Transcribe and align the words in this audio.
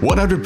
100.7 0.00 0.42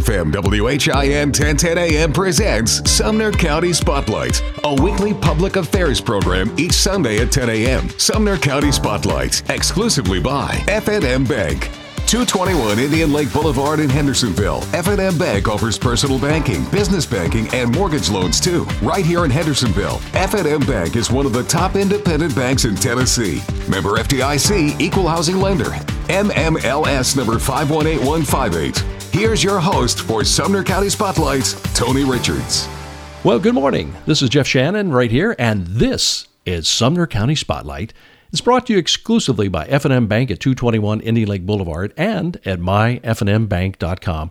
FM 0.00 0.32
WHIN 0.34 1.28
1010 1.28 1.78
AM 1.78 2.12
presents 2.12 2.90
Sumner 2.90 3.32
County 3.32 3.72
Spotlight, 3.72 4.42
a 4.64 4.82
weekly 4.82 5.14
public 5.14 5.56
affairs 5.56 5.98
program 5.98 6.54
each 6.58 6.74
Sunday 6.74 7.18
at 7.18 7.32
10 7.32 7.48
a.m. 7.48 7.88
Sumner 7.98 8.36
County 8.36 8.70
Spotlight, 8.70 9.48
exclusively 9.48 10.20
by 10.20 10.62
F&M 10.68 11.24
Bank. 11.24 11.70
221 12.06 12.78
Indian 12.78 13.10
Lake 13.14 13.32
Boulevard 13.32 13.80
in 13.80 13.88
Hendersonville. 13.88 14.62
F&M 14.74 15.16
Bank 15.16 15.48
offers 15.48 15.78
personal 15.78 16.18
banking, 16.18 16.62
business 16.66 17.06
banking, 17.06 17.48
and 17.54 17.74
mortgage 17.74 18.10
loans 18.10 18.38
too, 18.40 18.64
right 18.82 19.06
here 19.06 19.24
in 19.24 19.30
Hendersonville. 19.30 20.02
F&M 20.12 20.60
Bank 20.66 20.96
is 20.96 21.10
one 21.10 21.24
of 21.24 21.32
the 21.32 21.44
top 21.44 21.76
independent 21.76 22.36
banks 22.36 22.66
in 22.66 22.74
Tennessee. 22.74 23.40
Member 23.70 23.96
FDIC, 23.96 24.78
equal 24.78 25.08
housing 25.08 25.38
lender. 25.38 25.72
NMLS 26.12 27.16
number 27.16 27.38
518158. 27.38 28.78
Here's 29.14 29.42
your 29.42 29.58
host 29.58 30.02
for 30.02 30.22
Sumner 30.24 30.62
County 30.62 30.90
Spotlights, 30.90 31.54
Tony 31.72 32.04
Richards. 32.04 32.68
Well, 33.24 33.38
good 33.38 33.54
morning. 33.54 33.94
This 34.04 34.20
is 34.20 34.28
Jeff 34.28 34.46
Shannon 34.46 34.92
right 34.92 35.10
here, 35.10 35.34
and 35.38 35.66
this 35.66 36.28
is 36.44 36.68
Sumner 36.68 37.06
County 37.06 37.34
Spotlight. 37.34 37.94
It's 38.30 38.42
brought 38.42 38.66
to 38.66 38.74
you 38.74 38.78
exclusively 38.78 39.48
by 39.48 39.64
F&M 39.64 40.06
Bank 40.06 40.30
at 40.30 40.38
221 40.38 41.00
Indian 41.00 41.28
Lake 41.30 41.46
Boulevard 41.46 41.94
and 41.96 42.36
at 42.44 42.58
myfnmbank.com. 42.58 44.30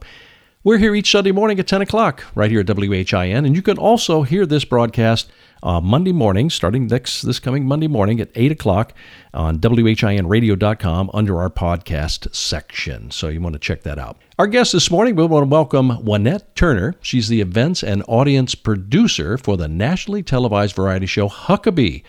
We're 0.63 0.77
here 0.77 0.93
each 0.93 1.09
Sunday 1.09 1.31
morning 1.31 1.59
at 1.59 1.65
10 1.65 1.81
o'clock 1.81 2.23
right 2.35 2.51
here 2.51 2.59
at 2.59 2.67
WHIN, 2.67 3.45
and 3.47 3.55
you 3.55 3.63
can 3.63 3.79
also 3.79 4.21
hear 4.21 4.45
this 4.45 4.63
broadcast 4.63 5.31
uh, 5.63 5.81
Monday 5.81 6.11
morning, 6.11 6.51
starting 6.51 6.85
next 6.85 7.23
this 7.23 7.39
coming 7.39 7.65
Monday 7.65 7.87
morning 7.87 8.21
at 8.21 8.29
8 8.35 8.51
o'clock 8.51 8.93
on 9.33 9.57
WHINradio.com 9.57 11.09
under 11.15 11.41
our 11.41 11.49
podcast 11.49 12.35
section. 12.35 13.09
So 13.09 13.29
you 13.29 13.41
want 13.41 13.53
to 13.53 13.59
check 13.59 13.81
that 13.81 13.97
out. 13.97 14.19
Our 14.37 14.45
guest 14.45 14.71
this 14.73 14.91
morning, 14.91 15.15
we 15.15 15.25
want 15.25 15.45
to 15.45 15.49
welcome 15.49 15.89
Wanette 16.03 16.53
Turner. 16.53 16.93
She's 17.01 17.27
the 17.27 17.41
events 17.41 17.81
and 17.81 18.03
audience 18.07 18.53
producer 18.53 19.39
for 19.39 19.57
the 19.57 19.67
nationally 19.67 20.21
televised 20.21 20.75
variety 20.75 21.07
show 21.07 21.27
Huckabee. 21.27 22.03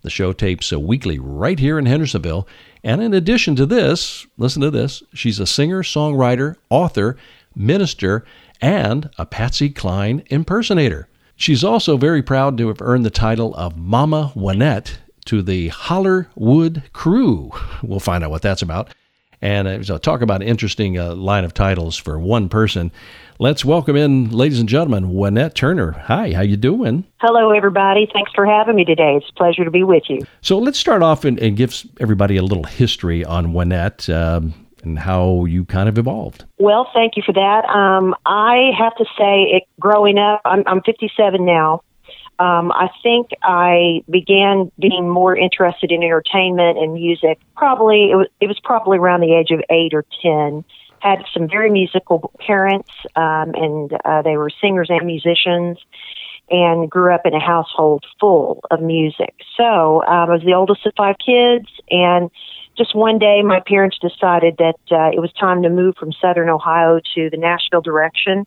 The 0.00 0.10
show 0.10 0.32
tapes 0.32 0.72
a 0.72 0.78
weekly 0.78 1.18
right 1.18 1.58
here 1.58 1.78
in 1.78 1.84
Hendersonville. 1.84 2.48
And 2.82 3.02
in 3.02 3.12
addition 3.12 3.54
to 3.56 3.66
this, 3.66 4.26
listen 4.38 4.62
to 4.62 4.70
this 4.70 5.02
she's 5.12 5.40
a 5.40 5.46
singer, 5.46 5.82
songwriter, 5.82 6.56
author, 6.70 7.18
minister, 7.58 8.24
and 8.60 9.10
a 9.18 9.26
Patsy 9.26 9.68
Cline 9.70 10.22
impersonator. 10.30 11.08
She's 11.36 11.62
also 11.62 11.96
very 11.96 12.22
proud 12.22 12.56
to 12.58 12.68
have 12.68 12.80
earned 12.80 13.04
the 13.04 13.10
title 13.10 13.54
of 13.54 13.76
Mama 13.76 14.32
Wanette 14.34 14.98
to 15.26 15.42
the 15.42 15.68
Hollerwood 15.68 16.82
Crew. 16.92 17.52
We'll 17.82 18.00
find 18.00 18.24
out 18.24 18.30
what 18.30 18.42
that's 18.42 18.62
about. 18.62 18.92
And 19.40 19.68
uh, 19.68 19.82
so 19.84 19.98
talk 19.98 20.20
about 20.20 20.42
an 20.42 20.48
interesting 20.48 20.98
uh, 20.98 21.14
line 21.14 21.44
of 21.44 21.54
titles 21.54 21.96
for 21.96 22.18
one 22.18 22.48
person. 22.48 22.90
Let's 23.38 23.64
welcome 23.64 23.94
in, 23.94 24.30
ladies 24.30 24.58
and 24.58 24.68
gentlemen, 24.68 25.10
Wanette 25.12 25.54
Turner. 25.54 25.92
Hi, 25.92 26.32
how 26.32 26.40
you 26.40 26.56
doing? 26.56 27.04
Hello, 27.18 27.52
everybody. 27.52 28.08
Thanks 28.12 28.32
for 28.34 28.46
having 28.46 28.74
me 28.74 28.84
today. 28.84 29.14
It's 29.16 29.30
a 29.30 29.34
pleasure 29.34 29.64
to 29.64 29.70
be 29.70 29.84
with 29.84 30.02
you. 30.08 30.22
So 30.40 30.58
let's 30.58 30.78
start 30.78 31.02
off 31.02 31.24
and, 31.24 31.38
and 31.38 31.56
give 31.56 31.84
everybody 32.00 32.36
a 32.36 32.42
little 32.42 32.64
history 32.64 33.24
on 33.24 33.52
Wanette 33.52 34.12
um, 34.12 34.54
and 34.82 34.98
how 34.98 35.44
you 35.44 35.64
kind 35.64 35.88
of 35.88 35.98
evolved. 35.98 36.44
Well, 36.58 36.88
thank 36.94 37.16
you 37.16 37.22
for 37.24 37.32
that. 37.32 37.64
Um, 37.66 38.14
I 38.26 38.70
have 38.78 38.94
to 38.96 39.04
say, 39.16 39.42
it, 39.52 39.62
growing 39.80 40.18
up, 40.18 40.40
I'm, 40.44 40.62
I'm 40.66 40.82
57 40.82 41.44
now. 41.44 41.82
Um, 42.40 42.70
I 42.70 42.88
think 43.02 43.30
I 43.42 44.04
began 44.08 44.70
being 44.78 45.08
more 45.08 45.36
interested 45.36 45.90
in 45.90 46.04
entertainment 46.04 46.78
and 46.78 46.94
music. 46.94 47.40
Probably 47.56 48.12
it 48.12 48.14
was, 48.14 48.28
it 48.40 48.46
was 48.46 48.60
probably 48.62 48.98
around 48.98 49.20
the 49.20 49.34
age 49.34 49.50
of 49.50 49.60
eight 49.70 49.92
or 49.92 50.04
ten 50.22 50.64
had 51.00 51.24
some 51.32 51.48
very 51.48 51.70
musical 51.70 52.32
parents, 52.44 52.90
um, 53.16 53.52
and 53.54 53.92
uh, 54.04 54.22
they 54.22 54.36
were 54.36 54.50
singers 54.60 54.88
and 54.90 55.06
musicians, 55.06 55.78
and 56.50 56.90
grew 56.90 57.14
up 57.14 57.22
in 57.24 57.34
a 57.34 57.40
household 57.40 58.04
full 58.18 58.60
of 58.70 58.80
music. 58.80 59.34
So 59.56 60.02
um, 60.04 60.30
I 60.30 60.34
was 60.34 60.42
the 60.44 60.54
oldest 60.54 60.86
of 60.86 60.92
five 60.96 61.16
kids, 61.24 61.68
and 61.90 62.30
just 62.78 62.94
one 62.94 63.18
day 63.18 63.42
my 63.42 63.60
parents 63.60 63.98
decided 64.00 64.56
that 64.58 64.78
uh, 64.90 65.10
it 65.12 65.20
was 65.20 65.32
time 65.38 65.62
to 65.64 65.68
move 65.68 65.96
from 65.96 66.12
Southern 66.12 66.48
Ohio 66.48 67.00
to 67.14 67.28
the 67.28 67.36
Nashville 67.36 67.80
direction. 67.80 68.46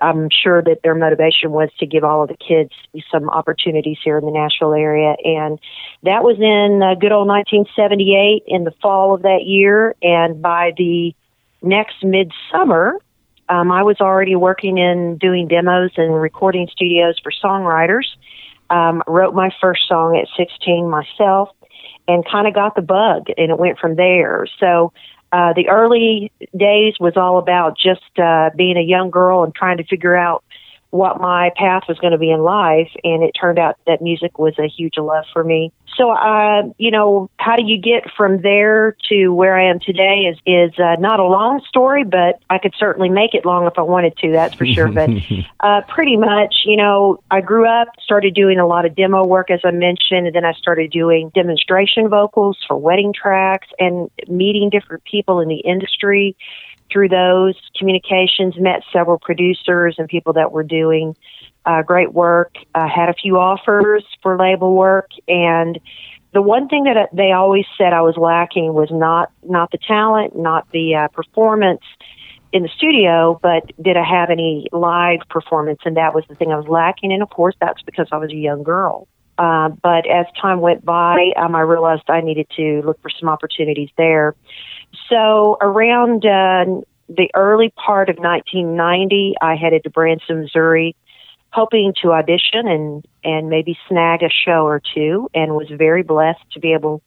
I'm 0.00 0.28
sure 0.30 0.62
that 0.62 0.80
their 0.82 0.94
motivation 0.94 1.50
was 1.50 1.70
to 1.78 1.86
give 1.86 2.04
all 2.04 2.22
of 2.22 2.28
the 2.28 2.36
kids 2.36 2.70
some 3.10 3.28
opportunities 3.28 3.98
here 4.02 4.18
in 4.18 4.24
the 4.24 4.30
Nashville 4.30 4.74
area. 4.74 5.14
And 5.24 5.58
that 6.02 6.22
was 6.22 6.36
in 6.38 6.82
uh, 6.82 6.94
good 6.94 7.12
old 7.12 7.28
1978 7.28 8.44
in 8.46 8.64
the 8.64 8.72
fall 8.82 9.14
of 9.14 9.22
that 9.22 9.44
year. 9.44 9.94
And 10.02 10.40
by 10.40 10.72
the 10.76 11.14
next 11.62 12.02
midsummer, 12.02 12.98
um, 13.48 13.70
I 13.70 13.82
was 13.82 14.00
already 14.00 14.36
working 14.36 14.78
in 14.78 15.18
doing 15.18 15.48
demos 15.48 15.92
and 15.96 16.14
recording 16.14 16.68
studios 16.72 17.18
for 17.22 17.30
songwriters. 17.30 18.06
Um, 18.70 19.02
wrote 19.06 19.34
my 19.34 19.50
first 19.60 19.82
song 19.86 20.16
at 20.16 20.26
16 20.36 20.88
myself 20.88 21.50
and 22.06 22.24
kind 22.24 22.46
of 22.46 22.54
got 22.54 22.74
the 22.74 22.82
bug, 22.82 23.28
and 23.36 23.50
it 23.50 23.58
went 23.58 23.78
from 23.78 23.96
there. 23.96 24.46
So 24.60 24.92
uh, 25.32 25.52
the 25.54 25.68
early 25.68 26.30
days 26.56 26.94
was 27.00 27.16
all 27.16 27.38
about 27.38 27.76
just 27.76 28.18
uh, 28.18 28.50
being 28.56 28.76
a 28.76 28.82
young 28.82 29.10
girl 29.10 29.42
and 29.42 29.54
trying 29.54 29.78
to 29.78 29.84
figure 29.84 30.16
out 30.16 30.43
what 30.94 31.20
my 31.20 31.50
path 31.56 31.82
was 31.88 31.98
going 31.98 32.12
to 32.12 32.18
be 32.18 32.30
in 32.30 32.44
life, 32.44 32.88
and 33.02 33.24
it 33.24 33.32
turned 33.32 33.58
out 33.58 33.76
that 33.84 34.00
music 34.00 34.38
was 34.38 34.54
a 34.60 34.68
huge 34.68 34.96
love 34.96 35.24
for 35.32 35.42
me. 35.42 35.72
So, 35.96 36.12
uh, 36.12 36.62
you 36.78 36.92
know, 36.92 37.28
how 37.36 37.56
do 37.56 37.64
you 37.64 37.80
get 37.80 38.04
from 38.16 38.42
there 38.42 38.96
to 39.08 39.30
where 39.30 39.58
I 39.58 39.70
am 39.70 39.80
today 39.80 40.30
is 40.30 40.38
is 40.46 40.78
uh, 40.78 40.94
not 41.00 41.18
a 41.18 41.24
long 41.24 41.60
story, 41.68 42.04
but 42.04 42.38
I 42.48 42.58
could 42.58 42.74
certainly 42.78 43.08
make 43.08 43.34
it 43.34 43.44
long 43.44 43.66
if 43.66 43.72
I 43.76 43.82
wanted 43.82 44.16
to. 44.18 44.30
That's 44.30 44.54
for 44.54 44.66
sure. 44.66 44.86
but 44.86 45.10
uh, 45.60 45.80
pretty 45.88 46.16
much, 46.16 46.62
you 46.64 46.76
know, 46.76 47.18
I 47.28 47.40
grew 47.40 47.68
up, 47.68 47.88
started 48.00 48.32
doing 48.32 48.60
a 48.60 48.66
lot 48.66 48.86
of 48.86 48.94
demo 48.94 49.26
work, 49.26 49.50
as 49.50 49.60
I 49.64 49.72
mentioned, 49.72 50.28
and 50.28 50.34
then 50.34 50.44
I 50.44 50.52
started 50.52 50.92
doing 50.92 51.32
demonstration 51.34 52.08
vocals 52.08 52.56
for 52.68 52.76
wedding 52.76 53.12
tracks 53.12 53.66
and 53.80 54.10
meeting 54.28 54.70
different 54.70 55.02
people 55.02 55.40
in 55.40 55.48
the 55.48 55.58
industry 55.58 56.36
through 56.94 57.08
those 57.08 57.56
communications. 57.76 58.54
Met 58.56 58.82
several 58.92 59.18
producers 59.18 59.96
and 59.98 60.08
people 60.08 60.32
that 60.34 60.52
were 60.52 60.62
doing 60.62 61.16
uh, 61.66 61.82
great 61.82 62.14
work. 62.14 62.54
I 62.74 62.86
had 62.86 63.08
a 63.08 63.14
few 63.14 63.36
offers 63.38 64.04
for 64.22 64.38
label 64.38 64.74
work, 64.74 65.10
and 65.26 65.78
the 66.32 66.42
one 66.42 66.68
thing 66.68 66.84
that 66.84 67.08
they 67.12 67.32
always 67.32 67.64
said 67.76 67.92
I 67.92 68.02
was 68.02 68.16
lacking 68.16 68.72
was 68.72 68.88
not 68.92 69.32
not 69.42 69.72
the 69.72 69.78
talent, 69.78 70.36
not 70.36 70.70
the 70.72 70.94
uh, 70.94 71.08
performance 71.08 71.82
in 72.52 72.62
the 72.62 72.68
studio, 72.76 73.38
but 73.42 73.64
did 73.82 73.96
I 73.96 74.04
have 74.04 74.30
any 74.30 74.68
live 74.70 75.20
performance? 75.28 75.80
And 75.84 75.96
that 75.96 76.14
was 76.14 76.24
the 76.28 76.36
thing 76.36 76.52
I 76.52 76.56
was 76.56 76.68
lacking. 76.68 77.12
And 77.12 77.20
of 77.20 77.30
course, 77.30 77.56
that's 77.60 77.82
because 77.82 78.06
I 78.12 78.18
was 78.18 78.30
a 78.30 78.36
young 78.36 78.62
girl. 78.62 79.08
Uh, 79.36 79.70
but 79.70 80.08
as 80.08 80.26
time 80.40 80.60
went 80.60 80.84
by, 80.84 81.32
um, 81.36 81.56
I 81.56 81.60
realized 81.62 82.04
I 82.08 82.20
needed 82.20 82.46
to 82.56 82.82
look 82.82 83.02
for 83.02 83.10
some 83.10 83.28
opportunities 83.28 83.90
there. 83.96 84.36
So 85.08 85.56
around 85.60 86.24
uh, 86.24 86.64
the 87.08 87.30
early 87.34 87.72
part 87.76 88.08
of 88.08 88.16
1990, 88.16 89.34
I 89.40 89.56
headed 89.56 89.84
to 89.84 89.90
Branson, 89.90 90.42
Missouri 90.42 90.96
hoping 91.54 91.94
to 92.02 92.12
audition 92.12 92.66
and 92.66 93.06
and 93.22 93.48
maybe 93.48 93.78
snag 93.88 94.22
a 94.22 94.28
show 94.28 94.66
or 94.66 94.82
two 94.94 95.30
and 95.34 95.54
was 95.54 95.68
very 95.70 96.02
blessed 96.02 96.44
to 96.52 96.58
be 96.58 96.72
able 96.72 97.00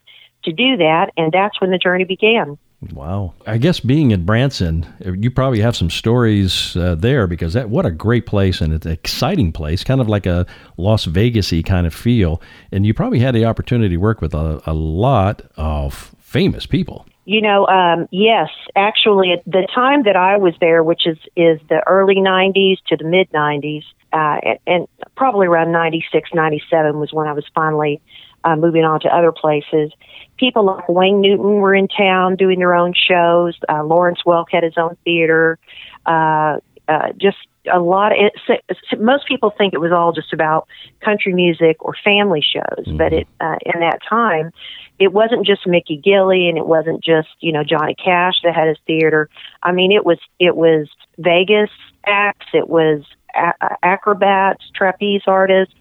to 0.44 0.54
do 0.54 0.78
that 0.78 1.12
and 1.18 1.32
that's 1.34 1.60
when 1.60 1.70
the 1.70 1.78
journey 1.78 2.06
began. 2.06 2.58
Wow. 2.94 3.34
I 3.46 3.58
guess 3.58 3.82
being 3.82 4.12
in 4.12 4.26
branson 4.26 4.86
you 5.04 5.30
probably 5.30 5.60
have 5.60 5.76
some 5.76 5.90
stories 5.90 6.78
uh, 6.78 6.96
there 6.96 7.28
because 7.28 7.54
that 7.54 7.70
what 7.70 7.86
a 7.86 7.92
great 7.92 8.26
place 8.26 8.62
and 8.62 8.72
it's 8.74 8.86
an 8.86 8.94
exciting 8.94 9.52
place 9.52 9.84
kind 9.84 10.00
of 10.00 10.08
like 10.08 10.26
a 10.26 10.46
las 10.78 11.06
vegasy 11.06 11.66
kind 11.66 11.86
of 11.86 11.94
feel. 11.94 12.42
And 12.72 12.86
you 12.86 12.94
probably 12.94 13.20
had 13.20 13.36
the 13.36 13.46
opportunity 13.46 13.96
to 13.96 13.98
work 13.98 14.22
with 14.22 14.34
a, 14.34 14.62
a 14.66 14.74
lot 14.74 15.42
of 15.58 16.16
famous 16.20 16.66
people 16.66 17.06
you 17.28 17.42
know, 17.42 17.68
um, 17.68 18.08
yes, 18.10 18.48
actually, 18.74 19.34
at 19.34 19.44
the 19.46 19.68
time 19.76 20.04
that 20.04 20.16
I 20.16 20.38
was 20.38 20.54
there, 20.62 20.82
which 20.82 21.06
is 21.06 21.18
is 21.36 21.60
the 21.68 21.84
early 21.86 22.16
'90s 22.16 22.78
to 22.88 22.96
the 22.96 23.04
mid 23.04 23.30
'90s, 23.32 23.84
uh, 24.14 24.38
and, 24.42 24.60
and 24.66 24.88
probably 25.18 25.46
around 25.46 25.74
96, 25.74 26.30
97 26.34 26.98
was 26.98 27.12
when 27.12 27.28
I 27.28 27.34
was 27.34 27.44
finally 27.54 28.00
uh, 28.46 28.56
moving 28.56 28.86
on 28.86 29.02
to 29.02 29.10
other 29.10 29.34
places. 29.34 29.92
People 30.38 30.66
like 30.66 30.88
Wayne 30.88 31.20
Newton 31.20 31.56
were 31.56 31.76
in 31.76 31.90
town 31.90 32.38
doing 32.38 32.60
their 32.60 32.74
own 32.74 32.94
shows. 32.94 33.60
Uh, 33.68 33.84
Lawrence 33.84 34.20
Welk 34.26 34.46
had 34.50 34.64
his 34.64 34.78
own 34.78 34.96
theater. 35.04 35.60
Uh, 36.06 36.60
uh, 36.88 37.12
just 37.18 37.38
a 37.70 37.80
lot 37.80 38.14
of 38.14 38.32
it, 38.48 38.78
most 39.02 39.28
people 39.28 39.54
think 39.58 39.74
it 39.74 39.82
was 39.82 39.92
all 39.92 40.14
just 40.14 40.32
about 40.32 40.70
country 41.02 41.34
music 41.34 41.84
or 41.84 41.94
family 42.06 42.42
shows, 42.42 42.88
mm-hmm. 42.88 42.96
but 42.96 43.12
it 43.12 43.28
uh, 43.42 43.58
in 43.66 43.82
that 43.82 44.00
time 44.10 44.52
it 45.00 45.14
wasn't 45.14 45.46
just 45.46 45.68
Mickey 45.68 46.02
Gilley 46.04 46.50
and 46.50 46.58
it 46.58 46.66
wasn't 46.66 47.04
just 47.04 47.30
you 47.40 47.52
know 47.52 47.64
Johnny 47.64 47.96
Cash 47.96 48.36
that 48.44 48.56
had 48.56 48.68
his 48.68 48.78
theater. 48.86 49.30
I 49.64 49.72
mean, 49.72 49.92
it 49.92 50.06
was 50.06 50.20
it 50.40 50.56
was 50.56 50.88
Vegas 51.18 51.70
acts, 52.06 52.48
it 52.54 52.68
was 52.70 53.04
a- 53.36 53.78
acrobats, 53.84 54.64
trapeze 54.76 55.24
artists. 55.28 55.74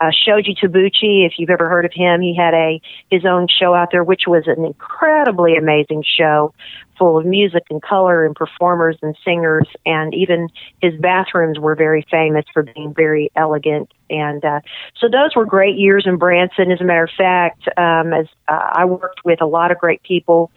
Uh, 0.00 0.10
Shoji 0.10 0.54
Tabuchi, 0.54 1.26
if 1.26 1.34
you've 1.38 1.50
ever 1.50 1.68
heard 1.68 1.84
of 1.84 1.92
him, 1.94 2.20
he 2.20 2.36
had 2.36 2.54
a 2.54 2.80
his 3.10 3.24
own 3.24 3.46
show 3.48 3.74
out 3.74 3.88
there, 3.90 4.04
which 4.04 4.22
was 4.26 4.44
an 4.46 4.64
incredibly 4.64 5.56
amazing 5.56 6.04
show, 6.18 6.52
full 6.98 7.18
of 7.18 7.24
music 7.24 7.64
and 7.70 7.82
color 7.82 8.24
and 8.26 8.34
performers 8.34 8.96
and 9.02 9.16
singers, 9.24 9.66
and 9.86 10.14
even 10.14 10.48
his 10.82 10.94
bathrooms 11.00 11.58
were 11.58 11.74
very 11.74 12.06
famous 12.10 12.44
for 12.52 12.62
being 12.62 12.92
very 12.94 13.30
elegant. 13.36 13.90
And 14.10 14.44
uh, 14.44 14.60
so 14.98 15.08
those 15.08 15.34
were 15.34 15.46
great 15.46 15.76
years 15.76 16.04
in 16.06 16.16
Branson. 16.16 16.70
As 16.70 16.80
a 16.80 16.84
matter 16.84 17.04
of 17.04 17.10
fact, 17.16 17.66
um, 17.76 18.12
as 18.12 18.26
uh, 18.48 18.70
I 18.72 18.84
worked 18.84 19.24
with 19.24 19.40
a 19.40 19.46
lot 19.46 19.70
of 19.70 19.78
great 19.78 20.02
people. 20.02 20.50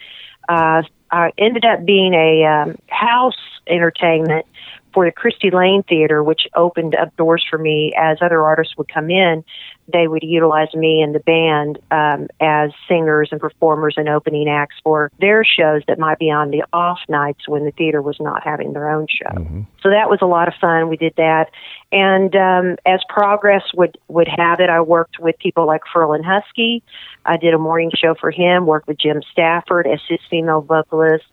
Uh, 0.48 0.82
I 1.12 1.32
ended 1.38 1.66
up 1.66 1.86
being 1.86 2.14
a 2.14 2.44
um, 2.46 2.78
house 2.88 3.38
entertainment 3.68 4.46
for 4.94 5.06
the 5.06 5.12
Christy 5.12 5.52
Lane 5.52 5.84
Theater, 5.84 6.24
which 6.24 6.42
opened 6.56 6.96
up 6.96 7.16
doors 7.16 7.46
for 7.50 7.58
me 7.58 7.94
as 7.98 8.18
other 8.22 8.42
artists 8.42 8.76
would 8.78 8.92
come 8.92 9.10
in. 9.10 9.44
They 9.92 10.08
would 10.08 10.24
utilize 10.24 10.74
me 10.76 11.02
and 11.02 11.16
the 11.16 11.20
band 11.20 11.80
um, 11.90 12.28
as 12.40 12.72
singers 12.88 13.30
and 13.32 13.42
performers 13.42 13.96
and 13.98 14.08
opening 14.08 14.48
acts 14.48 14.76
for 14.84 15.12
their 15.20 15.44
shows 15.44 15.82
that 15.88 15.98
might 15.98 16.20
be 16.20 16.30
on 16.30 16.52
the 16.52 16.64
off 16.74 17.00
nights 17.08 17.48
when 17.48 17.66
the 17.66 17.72
theater 17.72 18.02
was 18.02 18.18
not 18.20 18.44
having 18.44 18.74
their 18.74 18.90
own 18.90 19.08
show. 19.10 19.34
Mm-hmm. 19.34 19.62
So 19.82 19.90
that 19.90 20.10
was 20.10 20.20
a 20.22 20.28
lot 20.28 20.48
of 20.48 20.54
fun. 20.62 20.90
We 20.90 20.98
did 20.98 21.14
that, 21.18 21.48
and 21.92 22.36
um, 22.36 22.78
as 22.86 23.00
progress 23.10 23.64
would 23.74 23.98
would 24.08 24.28
have 24.28 24.60
it, 24.60 24.70
I 24.70 24.82
worked 24.82 25.20
with 25.20 25.40
people 25.40 25.66
like 25.66 25.82
Ferlin 25.94 26.24
Husky. 26.24 26.84
I 27.26 27.38
did 27.38 27.54
a 27.54 27.60
morning 27.60 27.92
show 27.96 28.16
for 28.20 28.30
him. 28.32 28.66
Worked 28.66 28.88
with 28.88 29.00
Jim 29.00 29.22
Stafford 29.32 29.88
as 29.88 30.00
his 30.08 30.20
female 30.30 30.62
vocalist 30.62 31.26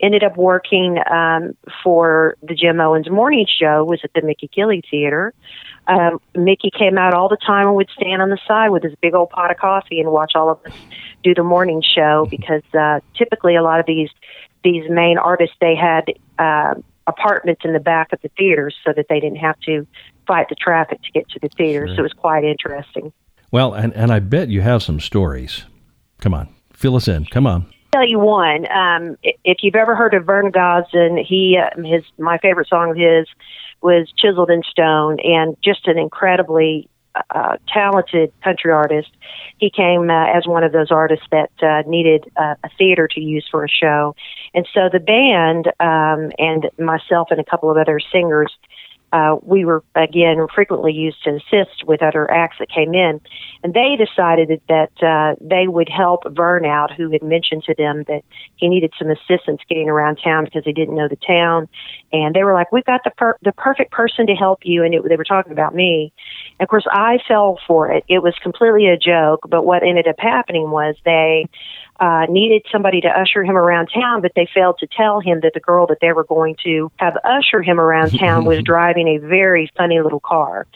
ended 0.00 0.22
up 0.22 0.36
working 0.36 0.98
um, 1.10 1.56
for 1.82 2.36
the 2.42 2.54
Jim 2.54 2.80
Owens 2.80 3.10
morning 3.10 3.46
show 3.48 3.84
was 3.84 4.00
at 4.04 4.12
the 4.14 4.22
Mickey 4.22 4.48
Gilley 4.54 4.82
Theater. 4.90 5.34
Um, 5.86 6.20
Mickey 6.34 6.70
came 6.70 6.98
out 6.98 7.14
all 7.14 7.28
the 7.28 7.38
time 7.44 7.66
and 7.66 7.76
would 7.76 7.90
stand 7.98 8.22
on 8.22 8.28
the 8.28 8.38
side 8.46 8.68
with 8.70 8.82
his 8.82 8.94
big 9.00 9.14
old 9.14 9.30
pot 9.30 9.50
of 9.50 9.56
coffee 9.56 10.00
and 10.00 10.10
watch 10.12 10.32
all 10.34 10.50
of 10.50 10.58
us 10.66 10.78
do 11.24 11.34
the 11.34 11.42
morning 11.42 11.82
show 11.82 12.26
because 12.30 12.62
uh, 12.78 13.00
typically 13.16 13.56
a 13.56 13.62
lot 13.62 13.80
of 13.80 13.86
these 13.86 14.10
these 14.64 14.84
main 14.90 15.18
artists 15.18 15.56
they 15.60 15.74
had 15.74 16.04
uh, 16.38 16.74
apartments 17.06 17.62
in 17.64 17.72
the 17.72 17.80
back 17.80 18.12
of 18.12 18.20
the 18.22 18.28
theaters 18.36 18.74
so 18.84 18.92
that 18.94 19.06
they 19.08 19.18
didn't 19.20 19.38
have 19.38 19.58
to 19.60 19.86
fight 20.26 20.48
the 20.48 20.54
traffic 20.56 21.00
to 21.02 21.12
get 21.12 21.28
to 21.30 21.38
the 21.40 21.48
theater. 21.56 21.86
Sure. 21.86 21.96
So 21.96 22.00
it 22.00 22.02
was 22.02 22.12
quite 22.12 22.44
interesting. 22.44 23.12
Well, 23.50 23.72
and, 23.72 23.94
and 23.94 24.12
I 24.12 24.18
bet 24.18 24.48
you 24.48 24.60
have 24.60 24.82
some 24.82 25.00
stories. 25.00 25.64
Come 26.20 26.34
on, 26.34 26.54
fill 26.72 26.96
us 26.96 27.08
in. 27.08 27.24
Come 27.26 27.46
on 27.46 27.72
tell 27.92 28.06
you 28.06 28.18
one. 28.18 28.70
Um, 28.70 29.16
if 29.44 29.58
you've 29.62 29.74
ever 29.74 29.94
heard 29.94 30.14
of 30.14 30.24
Vern 30.24 30.50
Gosdin, 30.50 31.24
he 31.24 31.58
uh, 31.58 31.80
his 31.82 32.04
my 32.18 32.38
favorite 32.38 32.68
song 32.68 32.90
of 32.90 32.96
his 32.96 33.26
was 33.82 34.12
"Chiseled 34.16 34.50
in 34.50 34.62
Stone," 34.70 35.18
and 35.20 35.56
just 35.62 35.86
an 35.86 35.98
incredibly 35.98 36.88
uh, 37.34 37.56
talented 37.72 38.32
country 38.42 38.70
artist. 38.70 39.10
He 39.58 39.70
came 39.70 40.10
uh, 40.10 40.26
as 40.26 40.46
one 40.46 40.64
of 40.64 40.72
those 40.72 40.90
artists 40.90 41.26
that 41.30 41.50
uh, 41.62 41.88
needed 41.88 42.30
uh, 42.36 42.54
a 42.62 42.68
theater 42.76 43.08
to 43.08 43.20
use 43.20 43.46
for 43.50 43.64
a 43.64 43.68
show, 43.68 44.14
and 44.54 44.66
so 44.72 44.88
the 44.92 45.00
band 45.00 45.68
um, 45.80 46.32
and 46.38 46.70
myself 46.78 47.28
and 47.30 47.40
a 47.40 47.44
couple 47.44 47.70
of 47.70 47.76
other 47.76 48.00
singers 48.12 48.52
uh, 49.12 49.36
we 49.42 49.64
were 49.64 49.82
again 49.94 50.46
frequently 50.54 50.92
used 50.92 51.22
to 51.24 51.30
assist 51.30 51.84
with 51.86 52.02
other 52.02 52.30
acts 52.30 52.56
that 52.58 52.68
came 52.68 52.94
in, 52.94 53.20
and 53.62 53.74
they 53.74 53.96
decided 53.96 54.60
that 54.68 54.90
uh, 55.02 55.34
they 55.40 55.66
would 55.66 55.88
help 55.88 56.22
Vern 56.30 56.64
out, 56.64 56.92
who 56.92 57.10
had 57.10 57.22
mentioned 57.22 57.64
to 57.64 57.74
them 57.74 58.04
that 58.08 58.22
he 58.56 58.68
needed 58.68 58.92
some 58.98 59.10
assistance 59.10 59.60
getting 59.68 59.88
around 59.88 60.16
town 60.22 60.44
because 60.44 60.64
he 60.64 60.72
didn't 60.72 60.94
know 60.94 61.08
the 61.08 61.16
town, 61.16 61.68
and 62.12 62.34
they 62.34 62.44
were 62.44 62.54
like, 62.54 62.70
"We've 62.70 62.84
got 62.84 63.02
the 63.04 63.10
per- 63.10 63.38
the 63.42 63.52
perfect 63.52 63.92
person 63.92 64.26
to 64.26 64.34
help 64.34 64.60
you," 64.64 64.84
and 64.84 64.94
it, 64.94 65.02
they 65.08 65.16
were 65.16 65.24
talking 65.24 65.52
about 65.52 65.74
me. 65.74 66.12
And 66.58 66.66
of 66.66 66.68
course, 66.68 66.86
I 66.90 67.18
fell 67.26 67.58
for 67.66 67.90
it. 67.90 68.04
It 68.08 68.22
was 68.22 68.34
completely 68.42 68.88
a 68.88 68.98
joke, 68.98 69.46
but 69.48 69.64
what 69.64 69.82
ended 69.82 70.06
up 70.06 70.16
happening 70.18 70.70
was 70.70 70.96
they 71.04 71.46
uh, 72.00 72.26
needed 72.28 72.64
somebody 72.70 73.00
to 73.00 73.08
usher 73.08 73.42
him 73.42 73.56
around 73.56 73.88
town, 73.92 74.22
but 74.22 74.32
they 74.36 74.48
failed 74.54 74.78
to 74.78 74.86
tell 74.86 75.20
him 75.20 75.40
that 75.42 75.52
the 75.54 75.60
girl 75.60 75.86
that 75.88 75.98
they 76.00 76.12
were 76.12 76.24
going 76.24 76.56
to 76.64 76.90
have 76.96 77.16
usher 77.24 77.60
him 77.60 77.80
around 77.80 78.16
town 78.18 78.44
was 78.44 78.62
driving 78.64 79.08
a 79.08 79.18
very 79.18 79.70
funny 79.76 80.00
little 80.00 80.20
car. 80.20 80.66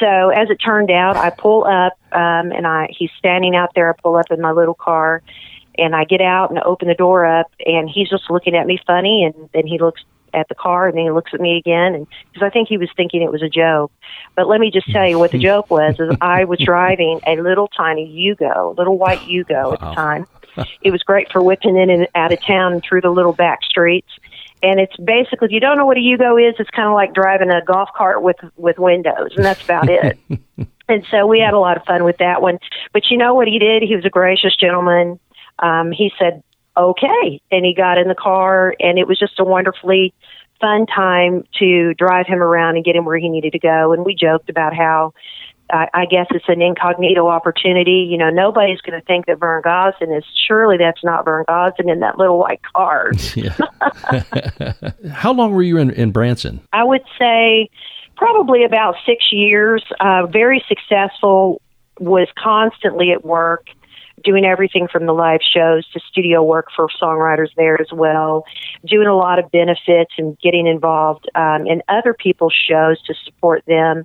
So 0.00 0.30
as 0.30 0.50
it 0.50 0.56
turned 0.56 0.90
out, 0.90 1.16
I 1.16 1.30
pull 1.30 1.64
up 1.64 1.92
um, 2.10 2.50
and 2.50 2.66
I 2.66 2.88
he's 2.90 3.10
standing 3.18 3.54
out 3.54 3.70
there. 3.74 3.90
I 3.90 4.00
pull 4.00 4.16
up 4.16 4.26
in 4.30 4.40
my 4.40 4.50
little 4.50 4.74
car, 4.74 5.22
and 5.78 5.94
I 5.94 6.04
get 6.04 6.20
out 6.20 6.50
and 6.50 6.58
open 6.58 6.88
the 6.88 6.94
door 6.94 7.24
up, 7.24 7.46
and 7.64 7.88
he's 7.88 8.08
just 8.08 8.28
looking 8.28 8.56
at 8.56 8.66
me 8.66 8.80
funny, 8.84 9.24
and 9.24 9.48
then 9.54 9.66
he 9.66 9.78
looks 9.78 10.02
at 10.34 10.48
the 10.48 10.54
car 10.54 10.88
and 10.88 10.98
then 10.98 11.04
he 11.04 11.10
looks 11.10 11.32
at 11.32 11.40
me 11.40 11.56
again 11.56 11.94
and 11.94 12.06
because 12.30 12.44
I 12.44 12.50
think 12.50 12.68
he 12.68 12.76
was 12.76 12.90
thinking 12.94 13.22
it 13.22 13.32
was 13.32 13.42
a 13.42 13.48
joke. 13.48 13.90
But 14.34 14.48
let 14.48 14.60
me 14.60 14.70
just 14.70 14.90
tell 14.90 15.08
you 15.08 15.18
what 15.18 15.30
the 15.30 15.38
joke 15.50 15.70
was 15.70 15.98
is 15.98 16.14
I 16.20 16.44
was 16.44 16.58
driving 16.58 17.20
a 17.26 17.36
little 17.40 17.68
tiny 17.68 18.06
Yugo, 18.06 18.76
little 18.76 18.98
white 18.98 19.20
Yugo 19.20 19.72
at 19.72 19.80
the 19.80 19.94
time 19.94 20.26
it 20.82 20.90
was 20.90 21.02
great 21.02 21.30
for 21.32 21.42
whipping 21.42 21.76
in 21.76 21.90
and 21.90 22.08
out 22.14 22.32
of 22.32 22.40
town 22.42 22.72
and 22.74 22.82
through 22.82 23.00
the 23.00 23.10
little 23.10 23.32
back 23.32 23.62
streets. 23.62 24.08
And 24.62 24.80
it's 24.80 24.96
basically, 24.96 25.46
if 25.46 25.52
you 25.52 25.60
don't 25.60 25.76
know 25.76 25.86
what 25.86 25.96
a 25.96 26.00
Yugo 26.00 26.48
is, 26.48 26.54
it's 26.58 26.70
kind 26.70 26.88
of 26.88 26.94
like 26.94 27.12
driving 27.12 27.50
a 27.50 27.62
golf 27.64 27.90
cart 27.94 28.22
with 28.22 28.36
with 28.56 28.78
windows, 28.78 29.32
and 29.36 29.44
that's 29.44 29.62
about 29.62 29.88
it. 29.88 30.18
and 30.88 31.04
so 31.10 31.26
we 31.26 31.40
had 31.40 31.54
a 31.54 31.58
lot 31.58 31.76
of 31.76 31.84
fun 31.84 32.04
with 32.04 32.18
that 32.18 32.40
one. 32.40 32.58
But 32.92 33.10
you 33.10 33.18
know 33.18 33.34
what 33.34 33.48
he 33.48 33.58
did? 33.58 33.82
He 33.82 33.94
was 33.94 34.04
a 34.04 34.10
gracious 34.10 34.56
gentleman. 34.56 35.20
Um, 35.58 35.92
he 35.92 36.10
said, 36.18 36.42
"Okay," 36.76 37.40
and 37.50 37.64
he 37.64 37.74
got 37.74 37.98
in 37.98 38.08
the 38.08 38.14
car, 38.14 38.74
and 38.80 38.98
it 38.98 39.06
was 39.06 39.18
just 39.18 39.38
a 39.38 39.44
wonderfully 39.44 40.14
fun 40.60 40.86
time 40.86 41.44
to 41.58 41.94
drive 41.94 42.26
him 42.26 42.42
around 42.42 42.76
and 42.76 42.84
get 42.84 42.96
him 42.96 43.04
where 43.04 43.18
he 43.18 43.28
needed 43.28 43.52
to 43.52 43.58
go. 43.58 43.92
And 43.92 44.04
we 44.06 44.14
joked 44.14 44.48
about 44.48 44.74
how 44.74 45.12
I, 45.70 45.88
I 45.92 46.06
guess 46.06 46.26
it's 46.30 46.44
an 46.48 46.62
incognito 46.62 47.28
opportunity. 47.28 48.06
You 48.08 48.18
know, 48.18 48.30
nobody's 48.30 48.80
going 48.80 48.98
to 48.98 49.04
think 49.04 49.26
that 49.26 49.38
Vern 49.38 49.62
Gosdin 49.62 50.16
is. 50.16 50.24
Surely 50.46 50.76
that's 50.78 51.02
not 51.02 51.24
Vern 51.24 51.44
Gosdin 51.48 51.90
in 51.90 52.00
that 52.00 52.18
little 52.18 52.38
white 52.38 52.60
car. 52.74 53.12
How 55.12 55.32
long 55.32 55.52
were 55.52 55.62
you 55.62 55.78
in, 55.78 55.90
in 55.90 56.12
Branson? 56.12 56.60
I 56.72 56.84
would 56.84 57.04
say 57.18 57.68
probably 58.16 58.64
about 58.64 58.94
six 59.04 59.32
years. 59.32 59.84
Uh, 60.00 60.26
very 60.26 60.64
successful. 60.68 61.60
Was 61.98 62.28
constantly 62.36 63.10
at 63.10 63.24
work 63.24 63.68
doing 64.24 64.44
everything 64.44 64.88
from 64.90 65.06
the 65.06 65.12
live 65.12 65.40
shows 65.40 65.86
to 65.92 66.00
studio 66.10 66.42
work 66.42 66.68
for 66.74 66.88
songwriters 67.00 67.48
there 67.56 67.80
as 67.80 67.88
well, 67.92 68.44
doing 68.84 69.06
a 69.06 69.16
lot 69.16 69.38
of 69.38 69.50
benefits 69.50 70.12
and 70.18 70.38
getting 70.40 70.66
involved 70.66 71.28
um, 71.34 71.66
in 71.66 71.82
other 71.88 72.14
people's 72.14 72.54
shows 72.54 73.00
to 73.02 73.14
support 73.24 73.62
them 73.66 74.04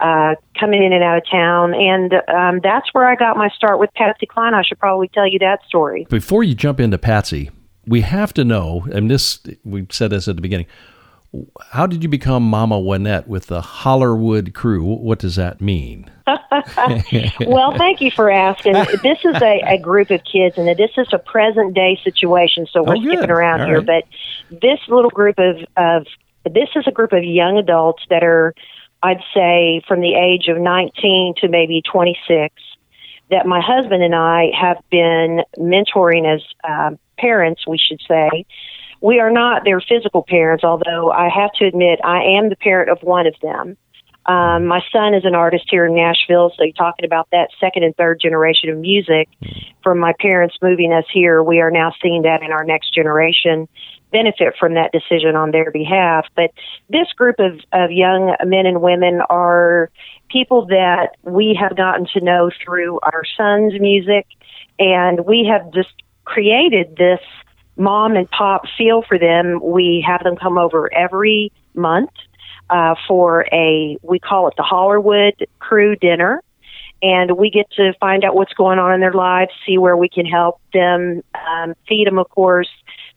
uh, 0.00 0.34
coming 0.58 0.82
in 0.82 0.92
and 0.92 1.02
out 1.02 1.18
of 1.18 1.24
town. 1.30 1.74
And 1.74 2.14
um, 2.28 2.60
that's 2.62 2.92
where 2.92 3.06
I 3.06 3.14
got 3.14 3.36
my 3.36 3.48
start 3.50 3.78
with 3.78 3.92
Patsy 3.94 4.26
Cline. 4.26 4.54
I 4.54 4.62
should 4.62 4.78
probably 4.78 5.08
tell 5.08 5.26
you 5.26 5.38
that 5.40 5.60
story. 5.66 6.06
Before 6.08 6.42
you 6.42 6.54
jump 6.54 6.80
into 6.80 6.98
Patsy, 6.98 7.50
we 7.86 8.00
have 8.02 8.34
to 8.34 8.44
know, 8.44 8.86
and 8.92 9.10
this, 9.10 9.40
we 9.64 9.86
said 9.90 10.10
this 10.10 10.28
at 10.28 10.36
the 10.36 10.42
beginning, 10.42 10.66
how 11.70 11.86
did 11.86 12.02
you 12.02 12.08
become 12.08 12.42
Mama 12.42 12.80
Wanette 12.80 13.26
with 13.26 13.46
the 13.46 13.60
Hollerwood 13.60 14.54
crew? 14.54 14.84
What 14.84 15.18
does 15.18 15.36
that 15.36 15.60
mean? 15.60 16.10
well, 16.26 17.76
thank 17.76 18.00
you 18.00 18.10
for 18.10 18.30
asking. 18.30 18.72
This 19.02 19.18
is 19.24 19.40
a, 19.42 19.60
a, 19.66 19.78
group 19.78 20.10
of 20.10 20.22
kids, 20.24 20.56
and 20.56 20.66
this 20.78 20.90
is 20.96 21.08
a 21.12 21.18
present 21.18 21.74
day 21.74 21.98
situation, 22.02 22.66
so 22.72 22.82
we're 22.82 22.96
oh, 22.96 23.02
skipping 23.02 23.30
around 23.30 23.62
All 23.62 23.66
here. 23.66 23.80
Right. 23.80 24.04
But 24.50 24.60
this 24.60 24.78
little 24.88 25.10
group 25.10 25.38
of, 25.38 25.56
of 25.76 26.06
this 26.44 26.68
is 26.74 26.84
a 26.86 26.92
group 26.92 27.12
of 27.12 27.22
young 27.24 27.58
adults 27.58 28.02
that 28.10 28.24
are 28.24 28.54
I'd 29.02 29.22
say 29.34 29.82
from 29.86 30.00
the 30.00 30.14
age 30.14 30.48
of 30.48 30.58
19 30.58 31.34
to 31.40 31.48
maybe 31.48 31.82
26, 31.90 32.54
that 33.30 33.46
my 33.46 33.60
husband 33.60 34.02
and 34.02 34.14
I 34.14 34.50
have 34.58 34.78
been 34.90 35.42
mentoring 35.58 36.32
as 36.32 36.42
uh, 36.64 36.96
parents, 37.18 37.66
we 37.66 37.78
should 37.78 38.00
say. 38.06 38.46
We 39.00 39.20
are 39.20 39.30
not 39.30 39.64
their 39.64 39.80
physical 39.80 40.24
parents, 40.26 40.64
although 40.64 41.10
I 41.10 41.28
have 41.28 41.52
to 41.58 41.66
admit 41.66 42.00
I 42.04 42.22
am 42.38 42.48
the 42.48 42.56
parent 42.56 42.90
of 42.90 43.02
one 43.02 43.26
of 43.26 43.34
them. 43.42 43.76
Um, 44.26 44.66
my 44.66 44.80
son 44.90 45.14
is 45.14 45.24
an 45.24 45.36
artist 45.36 45.66
here 45.70 45.86
in 45.86 45.94
Nashville, 45.94 46.50
so 46.56 46.64
you're 46.64 46.72
talking 46.72 47.04
about 47.04 47.28
that 47.30 47.50
second 47.60 47.84
and 47.84 47.96
third 47.96 48.20
generation 48.20 48.70
of 48.70 48.78
music 48.78 49.28
from 49.84 49.98
my 49.98 50.14
parents 50.18 50.56
moving 50.60 50.92
us 50.92 51.04
here. 51.12 51.42
We 51.42 51.60
are 51.60 51.70
now 51.70 51.92
seeing 52.02 52.22
that 52.22 52.42
in 52.42 52.50
our 52.50 52.64
next 52.64 52.92
generation 52.92 53.68
benefit 54.16 54.54
from 54.58 54.72
that 54.74 54.90
decision 54.92 55.36
on 55.36 55.50
their 55.50 55.70
behalf. 55.70 56.24
But 56.34 56.50
this 56.88 57.08
group 57.16 57.36
of, 57.38 57.60
of 57.72 57.90
young 57.90 58.34
men 58.44 58.64
and 58.64 58.80
women 58.80 59.20
are 59.28 59.90
people 60.30 60.66
that 60.66 61.16
we 61.22 61.58
have 61.60 61.76
gotten 61.76 62.06
to 62.14 62.20
know 62.20 62.50
through 62.64 62.98
our 63.02 63.24
son's 63.36 63.74
music, 63.78 64.26
and 64.78 65.26
we 65.26 65.48
have 65.52 65.70
just 65.72 65.94
created 66.24 66.96
this 66.96 67.20
mom 67.76 68.16
and 68.16 68.30
pop 68.30 68.62
feel 68.78 69.02
for 69.02 69.18
them. 69.18 69.60
We 69.62 70.04
have 70.06 70.22
them 70.24 70.36
come 70.36 70.56
over 70.56 70.92
every 70.94 71.52
month 71.74 72.10
uh, 72.70 72.94
for 73.06 73.46
a, 73.52 73.98
we 74.02 74.18
call 74.18 74.48
it 74.48 74.54
the 74.56 74.62
Hollerwood 74.62 75.46
Crew 75.58 75.94
Dinner. 75.96 76.42
And 77.02 77.36
we 77.36 77.50
get 77.50 77.70
to 77.72 77.92
find 78.00 78.24
out 78.24 78.34
what's 78.34 78.54
going 78.54 78.78
on 78.78 78.94
in 78.94 79.00
their 79.00 79.12
lives, 79.12 79.50
see 79.66 79.76
where 79.76 79.98
we 79.98 80.08
can 80.08 80.24
help 80.24 80.60
them, 80.72 81.22
um, 81.34 81.74
feed 81.86 82.06
them, 82.06 82.18
of 82.18 82.30
course, 82.30 82.70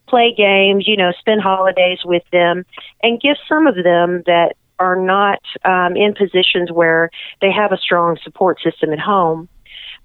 play 0.09 0.33
games, 0.35 0.87
you 0.87 0.97
know, 0.97 1.11
spend 1.19 1.41
holidays 1.41 1.99
with 2.03 2.23
them, 2.31 2.65
and 3.03 3.21
give 3.21 3.37
some 3.47 3.67
of 3.67 3.75
them 3.75 4.23
that 4.25 4.55
are 4.79 4.95
not 4.95 5.39
um, 5.65 5.95
in 5.95 6.13
positions 6.13 6.71
where 6.71 7.09
they 7.41 7.51
have 7.51 7.71
a 7.71 7.77
strong 7.77 8.17
support 8.23 8.59
system 8.63 8.91
at 8.93 8.99
home, 8.99 9.49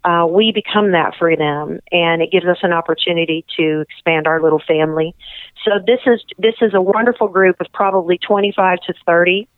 uh, 0.04 0.26
we 0.28 0.52
become 0.52 0.92
that 0.92 1.14
for 1.18 1.34
them, 1.34 1.80
and 1.90 2.20
it 2.20 2.30
gives 2.30 2.44
us 2.44 2.58
an 2.62 2.72
opportunity 2.72 3.44
to 3.56 3.80
expand 3.80 4.26
our 4.26 4.42
little 4.42 4.60
family. 4.66 5.14
So 5.64 5.78
this 5.86 6.00
is 6.06 6.22
this 6.38 6.56
is 6.60 6.74
a 6.74 6.80
wonderful 6.80 7.28
group 7.28 7.56
of 7.60 7.68
probably 7.72 8.18
25 8.18 8.80
to 8.86 8.94
30 9.06 9.48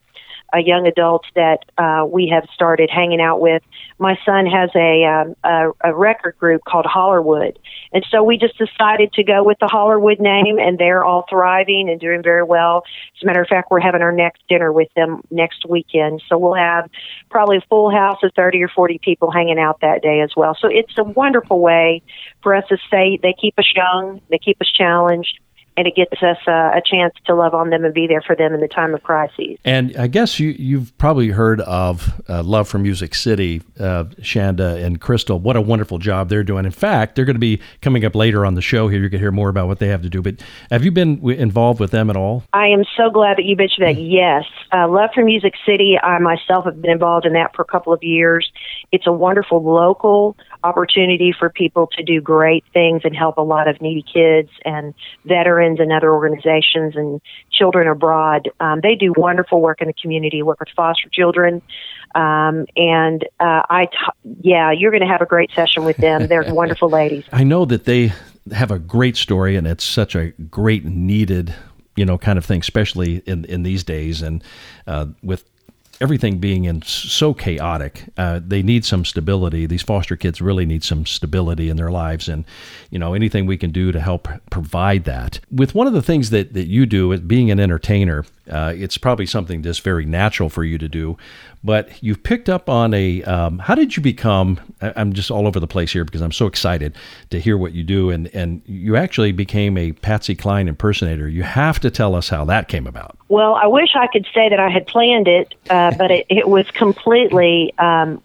a 0.53 0.61
young 0.61 0.87
adult 0.87 1.25
that 1.35 1.65
uh, 1.77 2.07
we 2.07 2.29
have 2.29 2.49
started 2.55 2.91
hanging 2.91 3.21
out 3.21 3.41
with. 3.41 3.63
My 3.99 4.17
son 4.25 4.47
has 4.47 4.71
a, 4.75 5.05
um, 5.05 5.35
a 5.45 5.91
a 5.91 5.95
record 5.95 6.39
group 6.39 6.63
called 6.65 6.87
Hollerwood, 6.87 7.59
and 7.93 8.05
so 8.11 8.23
we 8.23 8.39
just 8.39 8.57
decided 8.59 9.13
to 9.15 9.25
go 9.25 9.43
with 9.43 9.59
the 9.61 9.67
Hollerwood 9.67 10.21
name, 10.21 10.59
and 10.59 10.79
they're 10.79 11.05
all 11.05 11.25
thriving 11.29 11.89
and 11.89 12.01
doing 12.01 12.23
very 12.23 12.43
well. 12.43 12.85
As 13.17 13.23
a 13.23 13.27
matter 13.27 13.43
of 13.43 13.49
fact, 13.49 13.71
we're 13.71 13.81
having 13.81 14.03
our 14.03 14.13
next 14.13 14.43
dinner 14.49 14.73
with 14.73 14.89
them 14.95 15.23
next 15.31 15.67
weekend, 15.69 16.23
so 16.29 16.39
we'll 16.39 16.55
have 16.55 16.89
probably 17.31 17.59
a 17.59 17.67
full 17.69 17.91
house 17.91 18.19
of 18.23 18.33
thirty 18.35 18.63
or 18.63 18.69
forty 18.69 18.99
people 18.99 19.31
hanging 19.31 19.59
out 19.59 19.81
that 19.81 20.03
day 20.03 20.21
as 20.21 20.31
well. 20.37 20.57
So 20.61 20.69
it's 20.69 20.97
a 20.99 21.05
wonderful 21.05 21.61
way 21.61 22.03
for 22.43 22.55
us 22.55 22.65
to 22.69 22.79
say 22.91 23.19
they 23.23 23.35
keep 23.39 23.59
us 23.59 23.71
young, 23.75 24.21
they 24.29 24.39
keep 24.39 24.61
us 24.61 24.71
challenged 24.71 25.41
and 25.77 25.87
it 25.87 25.95
gets 25.95 26.23
us 26.23 26.39
uh, 26.47 26.73
a 26.75 26.83
chance 26.85 27.15
to 27.27 27.35
love 27.35 27.55
on 27.55 27.71
them 27.71 27.85
and 27.85 27.93
be 27.93 28.07
there 28.07 28.23
for 28.23 28.35
them 28.35 28.55
in 28.55 28.61
the 28.61 28.69
time 28.69 28.95
of 28.95 29.03
crises. 29.03 29.59
And 29.65 29.97
I 29.97 30.07
guess 30.07 30.41
you, 30.41 30.51
you've 30.59 30.97
probably 30.99 31.29
heard 31.29 31.61
of 31.63 32.21
uh, 32.29 32.43
Love 32.43 32.69
for 32.69 32.79
Music 32.79 33.15
City, 33.15 33.63
uh, 33.79 34.05
Shanda 34.21 34.83
and 34.83 35.01
Crystal. 35.01 35.39
What 35.39 35.57
a 35.57 35.61
wonderful 35.61 35.99
job 35.99 36.29
they're 36.29 36.45
doing. 36.45 36.65
In 36.65 36.71
fact, 36.71 37.15
they're 37.15 37.25
going 37.25 37.37
to 37.37 37.41
be 37.41 37.61
coming 37.83 38.05
up 38.05 38.15
later 38.15 38.47
on 38.47 38.55
the 38.55 38.63
show 38.63 38.89
here. 38.89 39.03
You 39.03 39.11
can 39.11 39.21
hear 39.21 39.33
more 39.33 39.49
about 39.49 39.67
what 39.69 39.79
they 39.79 39.89
have 39.89 40.03
to 40.03 40.09
do. 40.09 40.23
But 40.23 40.37
have 40.71 40.85
you 40.85 40.91
been 40.91 41.17
w- 41.17 41.39
involved 41.39 41.81
with 41.81 41.91
them 41.91 42.09
at 42.11 42.17
all? 42.17 42.45
I 42.53 42.69
am 42.69 42.85
so 42.97 43.11
glad 43.11 43.37
that 43.37 43.45
you 43.45 43.57
mentioned 43.57 43.87
that. 43.87 44.01
Yes. 44.01 44.45
Uh, 44.73 44.89
Love 44.89 45.11
for 45.15 45.25
Music 45.25 45.55
City, 45.67 45.99
I 46.03 46.19
myself 46.19 46.65
have 46.65 46.81
been 46.81 46.91
involved 46.91 47.27
in 47.27 47.35
that 47.35 47.55
for 47.55 47.63
a 47.63 47.67
couple 47.67 47.93
of 47.93 48.03
years. 48.03 48.51
It's 48.93 49.07
a 49.07 49.13
wonderful 49.13 49.63
local 49.63 50.37
opportunity 50.65 51.35
for 51.39 51.51
people 51.51 51.87
to 51.89 52.03
do 52.03 52.21
great 52.21 52.65
things 52.73 53.03
and 53.05 53.15
help 53.15 53.37
a 53.37 53.43
lot 53.43 53.69
of 53.69 53.81
needy 53.81 54.03
kids 54.03 54.51
and 54.65 54.95
veterans 55.25 55.66
and 55.79 55.93
other 55.93 56.13
organizations 56.13 56.95
and 56.97 57.21
children 57.51 57.89
abroad. 57.89 58.49
Um, 58.61 58.81
they 58.83 58.95
do 58.95 59.13
wonderful 59.17 59.61
work 59.61 59.81
in 59.81 59.89
the 59.89 59.95
community, 59.95 60.43
work 60.43 60.61
with 60.61 60.69
foster 60.77 61.09
children. 61.11 61.63
Um, 62.15 62.67
and 62.77 63.25
uh, 63.41 63.63
I, 63.69 63.87
t- 63.87 64.31
yeah, 64.43 64.73
you're 64.73 64.91
going 64.91 65.03
to 65.03 65.09
have 65.09 65.21
a 65.21 65.27
great 65.27 65.51
session 65.53 65.85
with 65.85 65.97
them. 65.97 66.29
They're 66.29 66.45
wonderful 66.55 66.89
ladies. 66.89 67.25
I 67.33 67.45
know 67.45 67.65
that 67.67 67.85
they 67.85 68.13
have 68.53 68.71
a 68.71 68.79
great 68.79 69.17
story, 69.17 69.57
and 69.57 69.67
it's 69.67 69.85
such 69.85 70.15
a 70.15 70.31
great 70.31 70.85
needed, 70.85 71.55
you 71.97 72.05
know, 72.05 72.17
kind 72.17 72.39
of 72.39 72.45
thing, 72.45 72.61
especially 72.61 73.19
in 73.27 73.45
in 73.47 73.65
these 73.65 73.83
days, 73.85 74.23
and 74.23 74.43
uh, 74.87 75.07
with 75.23 75.45
everything 76.01 76.39
being 76.39 76.65
in 76.65 76.83
so 76.83 77.35
chaotic, 77.35 78.05
uh, 78.17 78.41
they 78.45 78.63
need 78.63 78.85
some 78.85 79.05
stability. 79.05 79.67
These 79.67 79.83
foster 79.83 80.17
kids 80.17 80.41
really 80.41 80.67
need 80.67 80.85
some 80.85 81.07
stability 81.07 81.69
in 81.69 81.77
their 81.77 81.91
lives, 81.91 82.29
and 82.29 82.45
you 82.91 82.99
know 82.99 83.15
anything 83.15 83.47
we 83.47 83.57
can 83.57 83.71
do 83.71 83.93
to 83.93 84.01
help 84.01 84.29
provide 84.51 85.05
that. 85.05 85.41
With 85.51 85.75
one 85.75 85.87
of 85.87 85.93
the 85.93 86.03
things 86.03 86.31
that 86.31 86.53
that 86.55 86.67
you 86.67 86.87
do, 86.87 87.13
is 87.13 87.21
being 87.21 87.51
an 87.51 87.61
entertainer, 87.61 88.25
uh, 88.51 88.73
it's 88.77 88.99
probably 88.99 89.27
something 89.27 89.63
that's 89.63 89.79
very 89.79 90.05
natural 90.05 90.49
for 90.49 90.65
you 90.65 90.79
to 90.79 90.89
do. 90.89 91.17
But 91.65 92.03
you've 92.03 92.23
picked 92.23 92.49
up 92.49 92.69
on 92.69 92.95
a. 92.95 93.23
Um, 93.25 93.59
how 93.59 93.75
did 93.75 93.97
you 93.97 94.03
become? 94.03 94.61
I'm 94.81 95.13
just 95.13 95.31
all 95.31 95.47
over 95.47 95.59
the 95.59 95.67
place 95.67 95.93
here 95.93 96.05
because 96.05 96.21
I'm 96.21 96.33
so 96.33 96.47
excited 96.47 96.95
to 97.31 97.41
hear 97.41 97.59
what 97.59 97.73
you 97.73 97.83
do, 97.83 98.11
and 98.11 98.29
and 98.35 98.63
you 98.67 98.97
actually 98.97 99.33
became 99.33 99.77
a 99.77 99.93
Patsy 99.93 100.35
Cline 100.35 100.69
impersonator. 100.69 101.29
You 101.29 101.43
have 101.43 101.81
to 101.81 101.91
tell 101.91 102.15
us 102.15 102.29
how 102.29 102.45
that 102.45 102.69
came 102.69 102.87
about. 102.87 103.19
Well, 103.29 103.55
I 103.55 103.67
wish 103.67 103.91
I 103.97 104.07
could 104.07 104.27
say 104.33 104.49
that 104.49 104.61
I 104.61 104.69
had 104.69 104.87
planned 104.87 105.27
it, 105.27 105.55
uh, 105.69 105.95
but 105.97 106.11
it, 106.11 106.27
it 106.29 106.49
was 106.49 106.71
completely. 106.71 107.75
Um, 107.79 108.23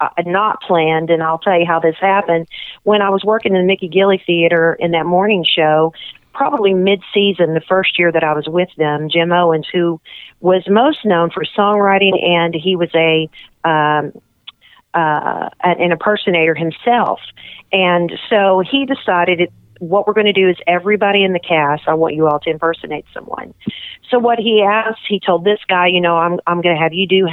uh, 0.00 0.08
not 0.24 0.62
planned, 0.62 1.10
and 1.10 1.22
I'll 1.22 1.38
tell 1.38 1.58
you 1.58 1.66
how 1.66 1.78
this 1.78 1.96
happened. 2.00 2.48
When 2.84 3.02
I 3.02 3.10
was 3.10 3.22
working 3.22 3.54
in 3.54 3.60
the 3.60 3.66
Mickey 3.66 3.86
Gilley 3.86 4.22
Theater 4.24 4.74
in 4.80 4.92
that 4.92 5.04
morning 5.04 5.44
show, 5.44 5.92
probably 6.40 6.72
mid-season, 6.72 7.52
the 7.52 7.60
first 7.68 7.98
year 7.98 8.10
that 8.10 8.24
I 8.24 8.32
was 8.32 8.48
with 8.48 8.70
them, 8.78 9.10
Jim 9.10 9.30
Owens, 9.30 9.66
who 9.70 10.00
was 10.40 10.62
most 10.70 11.04
known 11.04 11.28
for 11.28 11.44
songwriting, 11.44 12.18
and 12.24 12.54
he 12.54 12.76
was 12.76 12.88
a 12.94 13.28
um, 13.62 14.12
uh, 14.94 15.50
an 15.62 15.92
impersonator 15.92 16.54
himself. 16.54 17.20
And 17.72 18.10
so 18.30 18.62
he 18.68 18.86
decided 18.86 19.52
what 19.80 20.06
we're 20.06 20.12
going 20.12 20.26
to 20.26 20.32
do 20.32 20.48
is 20.48 20.56
everybody 20.66 21.24
in 21.24 21.32
the 21.32 21.40
cast, 21.40 21.88
I 21.88 21.94
want 21.94 22.14
you 22.14 22.28
all 22.28 22.38
to 22.40 22.50
impersonate 22.50 23.06
someone. 23.14 23.54
So 24.10 24.18
what 24.18 24.38
he 24.38 24.62
asked, 24.62 25.00
he 25.08 25.20
told 25.20 25.44
this 25.44 25.58
guy, 25.68 25.86
you 25.86 26.00
know, 26.00 26.16
I'm 26.16 26.38
I'm 26.46 26.60
going 26.60 26.76
to 26.76 26.82
have 26.82 26.92
you 26.92 27.06
do 27.06 27.28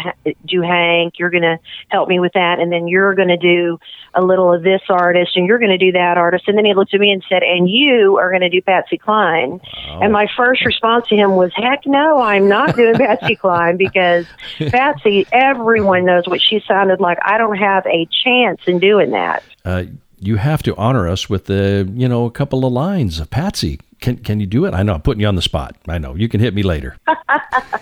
do 0.46 0.62
Hank. 0.62 1.16
You're 1.20 1.30
going 1.30 1.44
to 1.44 1.58
help 1.90 2.08
me 2.08 2.20
with 2.20 2.34
that, 2.34 2.60
and 2.60 2.72
then 2.72 2.88
you're 2.88 3.16
going 3.16 3.28
to 3.28 3.38
do 3.38 3.80
a 4.14 4.22
little 4.22 4.54
of 4.54 4.64
this 4.64 4.82
artist, 4.90 5.36
and 5.36 5.46
you're 5.46 5.60
going 5.60 5.72
to 5.72 5.78
do 5.78 5.92
that 5.92 6.18
artist. 6.18 6.48
And 6.48 6.58
then 6.58 6.66
he 6.66 6.74
looked 6.74 6.94
at 6.94 7.00
me 7.00 7.12
and 7.12 7.24
said, 7.28 7.44
and 7.44 7.70
you 7.70 8.18
are 8.18 8.30
going 8.30 8.42
to 8.42 8.50
do 8.50 8.62
Patsy 8.62 8.98
Cline. 8.98 9.60
Oh. 9.90 10.00
And 10.02 10.14
my 10.14 10.28
first 10.38 10.66
response 10.66 11.08
to 11.08 11.16
him 11.16 11.36
was, 11.36 11.52
heck 11.56 11.86
no, 11.86 12.22
I'm 12.22 12.48
not 12.48 12.76
doing 12.76 12.94
Patsy 12.98 13.36
Cline 13.36 13.78
because 13.78 14.26
Patsy, 14.58 15.28
everyone 15.32 16.06
knows 16.06 16.28
what 16.28 16.42
she 16.42 16.62
sounded 16.68 17.00
like. 17.00 17.18
I 17.22 17.38
don't 17.38 17.58
have 17.58 17.86
a 17.88 18.08
chance 18.24 18.62
in 18.68 18.80
doing 18.80 19.12
that. 19.12 19.44
Uh, 19.66 19.84
you 20.20 20.38
have 20.38 20.64
to 20.64 20.76
honor 20.76 21.08
us 21.08 21.30
with 21.30 21.46
the 21.46 21.90
you 21.94 22.08
know 22.08 22.26
a 22.26 22.32
couple 22.32 22.66
of 22.66 22.74
lines 22.74 23.20
of 23.20 23.30
Patsy. 23.30 23.80
Can 24.00 24.18
can 24.18 24.40
you 24.40 24.46
do 24.46 24.66
it? 24.66 24.74
I 24.74 24.84
know 24.84 24.94
I'm 24.94 25.02
putting 25.02 25.22
you 25.22 25.28
on 25.28 25.36
the 25.36 25.42
spot. 25.42 25.76
I 25.88 25.98
know 25.98 26.16
you 26.16 26.30
can 26.30 26.40
hit 26.40 26.54
me 26.54 26.64
later. 26.64 26.98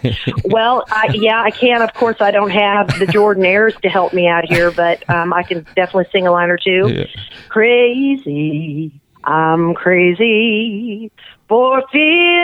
well, 0.45 0.83
I, 0.89 1.09
yeah, 1.13 1.41
I 1.41 1.51
can. 1.51 1.81
Of 1.81 1.93
course, 1.93 2.17
I 2.19 2.31
don't 2.31 2.51
have 2.51 2.87
the 2.99 3.05
Jordanaires 3.05 3.79
to 3.81 3.89
help 3.89 4.13
me 4.13 4.27
out 4.27 4.45
here, 4.45 4.71
but 4.71 5.07
um, 5.09 5.33
I 5.33 5.43
can 5.43 5.65
definitely 5.75 6.05
sing 6.11 6.25
a 6.27 6.31
line 6.31 6.49
or 6.49 6.57
two. 6.57 6.87
Yeah. 6.89 7.05
Crazy, 7.49 8.91
I'm 9.23 9.73
crazy 9.73 11.11
for 11.47 11.83
feeling 11.91 12.43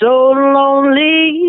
so 0.00 0.30
lonely. 0.30 1.40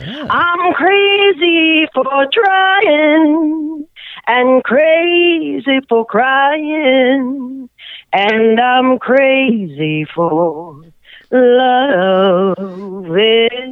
Ah. 0.00 0.26
I'm 0.30 0.74
crazy 0.74 1.88
for 1.94 2.26
trying 2.32 3.87
and 4.28 4.62
crazy 4.62 5.80
for 5.88 6.04
crying, 6.04 7.68
and 8.12 8.60
I'm 8.60 8.98
crazy 8.98 10.04
for 10.14 10.82
loving 11.30 12.58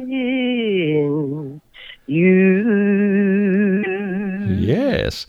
you. 0.09 1.61
Yes. 4.59 5.27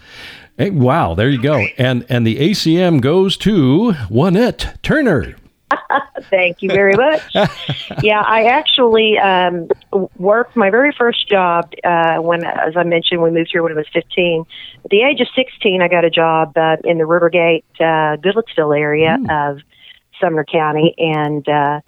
Hey, 0.56 0.70
wow, 0.70 1.14
there 1.14 1.28
you 1.30 1.40
go. 1.40 1.66
And 1.76 2.04
and 2.08 2.26
the 2.26 2.38
ACM 2.38 3.00
goes 3.00 3.36
to 3.38 3.94
Wanette 4.10 4.82
Turner. 4.82 5.36
Thank 6.30 6.62
you 6.62 6.68
very 6.68 6.94
much. 6.94 7.22
yeah, 8.02 8.22
I 8.22 8.44
actually 8.44 9.18
um, 9.18 9.68
worked 10.16 10.56
my 10.56 10.70
very 10.70 10.92
first 10.96 11.28
job 11.28 11.72
uh, 11.84 12.16
when, 12.16 12.44
as 12.44 12.76
I 12.76 12.84
mentioned, 12.84 13.22
we 13.22 13.30
moved 13.30 13.50
here 13.52 13.62
when 13.62 13.72
I 13.72 13.76
was 13.76 13.86
15. 13.92 14.44
At 14.84 14.90
the 14.90 15.02
age 15.02 15.20
of 15.20 15.28
16, 15.34 15.82
I 15.82 15.88
got 15.88 16.04
a 16.04 16.10
job 16.10 16.56
uh, 16.56 16.76
in 16.84 16.98
the 16.98 17.04
Rivergate, 17.04 17.64
uh, 17.80 18.16
Goodlettsville 18.16 18.78
area 18.78 19.18
mm. 19.20 19.50
of 19.50 19.60
Sumner 20.20 20.44
County, 20.44 20.94
and 20.98 21.48
uh, 21.48 21.80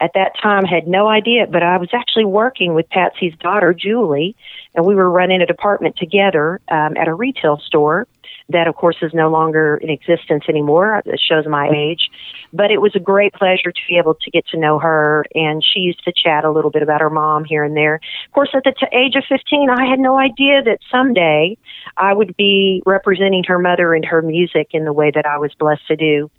at 0.00 0.12
that 0.14 0.32
time 0.40 0.64
had 0.64 0.86
no 0.86 1.08
idea, 1.08 1.46
but 1.46 1.62
I 1.62 1.76
was 1.78 1.88
actually 1.92 2.24
working 2.24 2.74
with 2.74 2.88
Patsy's 2.88 3.34
daughter, 3.40 3.74
Julie, 3.74 4.36
and 4.74 4.84
we 4.84 4.94
were 4.94 5.10
running 5.10 5.42
a 5.42 5.46
department 5.46 5.96
together 5.96 6.60
um, 6.68 6.96
at 6.96 7.08
a 7.08 7.14
retail 7.14 7.58
store 7.58 8.06
that, 8.50 8.66
of 8.66 8.76
course, 8.76 8.96
is 9.02 9.12
no 9.12 9.30
longer 9.30 9.76
in 9.76 9.90
existence 9.90 10.44
anymore. 10.48 11.02
It 11.04 11.20
shows 11.20 11.46
my 11.46 11.68
age. 11.68 12.08
But 12.52 12.70
it 12.70 12.80
was 12.80 12.92
a 12.94 13.00
great 13.00 13.34
pleasure 13.34 13.70
to 13.70 13.80
be 13.86 13.98
able 13.98 14.14
to 14.14 14.30
get 14.30 14.46
to 14.48 14.58
know 14.58 14.78
her, 14.78 15.26
and 15.34 15.62
she 15.62 15.80
used 15.80 16.02
to 16.04 16.12
chat 16.12 16.44
a 16.44 16.50
little 16.50 16.70
bit 16.70 16.82
about 16.82 17.02
her 17.02 17.10
mom 17.10 17.44
here 17.44 17.62
and 17.62 17.76
there. 17.76 17.96
Of 17.96 18.32
course, 18.32 18.48
at 18.54 18.64
the 18.64 18.72
t- 18.72 18.96
age 18.96 19.16
of 19.16 19.24
15, 19.28 19.68
I 19.68 19.84
had 19.84 19.98
no 19.98 20.18
idea 20.18 20.62
that 20.62 20.78
someday 20.90 21.58
I 21.96 22.14
would 22.14 22.36
be 22.36 22.82
representing 22.86 23.44
her 23.48 23.58
mother 23.58 23.92
and 23.92 24.04
her 24.06 24.22
music 24.22 24.68
in 24.72 24.84
the 24.84 24.94
way 24.94 25.10
that 25.14 25.26
I 25.26 25.36
was 25.36 25.52
blessed 25.58 25.86
to 25.88 25.96
do. 25.96 26.30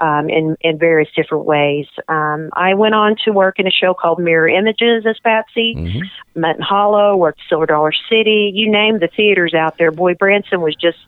Um, 0.00 0.28
in 0.28 0.56
in 0.60 0.76
various 0.76 1.08
different 1.14 1.44
ways. 1.44 1.86
Um, 2.08 2.50
I 2.54 2.74
went 2.74 2.96
on 2.96 3.14
to 3.24 3.30
work 3.30 3.60
in 3.60 3.68
a 3.68 3.70
show 3.70 3.94
called 3.94 4.18
Mirror 4.18 4.48
Images 4.48 5.06
as 5.08 5.16
Patsy, 5.22 5.76
mm-hmm. 5.76 6.40
Mutton 6.40 6.62
Hollow, 6.62 7.16
worked 7.16 7.38
Silver 7.48 7.66
Dollar 7.66 7.92
City. 8.10 8.50
You 8.52 8.70
name 8.70 8.98
the 8.98 9.08
theaters 9.16 9.54
out 9.54 9.78
there. 9.78 9.92
Boy 9.92 10.14
Branson 10.14 10.60
was 10.60 10.74
just 10.74 10.98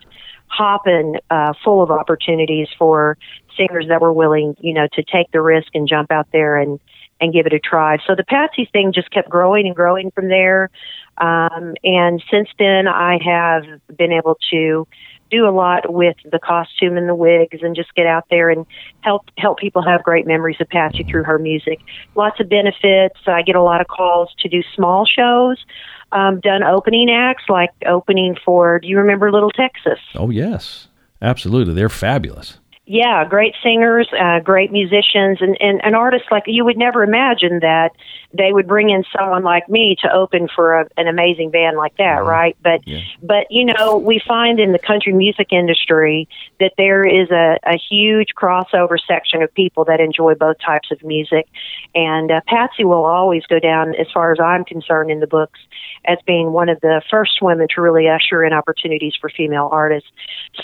hopping 0.48 1.16
uh, 1.30 1.52
full 1.64 1.82
of 1.82 1.90
opportunities 1.90 2.68
for 2.78 3.18
singers 3.56 3.86
that 3.88 4.00
were 4.00 4.12
willing, 4.12 4.56
you 4.60 4.74
know, 4.74 4.86
to 4.92 5.02
take 5.02 5.30
the 5.32 5.40
risk 5.40 5.68
and 5.74 5.88
jump 5.88 6.10
out 6.10 6.28
there 6.32 6.56
and 6.56 6.80
and 7.18 7.32
give 7.32 7.46
it 7.46 7.52
a 7.52 7.58
try. 7.58 7.96
So 8.06 8.14
the 8.14 8.24
Patsy 8.24 8.68
thing 8.70 8.92
just 8.92 9.10
kept 9.10 9.30
growing 9.30 9.66
and 9.66 9.74
growing 9.74 10.10
from 10.10 10.28
there. 10.28 10.70
Um, 11.16 11.74
and 11.82 12.22
since 12.30 12.48
then, 12.58 12.86
I 12.86 13.18
have 13.24 13.64
been 13.96 14.12
able 14.12 14.36
to 14.50 14.86
do 15.30 15.46
a 15.46 15.50
lot 15.50 15.92
with 15.92 16.16
the 16.30 16.38
costume 16.38 16.96
and 16.96 17.08
the 17.08 17.14
wigs 17.14 17.58
and 17.62 17.74
just 17.74 17.94
get 17.94 18.06
out 18.06 18.24
there 18.30 18.50
and 18.50 18.66
help 19.00 19.28
help 19.38 19.58
people 19.58 19.82
have 19.82 20.02
great 20.02 20.26
memories 20.26 20.56
of 20.60 20.68
Patsy 20.68 21.04
through 21.04 21.24
her 21.24 21.38
music. 21.38 21.80
Lots 22.14 22.40
of 22.40 22.48
benefits. 22.48 23.18
I 23.26 23.42
get 23.42 23.56
a 23.56 23.62
lot 23.62 23.80
of 23.80 23.88
calls 23.88 24.34
to 24.40 24.48
do 24.48 24.62
small 24.74 25.06
shows. 25.06 25.64
Um, 26.12 26.40
done 26.40 26.62
opening 26.62 27.10
acts 27.10 27.44
like 27.48 27.70
opening 27.86 28.36
for. 28.44 28.78
Do 28.78 28.86
you 28.88 28.98
remember 28.98 29.32
Little 29.32 29.50
Texas? 29.50 29.98
Oh 30.14 30.30
yes, 30.30 30.88
absolutely. 31.20 31.74
They're 31.74 31.88
fabulous 31.88 32.58
yeah, 32.88 33.24
great 33.24 33.54
singers, 33.64 34.08
uh, 34.16 34.38
great 34.38 34.70
musicians, 34.70 35.38
and, 35.40 35.56
and, 35.60 35.84
and 35.84 35.96
artists 35.96 36.28
like 36.30 36.44
you 36.46 36.64
would 36.64 36.76
never 36.76 37.02
imagine 37.02 37.58
that 37.58 37.90
they 38.32 38.52
would 38.52 38.68
bring 38.68 38.90
in 38.90 39.02
someone 39.16 39.42
like 39.42 39.68
me 39.68 39.96
to 40.02 40.12
open 40.12 40.46
for 40.54 40.80
a, 40.80 40.88
an 40.96 41.08
amazing 41.08 41.50
band 41.50 41.76
like 41.76 41.96
that, 41.96 42.18
mm-hmm. 42.18 42.28
right? 42.28 42.56
But 42.62 42.86
yeah. 42.86 43.00
but 43.20 43.48
you 43.50 43.64
know, 43.64 43.96
we 43.96 44.20
find 44.26 44.60
in 44.60 44.70
the 44.70 44.78
country 44.78 45.12
music 45.12 45.48
industry 45.50 46.28
that 46.60 46.74
there 46.78 47.04
is 47.04 47.28
a, 47.32 47.58
a 47.64 47.76
huge 47.76 48.28
crossover 48.40 48.98
section 49.04 49.42
of 49.42 49.52
people 49.52 49.84
that 49.86 49.98
enjoy 49.98 50.34
both 50.34 50.56
types 50.64 50.92
of 50.92 51.02
music, 51.02 51.48
and 51.96 52.30
uh, 52.30 52.40
Patsy 52.46 52.84
will 52.84 53.04
always 53.04 53.44
go 53.46 53.58
down, 53.58 53.96
as 53.96 54.06
far 54.14 54.30
as 54.30 54.38
I'm 54.38 54.64
concerned, 54.64 55.10
in 55.10 55.18
the 55.18 55.26
books 55.26 55.58
as 56.04 56.18
being 56.24 56.52
one 56.52 56.68
of 56.68 56.80
the 56.82 57.02
first 57.10 57.42
women 57.42 57.66
to 57.74 57.80
really 57.80 58.08
usher 58.08 58.44
in 58.44 58.52
opportunities 58.52 59.14
for 59.20 59.28
female 59.28 59.68
artists. 59.72 60.08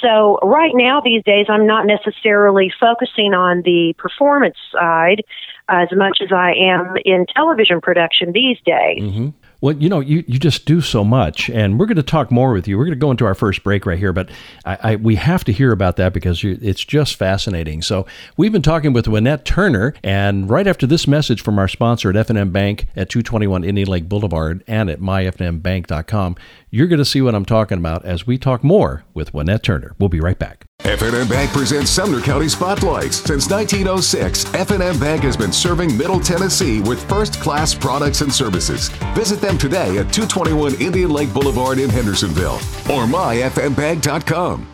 So 0.00 0.38
right 0.45 0.71
now, 0.73 1.00
these 1.00 1.25
days, 1.25 1.47
I'm 1.49 1.67
not 1.67 1.85
necessarily 1.85 2.12
focusing 2.23 3.35
on 3.35 3.62
the 3.62 3.95
performance 3.99 4.57
side 4.73 5.23
as 5.69 5.88
much 5.92 6.19
as 6.23 6.33
I 6.33 6.52
am 6.52 6.97
in 7.04 7.26
television 7.35 7.81
production 7.81 8.33
these 8.33 8.59
days. 8.64 9.02
Mm-hmm. 9.02 9.28
Well, 9.62 9.76
you 9.76 9.88
know, 9.88 10.00
you, 10.00 10.25
you 10.26 10.40
just 10.40 10.66
do 10.66 10.81
so 10.81 11.04
much, 11.04 11.49
and 11.49 11.78
we're 11.78 11.87
going 11.87 11.97
to 11.97 12.02
talk 12.02 12.33
more 12.33 12.52
with 12.52 12.66
you. 12.66 12.76
We're 12.76 12.85
going 12.85 12.99
to 12.99 13.00
go 13.00 13.12
into 13.12 13.25
our 13.25 13.35
first 13.35 13.62
break 13.62 13.87
right 13.87 13.97
here, 13.97 14.12
but 14.12 14.28
I, 14.64 14.78
I 14.83 14.97
we 14.97 15.14
have 15.14 15.45
to 15.45 15.52
hear 15.52 15.71
about 15.71 15.97
that 15.99 16.12
because 16.12 16.42
you, 16.42 16.59
it's 16.61 16.85
just 16.85 17.14
fascinating. 17.14 17.81
So 17.81 18.04
we've 18.37 18.50
been 18.50 18.61
talking 18.61 18.92
with 18.92 19.07
Wanette 19.07 19.45
Turner, 19.45 19.95
and 20.02 20.50
right 20.50 20.66
after 20.66 20.85
this 20.85 21.07
message 21.07 21.40
from 21.40 21.61
our 21.61 21.69
sponsor 21.69 22.11
at 22.11 22.16
F&M 22.16 22.50
Bank 22.50 22.87
at 22.97 23.09
221 23.09 23.62
Indian 23.62 23.87
Lake 23.87 24.09
Boulevard 24.09 24.64
and 24.66 24.90
at 24.90 24.99
myfnmbank.com, 24.99 26.37
you're 26.71 26.88
going 26.88 26.99
to 26.99 27.04
see 27.04 27.23
what 27.23 27.37
I'm 27.37 27.45
talking 27.45 27.78
about 27.78 28.04
as 28.04 28.26
we 28.26 28.38
talk 28.38 28.64
more 28.64 29.04
with 29.14 29.33
Wanette 29.33 29.62
Turner. 29.62 29.95
We'll 29.97 30.09
be 30.09 30.21
right 30.21 30.40
back. 30.40 30.66
F&M 30.85 31.29
Bank 31.29 31.49
presents 31.53 31.93
Sumner 31.93 32.21
County 32.21 32.49
Spotlights. 32.49 33.19
Since 33.19 33.49
1906, 33.49 34.53
F&M 34.53 34.99
Bank 34.99 35.23
has 35.23 35.37
been 35.37 35.53
serving 35.53 35.97
Middle 35.97 36.19
Tennessee 36.19 36.81
with 36.81 37.09
first-class 37.09 37.73
products 37.73 38.21
and 38.21 38.33
services. 38.33 38.89
Visit 39.15 39.41
them 39.41 39.57
today 39.57 39.99
at 39.99 40.12
221 40.12 40.81
Indian 40.81 41.11
Lake 41.11 41.33
Boulevard 41.33 41.79
in 41.79 41.89
Hendersonville 41.89 42.57
or 42.91 43.07
myfmbank.com. 43.07 44.69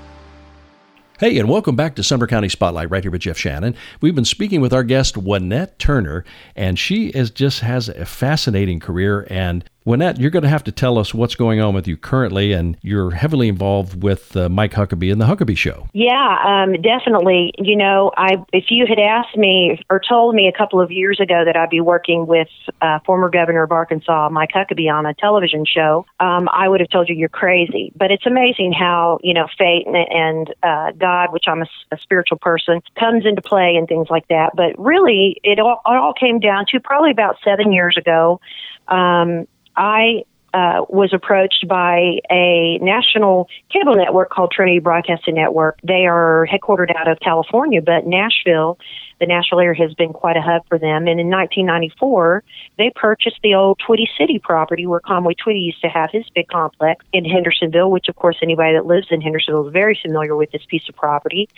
Hey, 1.21 1.37
and 1.37 1.49
welcome 1.49 1.77
back 1.77 1.95
to 1.97 2.03
Sumner 2.03 2.27
County 2.27 2.49
Spotlight 2.49 2.91
right 2.91 3.03
here 3.03 3.11
with 3.11 3.23
Jeff 3.23 3.37
Shannon. 3.37 3.75
We've 4.01 4.15
been 4.15 4.25
speaking 4.25 4.61
with 4.61 4.73
our 4.73 4.85
guest, 4.85 5.17
Wanette 5.17 5.77
Turner, 5.77 6.25
and 6.57 6.79
she 6.79 7.09
is 7.09 7.31
just 7.31 7.61
has 7.61 7.89
a 7.89 8.07
fascinating 8.07 8.81
career 8.81 9.27
and 9.29 9.63
Wanette, 9.89 10.21
you're 10.21 10.31
going 10.31 10.43
to 10.43 10.51
have 10.51 10.65
to 10.65 10.71
tell 10.71 10.99
us 10.99 11.15
what's 11.15 11.35
going 11.35 11.61
on 11.61 11.75
with 11.75 11.89
you 11.89 11.97
currently, 11.97 12.53
and 12.53 12.77
you're 12.83 13.13
heavily 13.13 13.49
involved 13.49 14.03
with 14.03 14.37
uh, 14.37 14.51
Mike 14.51 14.73
Huckabee 14.73 15.11
and 15.11 15.19
the 15.19 15.25
Huckabee 15.25 15.57
Show. 15.57 15.89
Yeah, 15.95 16.37
um, 16.45 16.75
definitely. 16.83 17.55
You 17.57 17.75
know, 17.75 18.13
I 18.15 18.37
if 18.53 18.67
you 18.69 18.85
had 18.87 18.99
asked 18.99 19.35
me 19.39 19.81
or 19.89 19.99
told 20.07 20.35
me 20.35 20.47
a 20.47 20.53
couple 20.53 20.79
of 20.79 20.91
years 20.91 21.21
ago 21.21 21.43
that 21.43 21.57
I'd 21.57 21.71
be 21.71 21.81
working 21.81 22.27
with 22.27 22.49
uh, 22.83 22.99
former 23.07 23.31
governor 23.31 23.63
of 23.63 23.73
Arkansas, 23.73 24.29
Mike 24.29 24.51
Huckabee, 24.55 24.93
on 24.93 25.07
a 25.07 25.15
television 25.15 25.65
show, 25.65 26.05
um, 26.21 26.51
I 26.53 26.69
would 26.69 26.81
have 26.81 26.91
told 26.91 27.09
you 27.09 27.15
you're 27.15 27.31
crazy. 27.31 27.91
But 27.97 28.11
it's 28.11 28.27
amazing 28.27 28.75
how 28.79 29.21
you 29.23 29.33
know 29.33 29.47
fate 29.57 29.87
and, 29.87 29.97
and 29.97 30.55
uh, 30.63 30.93
God, 30.99 31.33
which 31.33 31.45
I'm 31.47 31.63
a, 31.63 31.69
a 31.93 31.99
spiritual 32.03 32.37
person, 32.37 32.83
comes 33.01 33.25
into 33.25 33.41
play 33.41 33.77
and 33.77 33.89
things 33.89 34.09
like 34.11 34.29
that. 34.29 34.51
But 34.55 34.79
really, 34.79 35.41
it 35.43 35.59
all, 35.59 35.81
it 35.87 35.97
all 35.97 36.13
came 36.13 36.41
down 36.41 36.67
to 36.73 36.79
probably 36.79 37.11
about 37.11 37.37
seven 37.43 37.73
years 37.73 37.97
ago. 37.97 38.39
Um, 38.87 39.47
I 39.79 40.25
uh, 40.55 40.85
was 40.89 41.13
approached 41.13 41.67
by 41.69 42.21
a 42.31 42.79
national 42.79 43.49
cable 43.71 43.95
network 43.95 44.31
called 44.31 44.51
Trinity 44.51 44.79
Broadcasting 44.79 45.35
Network. 45.35 45.79
They 45.83 46.07
are 46.07 46.49
headquartered 46.51 46.95
out 46.97 47.07
of 47.07 47.21
California, 47.21 47.83
but 47.83 48.07
Nashville, 48.07 48.79
the 49.21 49.27
Nashville 49.27 49.61
area, 49.61 49.81
has 49.81 49.93
been 49.95 50.13
quite 50.13 50.37
a 50.37 50.41
hub 50.41 50.63
for 50.69 50.79
them. 50.79 51.07
And 51.07 51.21
in 51.21 51.29
1994, 51.29 52.43
they 52.79 52.91
purchased 52.95 53.37
the 53.43 53.55
old 53.55 53.79
Twitty 53.87 54.07
City 54.17 54.39
property 54.39 54.87
where 54.87 55.01
Conway 55.01 55.35
Twitty 55.35 55.63
used 55.63 55.83
to 55.83 55.89
have 55.89 56.11
his 56.11 56.25
big 56.35 56.49
complex 56.49 57.05
in 57.13 57.27
Hendersonville, 57.27 57.91
which, 57.91 58.09
of 58.09 58.17
course, 58.17 58.39
anybody 58.41 58.75
that 58.75 58.87
lives 58.87 59.09
in 59.11 59.21
Hendersonville 59.21 59.67
is 59.67 59.73
very 59.73 59.99
familiar 60.01 60.35
with 60.35 60.51
this 60.51 60.65
piece 60.67 60.89
of 60.89 60.97
property. 60.97 61.49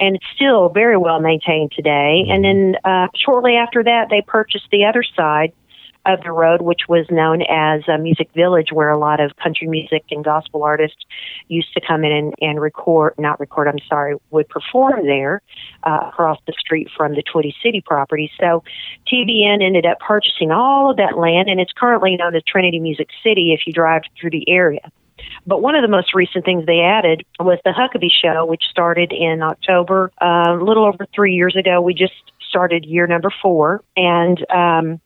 And 0.00 0.16
it's 0.16 0.26
still 0.34 0.70
very 0.70 0.96
well 0.96 1.20
maintained 1.20 1.72
today. 1.72 2.24
And 2.30 2.44
then 2.44 2.76
uh, 2.82 3.08
shortly 3.14 3.56
after 3.56 3.84
that, 3.84 4.06
they 4.08 4.22
purchased 4.22 4.68
the 4.72 4.86
other 4.86 5.02
side 5.14 5.52
of 6.08 6.22
the 6.22 6.32
road, 6.32 6.62
which 6.62 6.82
was 6.88 7.06
known 7.10 7.42
as 7.42 7.82
a 7.86 7.98
Music 7.98 8.30
Village, 8.34 8.68
where 8.72 8.90
a 8.90 8.98
lot 8.98 9.20
of 9.20 9.36
country 9.36 9.68
music 9.68 10.04
and 10.10 10.24
gospel 10.24 10.62
artists 10.62 11.04
used 11.48 11.72
to 11.74 11.80
come 11.86 12.04
in 12.04 12.12
and, 12.12 12.34
and 12.40 12.60
record, 12.60 13.14
not 13.18 13.38
record, 13.38 13.68
I'm 13.68 13.78
sorry, 13.88 14.16
would 14.30 14.48
perform 14.48 15.06
there 15.06 15.42
uh, 15.84 16.08
across 16.08 16.38
the 16.46 16.54
street 16.58 16.88
from 16.96 17.12
the 17.12 17.22
Twitty 17.22 17.54
City 17.62 17.82
property. 17.84 18.30
So 18.40 18.64
TBN 19.12 19.62
ended 19.62 19.86
up 19.86 20.00
purchasing 20.00 20.50
all 20.50 20.90
of 20.90 20.96
that 20.96 21.18
land, 21.18 21.48
and 21.48 21.60
it's 21.60 21.72
currently 21.72 22.16
known 22.16 22.34
as 22.34 22.42
Trinity 22.42 22.80
Music 22.80 23.08
City 23.22 23.52
if 23.52 23.60
you 23.66 23.72
drive 23.72 24.02
through 24.18 24.30
the 24.30 24.48
area. 24.48 24.90
But 25.46 25.62
one 25.62 25.74
of 25.74 25.82
the 25.82 25.88
most 25.88 26.14
recent 26.14 26.44
things 26.44 26.66
they 26.66 26.80
added 26.80 27.24
was 27.40 27.58
the 27.64 27.70
Huckabee 27.70 28.10
Show, 28.10 28.46
which 28.46 28.62
started 28.70 29.12
in 29.12 29.42
October, 29.42 30.12
uh, 30.22 30.56
a 30.58 30.64
little 30.64 30.84
over 30.84 31.06
three 31.14 31.34
years 31.34 31.56
ago. 31.56 31.80
We 31.80 31.94
just 31.94 32.14
started 32.48 32.84
year 32.86 33.06
number 33.06 33.32
four, 33.42 33.82
and 33.96 34.44
um, 34.50 35.00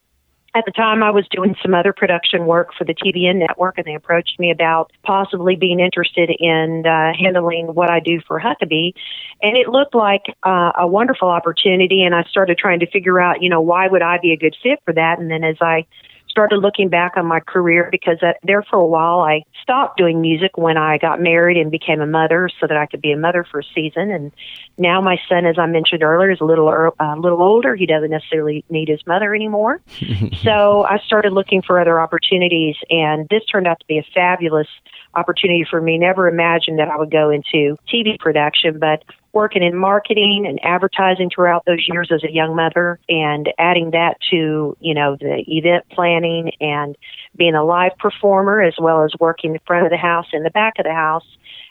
at 0.54 0.66
the 0.66 0.70
time, 0.70 1.02
I 1.02 1.10
was 1.10 1.26
doing 1.30 1.56
some 1.62 1.72
other 1.72 1.94
production 1.94 2.44
work 2.44 2.74
for 2.76 2.84
the 2.84 2.94
TBN 2.94 3.36
network, 3.36 3.78
and 3.78 3.86
they 3.86 3.94
approached 3.94 4.38
me 4.38 4.50
about 4.50 4.92
possibly 5.02 5.56
being 5.56 5.80
interested 5.80 6.30
in 6.38 6.84
uh, 6.86 7.12
handling 7.18 7.68
what 7.68 7.90
I 7.90 8.00
do 8.00 8.20
for 8.26 8.38
Huckabee. 8.38 8.92
And 9.40 9.56
it 9.56 9.68
looked 9.68 9.94
like 9.94 10.24
uh, 10.42 10.72
a 10.78 10.86
wonderful 10.86 11.28
opportunity, 11.28 12.02
and 12.02 12.14
I 12.14 12.24
started 12.24 12.58
trying 12.58 12.80
to 12.80 12.86
figure 12.90 13.18
out, 13.18 13.42
you 13.42 13.48
know, 13.48 13.62
why 13.62 13.88
would 13.88 14.02
I 14.02 14.18
be 14.20 14.32
a 14.32 14.36
good 14.36 14.54
fit 14.62 14.80
for 14.84 14.92
that? 14.92 15.18
And 15.18 15.30
then 15.30 15.42
as 15.42 15.56
I 15.62 15.86
started 16.32 16.56
looking 16.56 16.88
back 16.88 17.12
on 17.16 17.26
my 17.26 17.40
career 17.40 17.88
because 17.92 18.18
there 18.42 18.62
for 18.62 18.76
a 18.80 18.86
while 18.86 19.20
I 19.20 19.42
stopped 19.62 19.98
doing 19.98 20.20
music 20.20 20.56
when 20.56 20.76
I 20.76 20.98
got 20.98 21.20
married 21.20 21.58
and 21.58 21.70
became 21.70 22.00
a 22.00 22.06
mother 22.06 22.48
so 22.58 22.66
that 22.66 22.76
I 22.76 22.86
could 22.86 23.02
be 23.02 23.12
a 23.12 23.16
mother 23.16 23.46
for 23.48 23.60
a 23.60 23.64
season. 23.74 24.10
And 24.10 24.32
now 24.78 25.00
my 25.00 25.18
son 25.28 25.46
as 25.46 25.58
I 25.58 25.66
mentioned 25.66 26.02
earlier 26.02 26.32
is 26.32 26.40
a 26.40 26.44
little 26.44 26.68
a 26.68 26.90
uh, 26.98 27.16
little 27.16 27.42
older. 27.42 27.76
He 27.76 27.86
doesn't 27.86 28.10
necessarily 28.10 28.64
need 28.70 28.88
his 28.88 29.06
mother 29.06 29.34
anymore. 29.34 29.80
So 30.42 30.84
I 30.84 30.98
started 31.06 31.32
looking 31.32 31.62
for 31.62 31.78
other 31.78 32.00
opportunities 32.00 32.74
and 32.90 33.28
this 33.28 33.44
turned 33.44 33.66
out 33.66 33.78
to 33.78 33.86
be 33.86 33.98
a 33.98 34.06
fabulous 34.14 34.66
opportunity 35.14 35.64
for 35.68 35.80
me. 35.80 35.98
Never 35.98 36.28
imagined 36.28 36.78
that 36.78 36.88
I 36.88 36.96
would 36.96 37.10
go 37.10 37.30
into 37.30 37.76
TV 37.92 38.18
production 38.18 38.78
but 38.78 39.04
working 39.32 39.62
in 39.62 39.76
marketing 39.76 40.44
and 40.46 40.58
advertising 40.62 41.30
throughout 41.34 41.64
those 41.64 41.86
years 41.88 42.10
as 42.12 42.22
a 42.22 42.30
young 42.30 42.54
mother 42.54 42.98
and 43.08 43.48
adding 43.58 43.92
that 43.92 44.18
to, 44.30 44.76
you 44.80 44.94
know, 44.94 45.16
the 45.18 45.42
event 45.46 45.84
planning 45.90 46.52
and 46.60 46.96
being 47.36 47.54
a 47.54 47.64
live 47.64 47.92
performer 47.98 48.60
as 48.60 48.74
well 48.78 49.04
as 49.04 49.12
working 49.18 49.54
the 49.54 49.60
front 49.66 49.86
of 49.86 49.90
the 49.90 49.96
house 49.96 50.26
and 50.32 50.44
the 50.44 50.50
back 50.50 50.74
of 50.78 50.84
the 50.84 50.92
house 50.92 51.24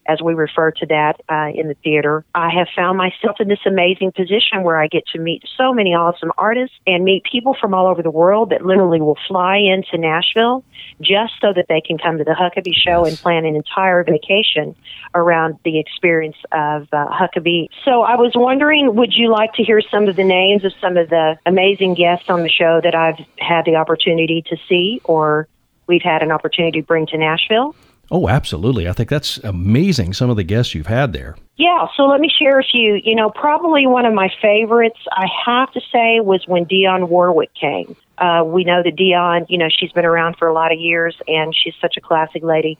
as 0.08 0.22
we 0.22 0.34
refer 0.34 0.72
to 0.72 0.86
that 0.88 1.22
uh, 1.30 1.50
in 1.54 1.68
the 1.68 1.76
theater. 1.84 2.26
I 2.34 2.50
have 2.50 2.68
found 2.76 2.98
myself 2.98 3.38
in 3.40 3.48
this 3.48 3.60
amazing 3.66 4.12
position 4.12 4.64
where 4.64 4.80
I 4.82 4.88
get 4.88 5.06
to 5.14 5.20
meet 5.20 5.44
so 5.58 5.74
many 5.74 5.92
awesome 5.92 6.32
artists 6.38 6.76
and 6.88 7.04
meet 7.04 7.24
people 7.24 7.56
from 7.60 7.74
all 7.74 7.88
over 7.88 8.02
the 8.02 8.12
world 8.12 8.50
that 8.50 8.66
literally 8.66 9.00
will 9.00 9.18
fly 9.28 9.58
into 9.58 9.98
Nashville 9.98 10.64
just 11.02 11.34
so 11.42 11.54
that 11.54 11.66
they 11.70 11.82
can 11.82 11.98
come 11.98 12.18
to 12.18 12.24
the 12.24 12.32
Huckabee 12.32 12.74
show 12.74 13.06
and 13.06 13.18
plan 13.18 13.46
an 13.46 13.56
entire 13.56 14.04
vacation 14.04 14.76
around 15.14 15.58
the 15.64 15.80
experience 15.80 16.38
of 16.52 16.88
uh, 16.92 17.08
Huckabee. 17.08 17.68
So 17.86 18.02
I 18.02 18.16
was 18.16 18.32
wondering, 18.36 18.96
would 18.96 19.14
you 19.14 19.32
like 19.32 19.54
to 19.54 19.64
hear 19.64 19.82
some 19.82 20.08
of 20.08 20.16
the 20.16 20.24
names 20.24 20.66
of 20.66 20.74
some 20.82 20.98
of 20.98 21.10
the 21.10 21.38
amazing 21.46 21.96
guests 21.96 22.30
on 22.30 22.44
the 22.44 22.50
show 22.50 22.82
that 22.84 22.96
I've 22.96 23.20
had 23.38 23.66
the 23.66 23.76
opportunity 23.76 24.44
to 24.48 24.58
see 24.68 25.02
or 25.04 25.48
we've 25.88 26.02
had 26.02 26.24
an 26.24 26.32
opportunity 26.32 26.82
to 26.82 26.88
bring 26.88 27.08
to 27.08 27.18
Nashville? 27.18 27.76
Oh, 28.13 28.28
absolutely. 28.28 28.89
I 28.89 28.91
think 28.91 29.08
that's 29.08 29.38
amazing, 29.38 30.12
some 30.13 30.30
of 30.30 30.36
the 30.36 30.43
guests 30.43 30.76
you've 30.76 30.88
had 30.88 31.13
there. 31.13 31.38
Yeah, 31.56 31.88
so 31.95 32.04
let 32.04 32.19
me 32.19 32.30
share 32.30 32.60
a 32.60 32.63
few. 32.63 33.00
You 33.02 33.15
know, 33.15 33.30
probably 33.30 33.88
one 33.88 34.06
of 34.06 34.13
my 34.13 34.30
favorites, 34.41 35.00
I 35.13 35.28
have 35.45 35.71
to 35.71 35.80
say, 35.93 36.19
was 36.19 36.43
when 36.45 36.65
Dionne 36.65 37.08
Warwick 37.08 37.54
came. 37.54 37.95
Uh, 38.17 38.43
we 38.45 38.65
know 38.65 38.84
that 38.84 38.97
Dionne, 38.97 39.45
you 39.47 39.58
know, 39.58 39.69
she's 39.69 39.93
been 39.93 40.06
around 40.06 40.36
for 40.38 40.50
a 40.50 40.54
lot 40.54 40.74
of 40.74 40.80
years 40.80 41.15
and 41.26 41.56
she's 41.56 41.74
such 41.80 41.95
a 41.95 42.02
classic 42.02 42.43
lady. 42.43 42.78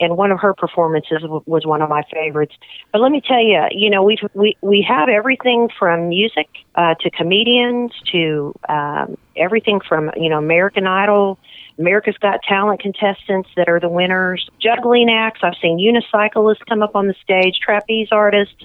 and 0.00 0.16
one 0.16 0.32
of 0.32 0.40
her 0.40 0.54
performances 0.54 1.18
was 1.44 1.66
one 1.66 1.82
of 1.82 1.90
my 1.90 2.02
favorites. 2.12 2.54
But 2.90 3.02
let 3.02 3.12
me 3.12 3.20
tell 3.20 3.42
you, 3.42 3.62
you 3.70 3.90
know, 3.90 4.02
we've, 4.02 4.18
we 4.34 4.56
we 4.62 4.84
have 4.88 5.08
everything 5.08 5.68
from 5.78 6.08
music 6.08 6.48
uh, 6.74 6.94
to 7.00 7.10
comedians 7.10 7.92
to 8.12 8.54
um, 8.68 9.16
everything 9.36 9.80
from 9.86 10.10
you 10.16 10.30
know 10.30 10.38
American 10.38 10.86
Idol. 10.86 11.38
America's 11.78 12.16
Got 12.18 12.42
Talent 12.42 12.80
contestants 12.80 13.48
that 13.56 13.68
are 13.68 13.80
the 13.80 13.88
winners, 13.88 14.48
juggling 14.60 15.08
acts. 15.10 15.40
I've 15.42 15.54
seen 15.60 15.78
unicyclists 15.78 16.66
come 16.68 16.82
up 16.82 16.94
on 16.94 17.06
the 17.06 17.14
stage, 17.22 17.58
trapeze 17.62 18.08
artists 18.12 18.64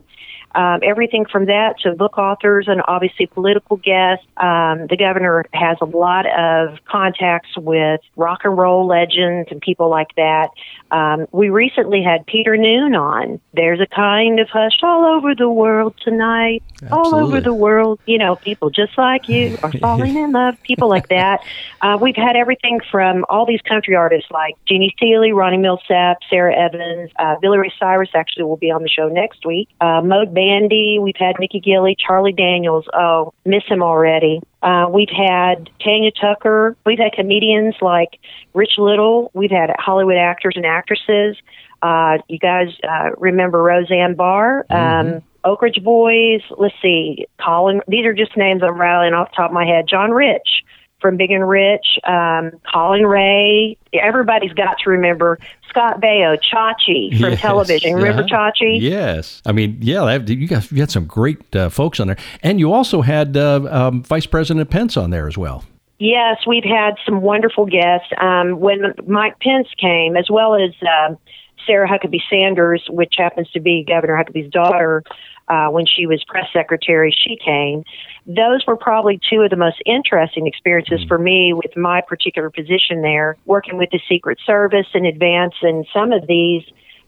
um, 0.56 0.80
everything 0.84 1.26
from 1.26 1.46
that 1.46 1.80
to 1.82 1.94
book 1.94 2.18
authors 2.18 2.68
and 2.68 2.82
obviously 2.88 3.26
political 3.28 3.78
guests. 3.78 4.26
Um, 4.38 4.88
the 4.88 4.98
governor 4.98 5.46
has 5.54 5.78
a 5.82 5.86
lot 5.86 6.26
of 6.26 6.80
contacts 6.86 7.50
with 7.58 8.00
rock 8.16 8.42
and 8.46 8.58
roll 8.58 8.88
legends 8.88 9.50
and 9.52 9.62
people 9.62 9.90
like 9.90 10.16
that. 10.16 10.50
Um, 10.92 11.28
we 11.32 11.50
recently 11.50 12.02
had 12.02 12.26
Peter 12.26 12.56
Noone 12.56 12.96
on. 12.96 13.42
There's 13.54 13.82
a 13.82 13.88
kind 13.88 14.40
of 14.40 14.48
hush 14.50 14.80
all 14.82 15.04
over 15.04 15.36
the 15.36 15.50
world 15.50 15.96
tonight, 16.02 16.64
Absolutely. 16.82 16.98
all 16.98 17.16
over 17.16 17.42
the 17.42 17.54
world. 17.54 18.00
You 18.06 18.18
know, 18.18 18.36
people 18.38 18.70
just 18.70 18.98
like 18.98 19.28
you 19.28 19.58
are 19.62 19.72
falling 19.80 20.16
in 20.16 20.32
love. 20.32 20.62
People 20.64 20.88
like 20.88 21.10
that. 21.10 21.44
Uh, 21.82 21.98
we've 22.00 22.16
had 22.16 22.36
everything 22.36 22.80
from 22.90 23.26
all 23.30 23.46
these 23.46 23.62
country 23.62 23.96
artists 23.96 24.32
like 24.32 24.56
Jeannie 24.68 24.96
Seely, 25.00 25.34
Ronnie 25.34 25.58
Milsap, 25.58 26.16
Sara 26.30 26.56
Evans, 26.56 27.12
uh, 27.20 27.36
Billy 27.42 27.58
Ray 27.58 27.74
Cyrus. 27.78 28.10
Actually, 28.14 28.44
will 28.44 28.56
be 28.56 28.72
on 28.72 28.84
the 28.84 28.90
show 28.90 29.10
next 29.10 29.46
week. 29.46 29.70
Uh, 29.82 30.02
Moe 30.02 30.26
Bandy. 30.46 31.00
We've 31.00 31.16
had 31.18 31.36
Mickey 31.40 31.60
Gilley, 31.60 31.96
Charlie 31.98 32.34
Daniels. 32.34 32.86
Oh, 32.94 33.34
miss 33.46 33.64
him 33.68 33.82
already. 33.82 34.42
Uh, 34.62 34.88
we've 34.92 35.10
had 35.10 35.70
Tanya 35.84 36.12
Tucker. 36.12 36.76
We've 36.86 37.00
had 37.00 37.14
comedians 37.14 37.76
like 37.82 38.20
Rich 38.54 38.74
Little. 38.78 39.32
We've 39.34 39.52
had 39.52 39.72
Hollywood 39.78 40.18
actors 40.18 40.54
and 40.56 40.66
actresses. 40.66 41.38
Uh, 41.82 42.18
you 42.28 42.40
guys 42.40 42.68
uh, 42.88 43.12
remember 43.18 43.62
Roseanne 43.62 44.16
Barr, 44.16 44.66
mm-hmm. 44.70 45.16
um, 45.16 45.22
Oak 45.44 45.62
Ridge 45.62 45.84
Boys. 45.84 46.42
Let's 46.58 46.74
see, 46.82 47.28
Colin. 47.44 47.82
These 47.88 48.06
are 48.06 48.14
just 48.14 48.36
names 48.38 48.62
I'm 48.64 48.80
rattling 48.80 49.14
off 49.14 49.32
the 49.32 49.36
top 49.36 49.52
of 49.52 49.54
my 49.54 49.66
head. 49.66 49.86
John 49.88 50.12
Rich 50.12 50.64
from 51.06 51.18
Big 51.18 51.30
and 51.30 51.48
Rich, 51.48 51.86
um, 52.06 52.52
Collin 52.68 53.06
Raye. 53.06 53.78
Everybody's 53.94 54.54
got 54.54 54.78
to 54.84 54.90
remember 54.90 55.38
Scott 55.70 56.02
Baio, 56.02 56.36
Chachi 56.36 57.12
from 57.20 57.30
yes, 57.30 57.42
television. 57.42 57.94
Remember 57.94 58.24
uh-huh. 58.24 58.52
Chachi? 58.52 58.82
Yes. 58.82 59.40
I 59.46 59.52
mean, 59.52 59.78
yeah, 59.82 60.18
you 60.26 60.48
got 60.48 60.72
you 60.72 60.80
had 60.80 60.90
some 60.90 61.06
great 61.06 61.56
uh, 61.56 61.70
folks 61.70 62.00
on 62.00 62.08
there, 62.08 62.18
and 62.42 62.60
you 62.60 62.74
also 62.74 63.02
had 63.02 63.38
uh, 63.38 63.68
um, 63.70 64.02
Vice 64.02 64.26
President 64.26 64.68
Pence 64.72 64.98
on 64.98 65.12
there 65.12 65.28
as 65.28 65.38
well. 65.38 65.64
Yes, 66.00 66.38
we've 66.48 66.64
had 66.64 66.96
some 67.06 67.22
wonderful 67.22 67.68
guests. 67.68 68.08
Um, 68.20 68.60
when 68.60 68.96
Mike 69.06 69.40
Pence 69.40 69.68
came, 69.80 70.18
as 70.18 70.28
well 70.28 70.56
as 70.56 70.72
uh, 70.82 71.14
Sarah 71.68 71.88
Huckabee 71.88 72.22
Sanders, 72.32 72.84
which 72.90 73.14
happens 73.16 73.52
to 73.52 73.60
be 73.60 73.86
Governor 73.88 74.16
Huckabee's 74.16 74.50
daughter, 74.50 75.04
uh, 75.48 75.68
when 75.68 75.86
she 75.86 76.08
was 76.08 76.24
press 76.28 76.48
secretary, 76.52 77.16
she 77.16 77.38
came. 77.38 77.84
Those 78.28 78.66
were 78.66 78.76
probably 78.76 79.20
two 79.30 79.42
of 79.42 79.52
the 79.52 79.56
most 79.56 79.82
interesting 79.86 80.48
experiences 80.48 81.02
mm. 81.06 81.08
for 81.08 81.18
me 81.18 81.54
with 81.54 81.78
my 81.78 82.02
particular 82.02 82.50
position 82.50 83.02
there, 83.02 83.38
working 83.46 83.78
with 83.78 83.90
the 83.92 84.00
Secret 84.10 84.40
Service 84.46 84.88
in 84.94 85.06
advance. 85.06 85.54
And 85.62 85.86
some 85.94 86.12
of 86.12 86.26
these 86.28 86.64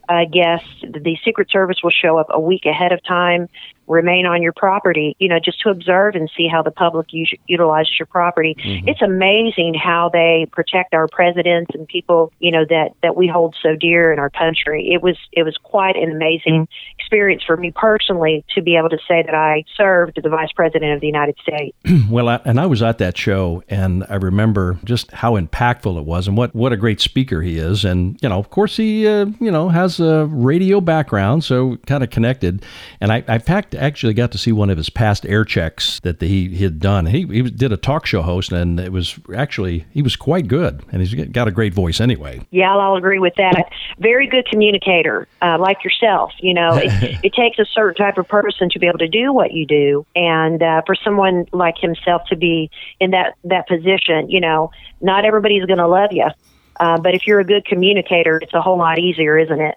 uh, 0.09 0.25
guests, 0.31 0.69
the 0.81 1.17
Secret 1.25 1.49
Service 1.49 1.77
will 1.83 1.91
show 1.91 2.17
up 2.17 2.27
a 2.29 2.39
week 2.39 2.65
ahead 2.65 2.91
of 2.91 3.03
time 3.03 3.49
remain 3.87 4.25
on 4.25 4.41
your 4.41 4.53
property, 4.53 5.15
you 5.19 5.27
know, 5.27 5.39
just 5.39 5.61
to 5.61 5.69
observe 5.69 6.15
and 6.15 6.29
see 6.35 6.47
how 6.47 6.61
the 6.61 6.71
public 6.71 7.07
us- 7.13 7.37
utilizes 7.47 7.97
your 7.97 8.05
property. 8.05 8.55
Mm-hmm. 8.59 8.87
It's 8.87 9.01
amazing 9.01 9.73
how 9.73 10.09
they 10.11 10.47
protect 10.51 10.93
our 10.93 11.07
presidents 11.07 11.71
and 11.73 11.87
people, 11.87 12.31
you 12.39 12.51
know, 12.51 12.65
that, 12.69 12.91
that 13.01 13.15
we 13.15 13.27
hold 13.27 13.55
so 13.61 13.75
dear 13.75 14.11
in 14.11 14.19
our 14.19 14.29
country. 14.29 14.89
It 14.91 15.01
was, 15.01 15.17
it 15.31 15.43
was 15.43 15.57
quite 15.63 15.95
an 15.95 16.11
amazing 16.11 16.67
experience 16.99 17.43
for 17.43 17.55
me 17.55 17.71
personally 17.71 18.43
to 18.55 18.61
be 18.61 18.75
able 18.75 18.89
to 18.89 18.99
say 19.07 19.23
that 19.23 19.33
I 19.33 19.63
served 19.75 20.19
the 20.21 20.29
vice 20.29 20.51
president 20.51 20.93
of 20.93 21.01
the 21.01 21.07
United 21.07 21.37
States. 21.41 21.77
well, 22.09 22.27
I, 22.27 22.41
and 22.43 22.59
I 22.59 22.65
was 22.65 22.81
at 22.81 22.97
that 22.97 23.17
show 23.17 23.63
and 23.69 24.05
I 24.09 24.15
remember 24.15 24.77
just 24.83 25.11
how 25.11 25.35
impactful 25.39 25.97
it 25.97 26.05
was 26.05 26.27
and 26.27 26.35
what, 26.35 26.53
what 26.53 26.73
a 26.73 26.77
great 26.77 26.99
speaker 26.99 27.41
he 27.41 27.57
is. 27.57 27.85
And, 27.85 28.19
you 28.21 28.29
know, 28.29 28.37
of 28.37 28.49
course 28.49 28.75
he, 28.75 29.07
uh, 29.07 29.27
you 29.39 29.51
know, 29.51 29.69
has 29.69 29.99
a 29.99 30.25
radio 30.25 30.81
background, 30.81 31.43
so 31.43 31.77
kind 31.85 32.03
of 32.03 32.09
connected. 32.09 32.65
And 32.99 33.11
I, 33.11 33.23
I 33.27 33.37
packed 33.37 33.75
actually 33.77 34.13
got 34.13 34.31
to 34.31 34.37
see 34.37 34.51
one 34.51 34.69
of 34.69 34.77
his 34.77 34.89
past 34.89 35.25
air 35.25 35.45
checks 35.45 35.99
that 36.01 36.21
he, 36.21 36.49
he 36.49 36.63
had 36.63 36.79
done. 36.79 37.05
He, 37.05 37.25
he 37.25 37.41
did 37.43 37.71
a 37.71 37.77
talk 37.77 38.05
show 38.05 38.21
host, 38.21 38.51
and 38.51 38.79
it 38.79 38.91
was 38.91 39.19
actually, 39.35 39.85
he 39.91 40.01
was 40.01 40.15
quite 40.15 40.47
good. 40.47 40.83
And 40.91 41.01
he's 41.01 41.13
got 41.13 41.47
a 41.47 41.51
great 41.51 41.73
voice 41.73 42.01
anyway. 42.01 42.45
Yeah, 42.51 42.75
I'll 42.75 42.95
agree 42.95 43.19
with 43.19 43.35
that. 43.35 43.69
Very 43.99 44.27
good 44.27 44.45
communicator, 44.47 45.27
uh, 45.41 45.57
like 45.59 45.83
yourself. 45.83 46.31
You 46.39 46.53
know, 46.53 46.75
it, 46.75 47.19
it 47.23 47.33
takes 47.33 47.59
a 47.59 47.65
certain 47.65 47.95
type 47.95 48.17
of 48.17 48.27
person 48.27 48.69
to 48.71 48.79
be 48.79 48.87
able 48.87 48.99
to 48.99 49.07
do 49.07 49.31
what 49.31 49.53
you 49.53 49.65
do. 49.65 50.05
And 50.15 50.61
uh, 50.61 50.81
for 50.85 50.95
someone 50.95 51.45
like 51.51 51.77
himself 51.77 52.23
to 52.29 52.35
be 52.35 52.69
in 52.99 53.11
that, 53.11 53.35
that 53.45 53.67
position, 53.67 54.29
you 54.29 54.41
know, 54.41 54.71
not 55.01 55.25
everybody's 55.25 55.65
going 55.65 55.79
to 55.79 55.87
love 55.87 56.11
you. 56.11 56.27
Uh, 56.79 56.99
but 56.99 57.15
if 57.15 57.25
you're 57.25 57.39
a 57.39 57.43
good 57.43 57.65
communicator, 57.65 58.37
it's 58.41 58.53
a 58.53 58.61
whole 58.61 58.77
lot 58.77 58.99
easier, 58.99 59.37
isn't 59.37 59.61
it? 59.61 59.75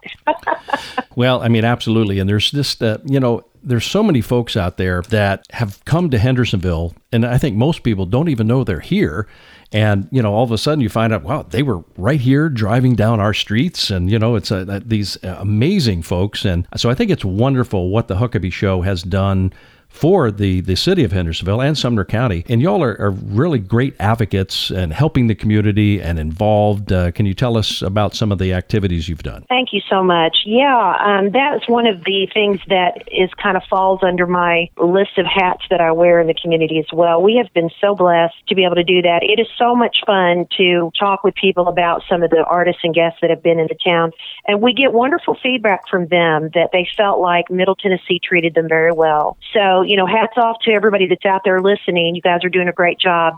well, 1.17 1.43
I 1.43 1.49
mean, 1.49 1.65
absolutely. 1.65 2.19
And 2.19 2.29
there's 2.29 2.51
just, 2.51 2.83
uh, 2.83 2.99
you 3.07 3.21
know, 3.21 3.43
there's 3.63 3.85
so 3.85 4.03
many 4.03 4.21
folks 4.21 4.57
out 4.57 4.77
there 4.77 5.03
that 5.03 5.47
have 5.51 5.85
come 5.85 6.11
to 6.11 6.19
Hendersonville, 6.19 6.95
and 7.13 7.27
I 7.27 7.39
think 7.39 7.57
most 7.57 7.83
people 7.83 8.07
don't 8.07 8.29
even 8.29 8.47
know 8.47 8.65
they're 8.65 8.81
here. 8.81 9.27
And 9.73 10.09
you 10.11 10.21
know, 10.21 10.33
all 10.35 10.45
of 10.45 10.51
a 10.51 10.59
sudden, 10.59 10.81
you 10.81 10.89
find 10.89 11.13
out, 11.13 11.23
wow, 11.23 11.43
they 11.43 11.63
were 11.63 11.85
right 11.97 12.21
here 12.21 12.49
driving 12.49 12.97
down 12.97 13.21
our 13.21 13.35
streets, 13.35 13.91
and 13.91 14.11
you 14.11 14.19
know, 14.19 14.35
it's 14.35 14.51
uh, 14.51 14.67
a, 14.69 14.81
these 14.81 15.23
uh, 15.23 15.37
amazing 15.39 16.03
folks. 16.03 16.45
And 16.45 16.67
so, 16.77 16.91
I 16.91 16.95
think 16.95 17.11
it's 17.11 17.25
wonderful 17.25 17.91
what 17.91 18.09
the 18.09 18.17
Huckabee 18.17 18.53
Show 18.53 18.83
has 18.83 19.03
done 19.03 19.53
for 19.91 20.31
the, 20.31 20.61
the 20.63 20.77
city 20.77 21.05
of 21.05 21.13
Hendersonville 21.13 21.61
and 21.61 21.77
Sumner 21.77 22.05
County. 22.05 22.45
And 22.49 22.63
y'all 22.63 22.83
are, 22.83 22.99
are 22.99 23.11
really 23.11 23.59
great 23.59 23.95
advocates 24.01 24.71
and 24.71 24.93
helping 24.93 25.27
the 25.27 25.35
community 25.35 26.01
and 26.01 26.19
involved. 26.19 26.91
Uh, 26.93 27.11
can 27.11 27.27
you 27.27 27.35
tell 27.35 27.59
us 27.59 27.83
about 27.83 28.15
some 28.15 28.33
of 28.33 28.39
the 28.39 28.55
activities 28.55 29.09
you've 29.09 29.23
done? 29.23 29.45
Thank 29.49 29.73
you 29.73 29.81
so 29.91 30.03
much. 30.03 30.39
Yeah, 30.47 30.97
um, 31.05 31.31
that's 31.33 31.69
one 31.69 31.87
of 31.87 32.05
the 32.05 32.29
things 32.33 32.61
that 32.69 33.03
is 33.11 33.31
kind 33.43 33.57
of 33.57 33.63
falls 33.69 34.01
under 34.03 34.27
my 34.27 34.71
list 34.79 35.19
of 35.19 35.27
hats 35.27 35.65
that 35.71 35.81
I 35.81 35.93
wear 35.93 36.21
in 36.21 36.29
the 36.29 36.35
community 36.35 36.79
as 36.79 36.87
well. 36.93 37.21
We 37.21 37.37
have 37.37 37.53
been 37.53 37.71
so 37.81 37.95
blessed 37.95 38.35
to 38.49 38.55
be 38.55 38.65
able 38.65 38.77
to 38.77 38.85
do 38.85 39.03
that. 39.03 39.21
It 39.23 39.41
is 39.41 39.49
so 39.59 39.75
much 39.75 39.99
fun 40.07 40.47
to 40.57 40.91
talk 40.99 41.25
with 41.25 41.35
people 41.35 41.69
about 41.69 42.03
some 42.09 42.23
of 42.23 42.31
the 42.31 42.45
artists 42.49 42.81
and 42.85 42.95
guests 42.95 43.19
that 43.21 43.31
have 43.31 43.43
been 43.43 43.59
in 43.59 43.67
the 43.67 43.77
town. 43.85 44.13
And 44.51 44.61
we 44.61 44.73
get 44.75 44.93
wonderful 44.93 45.37
feedback 45.41 45.87
from 45.89 46.09
them 46.09 46.51
that 46.55 46.71
they 46.73 46.89
felt 46.97 47.21
like 47.21 47.53
Middle 47.53 47.77
Tennessee 47.77 48.19
treated 48.21 48.53
them 48.53 48.67
very 48.69 48.91
well. 48.91 49.39
So 49.55 49.83
you 49.83 49.97
know, 49.97 50.07
hats 50.07 50.37
off 50.37 50.57
to 50.63 50.73
everybody 50.73 51.07
that's 51.07 51.25
out 51.25 51.43
there 51.45 51.61
listening. 51.61 52.17
You 52.17 52.21
guys 52.21 52.45
are 52.45 52.49
doing 52.49 52.67
a 52.67 52.73
great 52.73 52.99
job 52.99 53.35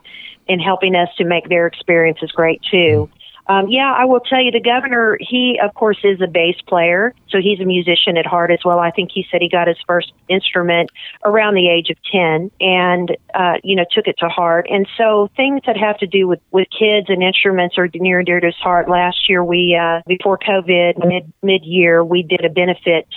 in 0.49 0.59
helping 0.59 0.97
us 0.97 1.11
to 1.19 1.25
make 1.25 1.51
their 1.51 1.67
experiences 1.67 2.33
great 2.33 2.63
too. 2.63 3.11
Um, 3.49 3.69
yeah, 3.69 3.93
I 3.93 4.05
will 4.05 4.21
tell 4.21 4.41
you, 4.41 4.51
the 4.51 4.61
governor, 4.61 5.19
he, 5.21 5.59
of 5.63 5.75
course, 5.75 5.99
is 6.05 6.21
a 6.21 6.27
bass 6.27 6.57
player. 6.67 7.15
So 7.29 7.39
he's 7.39 7.61
a 7.61 7.65
musician 7.65 8.17
at 8.17 8.27
heart 8.27 8.51
as 8.51 8.61
well. 8.65 8.79
I 8.79 8.91
think 8.91 9.11
he 9.13 9.27
said 9.31 9.43
he 9.43 9.49
got 9.49 9.67
his 9.67 9.79
first 9.87 10.13
instrument 10.29 10.91
around 11.25 11.55
the 11.55 11.69
age 11.69 11.91
of 11.91 11.97
10 12.13 12.51
and, 12.61 13.17
uh, 13.35 13.55
you 13.65 13.75
know, 13.75 13.85
took 13.91 14.07
it 14.07 14.17
to 14.19 14.29
heart. 14.29 14.67
And 14.71 14.87
so 14.97 15.29
things 15.37 15.63
that 15.67 15.77
have 15.77 15.99
to 15.99 16.07
do 16.07 16.29
with, 16.29 16.41
with 16.53 16.69
kids 16.71 17.09
and 17.09 17.23
instruments 17.23 17.77
are 17.79 17.89
near 17.95 18.19
and 18.21 18.27
dear 18.27 18.41
to 18.41 18.47
his 18.47 18.57
heart. 18.57 18.89
Last 18.89 19.29
year, 19.29 19.43
we, 19.43 19.77
uh, 19.81 20.03
before 20.07 20.39
COVID, 20.39 21.05
mid, 21.07 21.33
mid 21.43 21.65
year, 21.65 22.05
we 22.05 22.23
did 22.23 22.45
a 22.45 22.51
benefit 22.51 23.09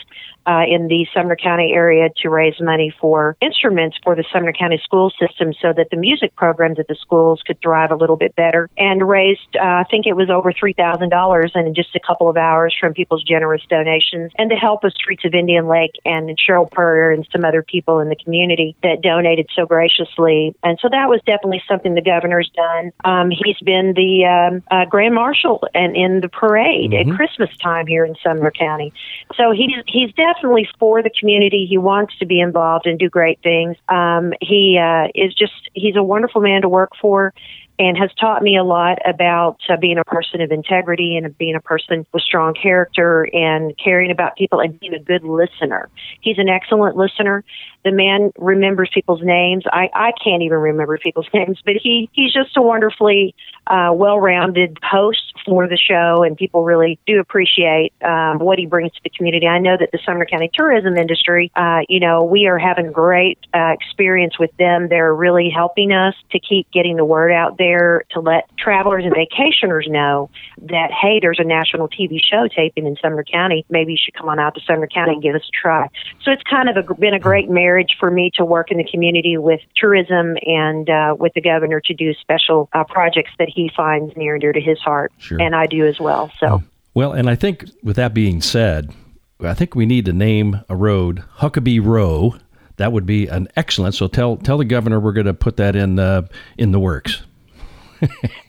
uh, 0.45 0.63
in 0.67 0.87
the 0.87 1.05
Sumner 1.13 1.35
County 1.35 1.73
area 1.73 2.09
to 2.21 2.29
raise 2.29 2.59
money 2.61 2.93
for 2.99 3.35
instruments 3.41 3.97
for 4.03 4.15
the 4.15 4.23
Sumner 4.31 4.53
County 4.53 4.79
school 4.83 5.11
system 5.19 5.53
so 5.61 5.73
that 5.75 5.87
the 5.91 5.97
music 5.97 6.35
programs 6.35 6.79
at 6.79 6.87
the 6.87 6.95
schools 6.95 7.41
could 7.45 7.59
thrive 7.61 7.91
a 7.91 7.95
little 7.95 8.15
bit 8.15 8.35
better 8.35 8.69
and 8.77 9.07
raised, 9.07 9.55
uh, 9.55 9.63
I 9.63 9.83
think 9.89 10.05
it 10.05 10.15
was 10.15 10.29
over 10.29 10.51
$3,000 10.51 11.55
in 11.55 11.75
just 11.75 11.95
a 11.95 11.99
couple 11.99 12.29
of 12.29 12.37
hours 12.37 12.75
from 12.79 12.93
people's 12.93 13.23
generous 13.23 13.63
donations 13.69 14.31
and 14.37 14.49
the 14.51 14.55
help 14.55 14.83
of 14.83 14.93
streets 14.93 15.25
of 15.25 15.33
Indian 15.33 15.67
Lake 15.67 15.93
and 16.05 16.37
Cheryl 16.37 16.69
Purr 16.69 17.11
and 17.11 17.27
some 17.31 17.43
other 17.43 17.63
people 17.63 17.99
in 17.99 18.09
the 18.09 18.15
community 18.15 18.75
that 18.83 19.01
donated 19.01 19.49
so 19.55 19.65
graciously. 19.65 20.55
And 20.63 20.77
so 20.81 20.89
that 20.89 21.09
was 21.09 21.21
definitely 21.25 21.63
something 21.67 21.95
the 21.95 22.01
governor's 22.01 22.51
done. 22.55 22.91
Um, 23.03 23.31
he's 23.31 23.57
been 23.63 23.93
the 23.95 24.25
um, 24.25 24.63
uh, 24.69 24.85
grand 24.85 25.15
marshal 25.15 25.67
and 25.73 25.95
in 25.95 26.21
the 26.21 26.29
parade 26.29 26.91
mm-hmm. 26.91 27.11
at 27.11 27.15
Christmas 27.15 27.49
time 27.57 27.87
here 27.87 28.05
in 28.05 28.15
Sumner 28.23 28.51
County. 28.51 28.93
So 29.35 29.51
he's, 29.51 29.71
he's 29.87 30.13
definitely 30.13 30.34
definitely 30.35 30.67
for 30.79 31.01
the 31.01 31.09
community. 31.19 31.65
He 31.67 31.77
wants 31.77 32.17
to 32.19 32.25
be 32.25 32.39
involved 32.39 32.85
and 32.85 32.99
do 32.99 33.09
great 33.09 33.39
things. 33.41 33.77
Um, 33.89 34.33
he 34.41 34.77
uh, 34.81 35.07
is 35.15 35.33
just, 35.33 35.53
he's 35.73 35.95
a 35.95 36.03
wonderful 36.03 36.41
man 36.41 36.61
to 36.61 36.69
work 36.69 36.91
for. 37.01 37.33
And 37.77 37.97
has 37.97 38.09
taught 38.19 38.41
me 38.41 38.57
a 38.57 38.63
lot 38.63 38.99
about 39.05 39.57
uh, 39.69 39.75
being 39.77 39.97
a 39.97 40.03
person 40.05 40.41
of 40.41 40.51
integrity 40.51 41.17
and 41.17 41.37
being 41.37 41.55
a 41.55 41.61
person 41.61 42.05
with 42.13 42.23
strong 42.23 42.53
character 42.53 43.27
and 43.33 43.73
caring 43.77 44.11
about 44.11 44.35
people 44.37 44.59
and 44.59 44.79
being 44.79 44.93
a 44.93 44.99
good 44.99 45.23
listener. 45.23 45.89
He's 46.21 46.37
an 46.37 46.47
excellent 46.47 46.95
listener. 46.95 47.43
The 47.83 47.91
man 47.91 48.31
remembers 48.37 48.89
people's 48.93 49.21
names. 49.21 49.63
I, 49.71 49.89
I 49.93 50.11
can't 50.23 50.41
even 50.41 50.57
remember 50.57 50.97
people's 50.97 51.27
names, 51.33 51.59
but 51.65 51.75
he, 51.81 52.09
he's 52.13 52.33
just 52.33 52.55
a 52.55 52.61
wonderfully 52.61 53.35
uh, 53.67 53.91
well 53.93 54.19
rounded 54.19 54.79
host 54.83 55.33
for 55.45 55.67
the 55.67 55.77
show, 55.77 56.23
and 56.23 56.37
people 56.37 56.63
really 56.63 56.97
do 57.05 57.19
appreciate 57.19 57.93
um, 58.03 58.39
what 58.39 58.57
he 58.57 58.65
brings 58.65 58.91
to 58.93 58.99
the 59.03 59.09
community. 59.09 59.47
I 59.47 59.59
know 59.59 59.75
that 59.77 59.91
the 59.91 59.99
Sumner 60.05 60.25
County 60.25 60.49
tourism 60.53 60.95
industry, 60.97 61.51
uh, 61.55 61.81
you 61.89 61.99
know, 61.99 62.23
we 62.23 62.47
are 62.47 62.57
having 62.57 62.91
great 62.91 63.37
uh, 63.53 63.73
experience 63.73 64.39
with 64.39 64.55
them. 64.57 64.87
They're 64.87 65.13
really 65.13 65.49
helping 65.49 65.91
us 65.91 66.15
to 66.31 66.39
keep 66.39 66.71
getting 66.71 66.95
the 66.95 67.05
word 67.05 67.31
out 67.31 67.57
there 67.57 67.64
to 68.11 68.19
let 68.19 68.49
travelers 68.57 69.03
and 69.05 69.13
vacationers 69.13 69.89
know 69.89 70.29
that, 70.61 70.91
hey, 70.91 71.19
there's 71.21 71.39
a 71.39 71.43
national 71.43 71.87
TV 71.87 72.19
show 72.21 72.47
taping 72.47 72.85
in 72.85 72.95
Sumner 73.01 73.23
County. 73.23 73.65
Maybe 73.69 73.93
you 73.93 73.97
should 74.03 74.13
come 74.13 74.29
on 74.29 74.39
out 74.39 74.55
to 74.55 74.61
Sumner 74.61 74.87
County 74.87 75.13
and 75.13 75.23
give 75.23 75.35
us 75.35 75.41
a 75.41 75.51
try. 75.61 75.87
So 76.23 76.31
it's 76.31 76.43
kind 76.43 76.69
of 76.69 76.77
a, 76.77 76.93
been 76.95 77.13
a 77.13 77.19
great 77.19 77.49
marriage 77.49 77.95
for 77.99 78.11
me 78.11 78.31
to 78.35 78.45
work 78.45 78.71
in 78.71 78.77
the 78.77 78.83
community 78.83 79.37
with 79.37 79.61
tourism 79.75 80.37
and 80.43 80.89
uh, 80.89 81.15
with 81.17 81.33
the 81.33 81.41
governor 81.41 81.81
to 81.81 81.93
do 81.93 82.13
special 82.15 82.69
uh, 82.73 82.83
projects 82.83 83.31
that 83.39 83.49
he 83.49 83.71
finds 83.75 84.15
near 84.15 84.35
and 84.35 84.41
dear 84.41 84.53
to 84.53 84.61
his 84.61 84.79
heart. 84.79 85.11
Sure. 85.17 85.41
And 85.41 85.55
I 85.55 85.65
do 85.67 85.85
as 85.85 85.99
well. 85.99 86.31
So. 86.39 86.63
Well, 86.93 87.11
and 87.11 87.29
I 87.29 87.35
think 87.35 87.65
with 87.83 87.97
that 87.97 88.13
being 88.13 88.41
said, 88.41 88.93
I 89.41 89.53
think 89.53 89.75
we 89.75 89.85
need 89.85 90.05
to 90.05 90.13
name 90.13 90.61
a 90.69 90.75
road 90.75 91.23
Huckabee 91.39 91.83
Row. 91.83 92.35
That 92.77 92.91
would 92.91 93.05
be 93.05 93.27
an 93.27 93.47
excellent. 93.55 93.95
So 93.95 94.07
tell 94.07 94.37
tell 94.37 94.57
the 94.57 94.65
governor 94.65 94.99
we're 94.99 95.13
going 95.13 95.25
to 95.25 95.33
put 95.33 95.57
that 95.57 95.75
in 95.75 95.99
uh, 95.99 96.23
in 96.57 96.71
the 96.71 96.79
works 96.79 97.23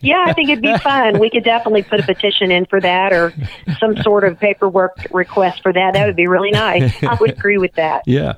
yeah, 0.01 0.23
I 0.25 0.33
think 0.33 0.49
it'd 0.49 0.61
be 0.61 0.77
fun. 0.77 1.19
We 1.19 1.29
could 1.29 1.43
definitely 1.43 1.83
put 1.83 1.99
a 1.99 2.03
petition 2.03 2.51
in 2.51 2.65
for 2.65 2.79
that 2.81 3.13
or 3.13 3.33
some 3.79 3.97
sort 3.97 4.23
of 4.23 4.39
paperwork 4.39 5.07
request 5.11 5.61
for 5.61 5.73
that. 5.73 5.93
That 5.93 6.05
would 6.05 6.15
be 6.15 6.27
really 6.27 6.51
nice. 6.51 6.91
I 7.03 7.15
would 7.15 7.31
agree 7.31 7.57
with 7.57 7.73
that. 7.73 8.03
Yeah. 8.17 8.33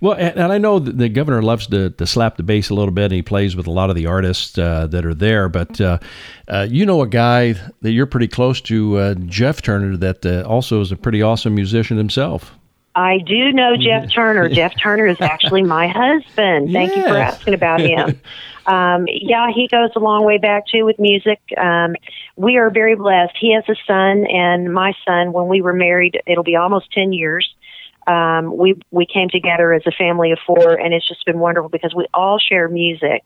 Well, 0.00 0.12
and, 0.12 0.38
and 0.38 0.52
I 0.52 0.58
know 0.58 0.78
the 0.78 1.08
governor 1.08 1.42
loves 1.42 1.66
to, 1.68 1.90
to 1.90 2.06
slap 2.06 2.36
the 2.36 2.42
bass 2.42 2.70
a 2.70 2.74
little 2.74 2.92
bit 2.92 3.04
and 3.04 3.14
he 3.14 3.22
plays 3.22 3.56
with 3.56 3.66
a 3.66 3.70
lot 3.70 3.90
of 3.90 3.96
the 3.96 4.06
artists 4.06 4.56
uh, 4.58 4.86
that 4.88 5.04
are 5.04 5.14
there. 5.14 5.48
But 5.48 5.80
uh, 5.80 5.98
uh, 6.46 6.66
you 6.70 6.84
know 6.84 7.00
a 7.00 7.06
guy 7.06 7.54
that 7.80 7.92
you're 7.92 8.06
pretty 8.06 8.28
close 8.28 8.60
to, 8.62 8.98
uh, 8.98 9.14
Jeff 9.26 9.62
Turner, 9.62 9.96
that 9.96 10.26
uh, 10.26 10.42
also 10.46 10.80
is 10.80 10.92
a 10.92 10.96
pretty 10.96 11.22
awesome 11.22 11.54
musician 11.54 11.96
himself. 11.96 12.54
I 12.94 13.18
do 13.18 13.52
know 13.52 13.76
Jeff 13.76 14.12
Turner. 14.12 14.48
Jeff 14.50 14.74
Turner 14.80 15.06
is 15.06 15.20
actually 15.20 15.62
my 15.62 15.88
husband. 15.88 16.72
Thank 16.72 16.94
yes. 16.94 16.96
you 16.96 17.02
for 17.02 17.16
asking 17.16 17.54
about 17.54 17.80
him. 17.80 18.20
Um, 18.66 19.06
yeah, 19.08 19.48
he 19.54 19.68
goes 19.68 19.90
a 19.94 19.98
long 19.98 20.24
way 20.24 20.38
back 20.38 20.66
too 20.66 20.84
with 20.84 20.98
music. 20.98 21.40
Um, 21.56 21.96
we 22.36 22.56
are 22.56 22.70
very 22.70 22.94
blessed. 22.94 23.34
He 23.38 23.52
has 23.54 23.64
a 23.68 23.76
son, 23.86 24.26
and 24.26 24.72
my 24.72 24.94
son, 25.06 25.32
when 25.32 25.48
we 25.48 25.60
were 25.60 25.74
married, 25.74 26.20
it'll 26.26 26.44
be 26.44 26.56
almost 26.56 26.90
10 26.92 27.12
years. 27.12 27.54
Um, 28.06 28.56
we 28.56 28.74
we 28.90 29.06
came 29.06 29.28
together 29.30 29.72
as 29.72 29.82
a 29.86 29.90
family 29.90 30.30
of 30.32 30.38
four, 30.46 30.74
and 30.74 30.92
it's 30.92 31.08
just 31.08 31.24
been 31.24 31.38
wonderful 31.38 31.70
because 31.70 31.94
we 31.94 32.06
all 32.12 32.38
share 32.38 32.68
music. 32.68 33.22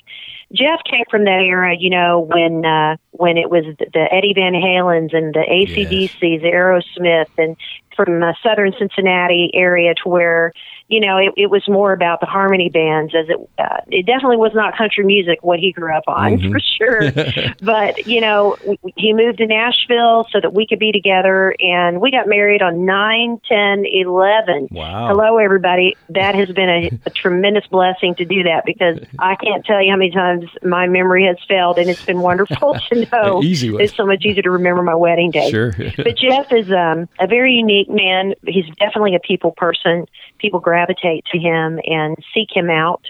Jeff 0.52 0.80
came 0.88 1.04
from 1.10 1.24
that 1.24 1.40
era, 1.40 1.74
you 1.76 1.90
know, 1.90 2.20
when 2.20 2.64
uh, 2.64 2.96
when 3.10 3.36
it 3.38 3.50
was 3.50 3.64
the 3.76 4.08
Eddie 4.12 4.34
Van 4.34 4.52
Halens 4.52 5.14
and 5.16 5.34
the 5.34 5.44
AC/DCs, 5.46 6.20
yes. 6.20 6.42
Aerosmith, 6.42 7.26
and 7.36 7.56
from 7.98 8.20
the 8.20 8.36
southern 8.46 8.72
Cincinnati 8.78 9.50
area 9.52 9.92
to 9.92 10.08
where 10.08 10.52
you 10.88 11.00
know, 11.00 11.18
it, 11.18 11.34
it 11.36 11.50
was 11.50 11.62
more 11.68 11.92
about 11.92 12.20
the 12.20 12.26
harmony 12.26 12.70
bands 12.70 13.14
as 13.14 13.26
it, 13.28 13.36
uh, 13.58 13.80
it 13.88 14.06
definitely 14.06 14.38
was 14.38 14.52
not 14.54 14.76
country 14.76 15.04
music, 15.04 15.40
what 15.42 15.58
he 15.58 15.70
grew 15.70 15.94
up 15.94 16.04
on 16.06 16.38
mm-hmm. 16.38 16.50
for 16.50 16.60
sure. 16.60 17.54
but, 17.62 18.06
you 18.06 18.22
know, 18.22 18.56
he 18.96 19.12
moved 19.12 19.38
to 19.38 19.46
Nashville 19.46 20.26
so 20.32 20.40
that 20.40 20.54
we 20.54 20.66
could 20.66 20.78
be 20.78 20.90
together 20.90 21.54
and 21.60 22.00
we 22.00 22.10
got 22.10 22.26
married 22.26 22.62
on 22.62 22.86
9, 22.86 23.40
10, 23.46 23.84
11. 23.84 24.68
Wow. 24.70 25.08
Hello, 25.08 25.36
everybody. 25.36 25.94
That 26.08 26.34
has 26.34 26.50
been 26.52 26.70
a, 26.70 26.90
a 27.04 27.10
tremendous 27.10 27.66
blessing 27.66 28.14
to 28.14 28.24
do 28.24 28.44
that 28.44 28.64
because 28.64 28.98
I 29.18 29.36
can't 29.36 29.66
tell 29.66 29.82
you 29.82 29.90
how 29.90 29.98
many 29.98 30.10
times 30.10 30.46
my 30.62 30.86
memory 30.86 31.26
has 31.26 31.36
failed 31.46 31.78
and 31.78 31.90
it's 31.90 32.04
been 32.04 32.20
wonderful 32.20 32.76
to 32.88 33.06
know. 33.12 33.42
Easy 33.42 33.68
It's 33.76 33.94
so 33.94 34.06
much 34.06 34.24
easier 34.24 34.42
to 34.42 34.50
remember 34.50 34.82
my 34.82 34.94
wedding 34.94 35.32
day. 35.32 35.50
Sure. 35.50 35.74
but 35.98 36.16
Jeff 36.16 36.50
is 36.50 36.72
um, 36.72 37.10
a 37.20 37.26
very 37.26 37.52
unique 37.52 37.90
man. 37.90 38.32
He's 38.46 38.64
definitely 38.76 39.14
a 39.16 39.20
people 39.20 39.50
person. 39.50 40.06
People 40.38 40.60
gravitate 40.60 40.77
to 40.86 41.38
him 41.38 41.80
and 41.84 42.16
seek 42.34 42.48
him 42.54 42.70
out. 42.70 43.04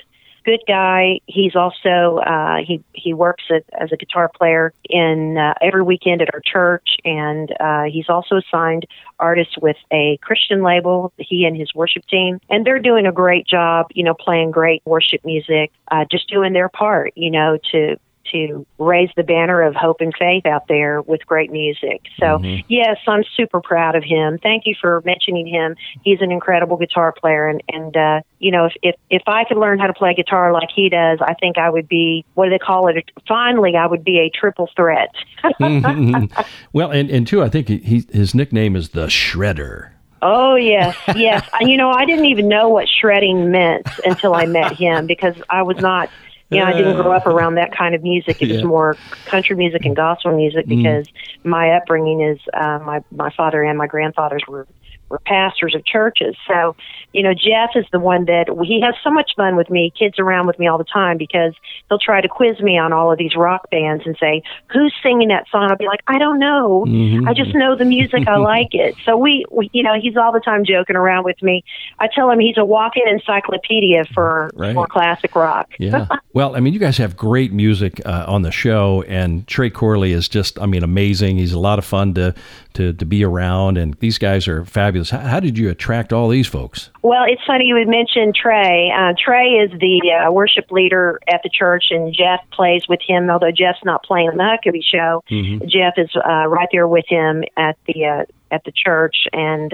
Good 0.45 0.63
guy. 0.67 1.21
He's 1.27 1.55
also 1.55 2.21
uh, 2.25 2.59
he 2.67 2.83
he 2.95 3.13
works 3.13 3.45
at, 3.51 3.65
as 3.79 3.93
a 3.93 3.99
guitar 3.99 4.31
player 4.35 4.73
in 4.89 5.37
uh, 5.37 5.53
every 5.61 5.83
weekend 5.83 6.23
at 6.23 6.33
our 6.33 6.41
church, 6.41 6.97
and 7.05 7.55
uh, 7.61 7.83
he's 7.83 8.09
also 8.09 8.37
assigned 8.37 8.87
artists 9.19 9.59
with 9.61 9.77
a 9.93 10.19
Christian 10.23 10.63
label. 10.63 11.13
He 11.19 11.45
and 11.45 11.55
his 11.55 11.75
worship 11.75 12.07
team, 12.07 12.41
and 12.49 12.65
they're 12.65 12.79
doing 12.79 13.05
a 13.05 13.13
great 13.13 13.47
job. 13.47 13.89
You 13.95 14.05
know, 14.05 14.15
playing 14.15 14.51
great 14.51 14.81
worship 14.87 15.23
music, 15.23 15.71
uh, 15.91 16.07
just 16.11 16.31
doing 16.31 16.55
their 16.55 16.71
part. 16.71 17.13
You 17.15 17.31
know, 17.31 17.59
to 17.73 17.99
to 18.33 18.67
raise 18.79 19.11
the 19.17 19.23
banner 19.23 19.63
of 19.63 19.75
hope 19.75 20.01
and 20.01 20.13
faith 20.19 20.47
out 20.47 20.69
there 20.69 21.03
with 21.03 21.25
great 21.27 21.51
music. 21.51 22.03
So, 22.19 22.39
mm-hmm. 22.39 22.67
yes, 22.69 22.99
I'm 23.07 23.25
super 23.37 23.61
proud 23.61 23.97
of 23.97 24.05
him. 24.05 24.39
Thank 24.43 24.65
you 24.67 24.75
for 24.81 25.03
mentioning 25.05 25.47
him. 25.47 25.77
He's 26.03 26.21
an 26.21 26.33
incredible 26.33 26.77
guitar 26.77 27.13
player, 27.13 27.49
and 27.49 27.63
and 27.69 27.97
uh, 27.97 28.21
you 28.39 28.51
know, 28.51 28.67
if 28.67 28.73
if 28.83 28.95
if 29.11 29.23
I 29.27 29.45
could 29.45 29.57
learn 29.57 29.79
how 29.79 29.87
to 29.87 29.95
play 29.95 30.15
guitar 30.15 30.53
like 30.53 30.69
he 30.75 30.89
does, 30.89 31.19
I 31.21 31.35
think 31.35 31.59
I 31.59 31.71
would 31.71 31.89
be 31.89 32.25
what 32.35 32.47
do 32.47 32.51
they 32.51 32.59
call 32.59 32.89
it? 32.89 33.11
Finally, 33.27 33.77
I 33.77 33.87
would 33.87 34.05
be 34.05 34.19
a 34.19 34.31
triple 34.31 34.69
threat. 34.77 35.11
mm-hmm. 35.45 36.27
Well, 36.73 36.91
and 36.91 37.11
and 37.11 37.27
two, 37.27 37.43
I 37.43 37.49
think 37.49 37.69
he, 37.69 38.07
his 38.13 38.35
nickname 38.35 38.77
is 38.77 38.91
the 38.91 39.07
Shredder. 39.07 39.91
Oh 40.21 40.57
yes, 40.57 40.97
yes. 41.15 41.49
you 41.61 41.77
know, 41.77 41.91
I 41.91 42.05
didn't 42.05 42.27
even 42.27 42.49
know 42.49 42.69
what 42.69 42.87
shredding 42.89 43.51
meant 43.51 43.87
until 44.05 44.35
I 44.35 44.47
met 44.47 44.73
him 44.73 45.07
because 45.07 45.35
I 45.49 45.63
was 45.63 45.79
not 45.79 46.11
know, 46.51 46.65
I 46.65 46.73
didn't 46.73 46.97
grow 46.97 47.13
up 47.13 47.27
around 47.27 47.57
that 47.57 47.77
kind 47.77 47.95
of 47.95 48.03
music. 48.03 48.41
It 48.41 48.51
was 48.51 48.65
more 48.65 48.97
country 49.27 49.55
music 49.55 49.85
and 49.85 49.95
gospel 49.95 50.35
music 50.35 50.67
mm. 50.67 50.69
because 50.69 51.07
mm. 51.07 51.13
my 51.45 51.73
upbringing 51.73 52.23
is 52.23 52.39
uh, 52.55 52.79
my 52.79 53.03
my 53.11 53.31
father 53.31 53.63
and 53.63 53.77
my 53.77 53.87
grandfathers 53.87 54.43
were 54.49 54.67
were 55.09 55.19
pastors 55.21 55.75
of 55.75 55.85
churches. 55.85 56.37
So, 56.47 56.77
you 57.13 57.23
know, 57.23 57.33
Jeff 57.33 57.71
is 57.75 57.87
the 57.93 58.01
one 58.01 58.27
that 58.27 58.47
he 58.67 58.81
has 58.83 58.95
so 59.03 59.11
much 59.11 59.33
fun 59.37 59.57
with 59.57 59.71
me, 59.71 59.93
kids 59.99 60.19
around 60.19 60.47
with 60.47 60.59
me 60.59 60.67
all 60.67 60.79
the 60.79 60.85
time 60.85 61.19
because 61.19 61.55
he'll 61.89 61.99
try 61.99 62.21
to 62.21 62.29
quiz 62.29 62.61
me 62.61 62.79
on 62.79 62.93
all 62.93 63.11
of 63.11 63.19
these 63.19 63.35
rock 63.37 63.71
bands 63.71 64.05
and 64.07 64.17
say, 64.19 64.43
"Who's 64.73 64.95
singing 65.03 65.29
that 65.29 65.47
song?" 65.51 65.69
I'll 65.71 65.77
be 65.77 65.87
like, 65.87 66.03
"I 66.07 66.19
don't 66.19 66.39
know. 66.39 66.85
Mm-hmm. 66.87 67.29
I 67.29 67.35
just 67.35 67.55
know 67.55 67.77
the 67.77 67.85
music. 67.85 68.29
I 68.29 68.37
like 68.55 68.75
it." 68.75 68.95
So 69.05 69.17
we, 69.17 69.45
we, 69.51 69.71
you 69.73 69.83
know, 69.83 69.95
he's 70.01 70.17
all 70.17 70.33
the 70.33 70.41
time 70.41 70.65
joking 70.65 70.97
around 70.97 71.25
with 71.25 71.43
me. 71.43 71.65
I 71.99 72.09
tell 72.15 72.31
him 72.31 72.41
he's 72.41 72.59
a 72.59 72.65
walking 72.65 73.05
encyclopedia 73.07 74.05
for 74.13 74.51
right. 74.55 74.75
for 74.75 74.87
classic 74.87 75.35
rock. 75.35 75.73
yeah. 75.79 76.07
Well, 76.35 76.55
I 76.55 76.61
mean, 76.61 76.73
you 76.73 76.79
guys 76.79 76.99
have 76.99 77.17
great 77.17 77.53
music 77.53 78.01
uh, 78.07 78.25
on 78.29 78.43
the 78.43 78.53
show, 78.53 79.03
and 79.09 79.45
Trey 79.49 79.71
Corley 79.71 80.13
is 80.13 80.29
just, 80.29 80.57
I 80.61 80.67
mean, 80.67 80.85
amazing. 80.85 81.39
He's 81.39 81.53
a 81.53 81.59
lot 81.59 81.81
of 81.81 81.85
fun 81.85 82.15
to 82.15 82.33
to, 82.79 82.93
to 82.93 83.05
be 83.05 83.25
around, 83.25 83.77
and 83.77 83.95
these 83.95 84.19
guys 84.19 84.47
are 84.47 84.65
fabulous. 84.65 85.11
How, 85.11 85.19
how 85.19 85.41
did 85.41 85.59
you 85.59 85.69
attract 85.69 86.13
all 86.13 86.29
these 86.29 86.47
folks? 86.47 86.91
Well, 87.03 87.25
it's 87.27 87.43
funny 87.45 87.65
you 87.67 87.75
would 87.75 87.89
mention 87.89 88.33
Trey. 88.33 88.93
Uh, 88.97 89.15
Trey 89.19 89.49
is 89.49 89.73
the 89.81 90.13
uh, 90.13 90.31
worship 90.31 90.71
leader 90.71 91.19
at 91.29 91.43
the 91.43 91.51
church, 91.51 91.87
and 91.91 92.15
Jeff 92.15 92.39
plays 92.53 92.85
with 92.89 93.01
him. 93.05 93.29
Although 93.31 93.51
Jeff's 93.51 93.85
not 93.85 94.05
playing 94.05 94.29
on 94.29 94.37
the 94.37 94.45
Huckabee 94.45 94.85
show, 94.85 95.25
mm-hmm. 95.29 95.67
Jeff 95.67 95.95
is 95.97 96.09
uh, 96.15 96.47
right 96.47 96.69
there 96.71 96.87
with 96.87 97.05
him 97.09 97.43
at 97.57 97.77
the 97.89 98.05
uh, 98.05 98.25
at 98.53 98.63
the 98.63 98.73
church, 98.73 99.27
and 99.33 99.73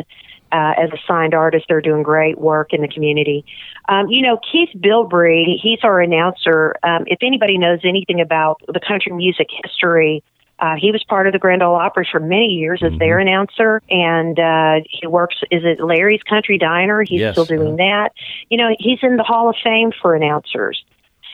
uh, 0.51 0.73
as 0.79 0.89
a 0.91 0.99
signed 1.07 1.35
artist, 1.35 1.67
they're 1.69 1.83
doing 1.83 2.03
great 2.03 2.39
work 2.39 2.73
in 2.73 2.81
the 2.81 2.89
community. 2.89 3.45
Um, 3.87 4.07
you 4.09 4.23
know, 4.23 4.39
Keith 4.51 4.71
Bilbrey, 4.75 5.59
he's 5.63 5.81
our 5.83 6.01
announcer. 6.01 6.75
Um, 6.83 7.05
if 7.07 7.19
anybody 7.21 7.59
knows 7.59 7.81
anything 7.85 8.23
about 8.23 8.63
the 8.67 8.81
country 8.81 9.13
music 9.13 9.49
history 9.63 10.25
uh, 10.59 10.75
he 10.79 10.93
was 10.93 11.03
part 11.05 11.27
of 11.27 11.33
the 11.33 11.39
Grand 11.39 11.63
Ole 11.63 11.75
Opry 11.75 12.07
for 12.11 12.21
many 12.21 12.47
years 12.47 12.81
as 12.83 12.91
mm-hmm. 12.91 12.99
their 12.99 13.19
announcer, 13.19 13.83
and 13.91 14.39
uh, 14.39 14.87
he 14.89 15.07
works. 15.07 15.37
Is 15.51 15.63
it 15.65 15.83
Larry's 15.83 16.23
Country 16.23 16.59
Diner? 16.59 17.03
He's 17.03 17.21
yes. 17.21 17.35
still 17.35 17.45
doing 17.45 17.77
that. 17.77 18.11
You 18.51 18.59
know, 18.59 18.75
he's 18.79 18.99
in 19.03 19.17
the 19.17 19.25
Hall 19.25 19.49
of 19.49 19.57
Fame 19.63 19.93
for 20.01 20.15
announcers. 20.15 20.85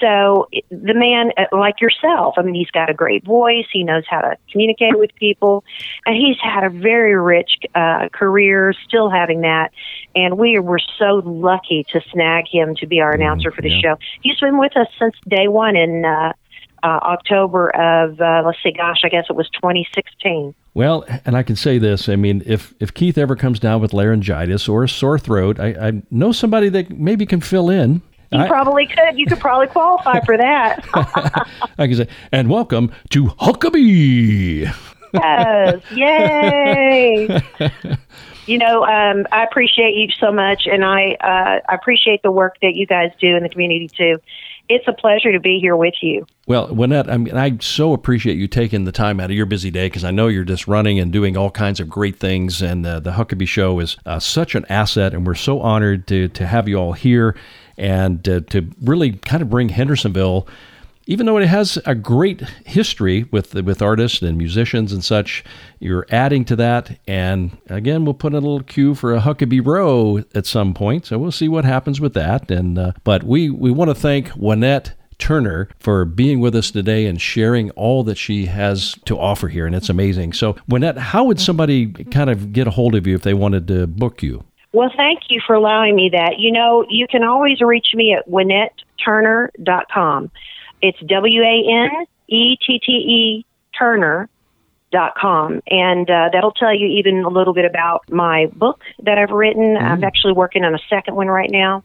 So 0.00 0.48
the 0.70 0.94
man, 0.94 1.32
uh, 1.36 1.44
like 1.52 1.80
yourself, 1.82 2.34
I 2.38 2.42
mean, 2.42 2.54
he's 2.54 2.70
got 2.70 2.88
a 2.88 2.94
great 2.94 3.22
voice. 3.22 3.66
He 3.70 3.84
knows 3.84 4.04
how 4.08 4.22
to 4.22 4.36
communicate 4.50 4.98
with 4.98 5.14
people, 5.14 5.62
and 6.06 6.16
he's 6.16 6.38
had 6.42 6.64
a 6.64 6.70
very 6.70 7.14
rich 7.14 7.58
uh, 7.74 8.08
career, 8.10 8.72
still 8.88 9.10
having 9.10 9.42
that. 9.42 9.72
And 10.14 10.38
we 10.38 10.58
were 10.58 10.80
so 10.98 11.20
lucky 11.24 11.84
to 11.92 12.00
snag 12.12 12.46
him 12.50 12.74
to 12.76 12.86
be 12.86 13.00
our 13.00 13.12
mm-hmm. 13.12 13.20
announcer 13.20 13.52
for 13.52 13.60
the 13.60 13.68
yeah. 13.68 13.80
show. 13.82 13.98
He's 14.22 14.40
been 14.40 14.58
with 14.58 14.74
us 14.74 14.88
since 14.98 15.14
day 15.28 15.48
one, 15.48 15.76
and 15.76 16.06
uh, 16.06 16.32
uh, 16.82 16.98
October 17.02 17.70
of 17.70 18.20
uh, 18.20 18.42
let's 18.44 18.58
see, 18.62 18.72
gosh, 18.72 19.00
I 19.04 19.08
guess 19.08 19.26
it 19.28 19.36
was 19.36 19.48
2016. 19.50 20.54
Well, 20.74 21.04
and 21.24 21.36
I 21.36 21.42
can 21.42 21.56
say 21.56 21.78
this: 21.78 22.08
I 22.08 22.16
mean, 22.16 22.42
if 22.46 22.74
if 22.80 22.94
Keith 22.94 23.18
ever 23.18 23.34
comes 23.36 23.58
down 23.58 23.80
with 23.80 23.92
laryngitis 23.92 24.68
or 24.68 24.84
a 24.84 24.88
sore 24.88 25.18
throat, 25.18 25.58
I, 25.58 25.88
I 25.88 26.02
know 26.10 26.32
somebody 26.32 26.68
that 26.70 26.90
maybe 26.90 27.26
can 27.26 27.40
fill 27.40 27.70
in. 27.70 28.02
You 28.32 28.40
I, 28.40 28.48
probably 28.48 28.86
could. 28.86 29.18
You 29.18 29.26
could 29.26 29.40
probably 29.40 29.66
qualify 29.66 30.20
for 30.20 30.36
that. 30.36 30.86
I 31.78 31.88
can 31.88 31.96
say, 31.96 32.08
and 32.30 32.48
welcome 32.48 32.92
to 33.10 33.26
Huckabee. 33.26 34.72
yes, 35.12 35.82
yay! 35.92 37.42
you 38.46 38.58
know, 38.58 38.84
um, 38.84 39.26
I 39.32 39.42
appreciate 39.42 39.96
you 39.96 40.08
so 40.20 40.30
much, 40.30 40.68
and 40.70 40.84
I 40.84 41.16
uh, 41.20 41.60
I 41.68 41.74
appreciate 41.74 42.22
the 42.22 42.30
work 42.30 42.58
that 42.62 42.76
you 42.76 42.86
guys 42.86 43.10
do 43.20 43.36
in 43.36 43.42
the 43.42 43.48
community 43.48 43.88
too. 43.88 44.20
It's 44.72 44.86
a 44.86 44.92
pleasure 44.92 45.32
to 45.32 45.40
be 45.40 45.58
here 45.60 45.74
with 45.74 45.94
you. 46.00 46.24
Well, 46.46 46.68
Wanette, 46.68 47.10
I 47.10 47.16
mean, 47.16 47.36
I 47.36 47.58
so 47.60 47.92
appreciate 47.92 48.38
you 48.38 48.46
taking 48.46 48.84
the 48.84 48.92
time 48.92 49.18
out 49.18 49.28
of 49.28 49.36
your 49.36 49.44
busy 49.44 49.68
day 49.68 49.86
because 49.86 50.04
I 50.04 50.12
know 50.12 50.28
you're 50.28 50.44
just 50.44 50.68
running 50.68 51.00
and 51.00 51.12
doing 51.12 51.36
all 51.36 51.50
kinds 51.50 51.80
of 51.80 51.88
great 51.88 52.20
things, 52.20 52.62
and 52.62 52.86
uh, 52.86 53.00
the 53.00 53.10
Huckabee 53.10 53.48
Show 53.48 53.80
is 53.80 53.96
uh, 54.06 54.20
such 54.20 54.54
an 54.54 54.64
asset, 54.68 55.12
and 55.12 55.26
we're 55.26 55.34
so 55.34 55.58
honored 55.58 56.06
to 56.06 56.28
to 56.28 56.46
have 56.46 56.68
you 56.68 56.76
all 56.76 56.92
here 56.92 57.34
and 57.76 58.28
uh, 58.28 58.42
to 58.50 58.70
really 58.80 59.14
kind 59.14 59.42
of 59.42 59.50
bring 59.50 59.70
Hendersonville 59.70 60.46
even 61.06 61.26
though 61.26 61.38
it 61.38 61.46
has 61.46 61.78
a 61.86 61.94
great 61.94 62.40
history 62.64 63.24
with 63.30 63.54
with 63.54 63.82
artists 63.82 64.22
and 64.22 64.38
musicians 64.38 64.92
and 64.92 65.04
such, 65.04 65.44
you're 65.78 66.06
adding 66.10 66.44
to 66.46 66.56
that. 66.56 66.98
And 67.06 67.56
again, 67.68 68.04
we'll 68.04 68.14
put 68.14 68.32
in 68.32 68.38
a 68.38 68.40
little 68.40 68.62
cue 68.62 68.94
for 68.94 69.14
a 69.14 69.20
Huckabee 69.20 69.64
Row 69.64 70.18
at 70.34 70.46
some 70.46 70.74
point, 70.74 71.06
so 71.06 71.18
we'll 71.18 71.32
see 71.32 71.48
what 71.48 71.64
happens 71.64 72.00
with 72.00 72.14
that. 72.14 72.50
And 72.50 72.78
uh, 72.78 72.92
but 73.04 73.24
we 73.24 73.50
we 73.50 73.70
want 73.70 73.90
to 73.90 73.94
thank 73.94 74.28
Wanette 74.30 74.92
Turner 75.18 75.68
for 75.78 76.04
being 76.04 76.40
with 76.40 76.56
us 76.56 76.70
today 76.70 77.06
and 77.06 77.20
sharing 77.20 77.70
all 77.72 78.02
that 78.04 78.18
she 78.18 78.46
has 78.46 78.94
to 79.04 79.18
offer 79.18 79.48
here, 79.48 79.66
and 79.66 79.74
it's 79.74 79.88
amazing. 79.88 80.32
So, 80.32 80.54
Wanette, 80.68 80.98
how 80.98 81.24
would 81.24 81.40
somebody 81.40 81.92
kind 81.92 82.30
of 82.30 82.52
get 82.52 82.66
a 82.66 82.70
hold 82.70 82.94
of 82.94 83.06
you 83.06 83.14
if 83.14 83.22
they 83.22 83.34
wanted 83.34 83.68
to 83.68 83.86
book 83.86 84.22
you? 84.22 84.44
Well, 84.72 84.90
thank 84.96 85.22
you 85.28 85.40
for 85.46 85.54
allowing 85.54 85.96
me 85.96 86.10
that. 86.12 86.38
You 86.38 86.52
know, 86.52 86.86
you 86.88 87.06
can 87.08 87.24
always 87.24 87.60
reach 87.60 87.88
me 87.94 88.14
at 88.14 88.28
WanetteTurner.com. 88.28 90.30
It's 90.82 90.98
W 91.06 91.42
A 91.42 91.64
N 91.68 92.06
E 92.28 92.56
T 92.56 92.80
T 92.84 92.92
E 92.92 93.46
Turner 93.78 94.28
dot 94.92 95.14
com. 95.16 95.60
And 95.68 96.10
uh, 96.10 96.30
that'll 96.32 96.52
tell 96.52 96.74
you 96.74 96.86
even 96.86 97.24
a 97.24 97.28
little 97.28 97.54
bit 97.54 97.64
about 97.64 98.02
my 98.10 98.46
book 98.54 98.82
that 99.04 99.18
i've 99.18 99.30
written. 99.30 99.76
Mm. 99.76 99.82
i'm 99.82 100.04
actually 100.04 100.32
working 100.32 100.64
on 100.64 100.74
a 100.74 100.80
second 100.88 101.14
one 101.14 101.28
right 101.28 101.50
now. 101.50 101.84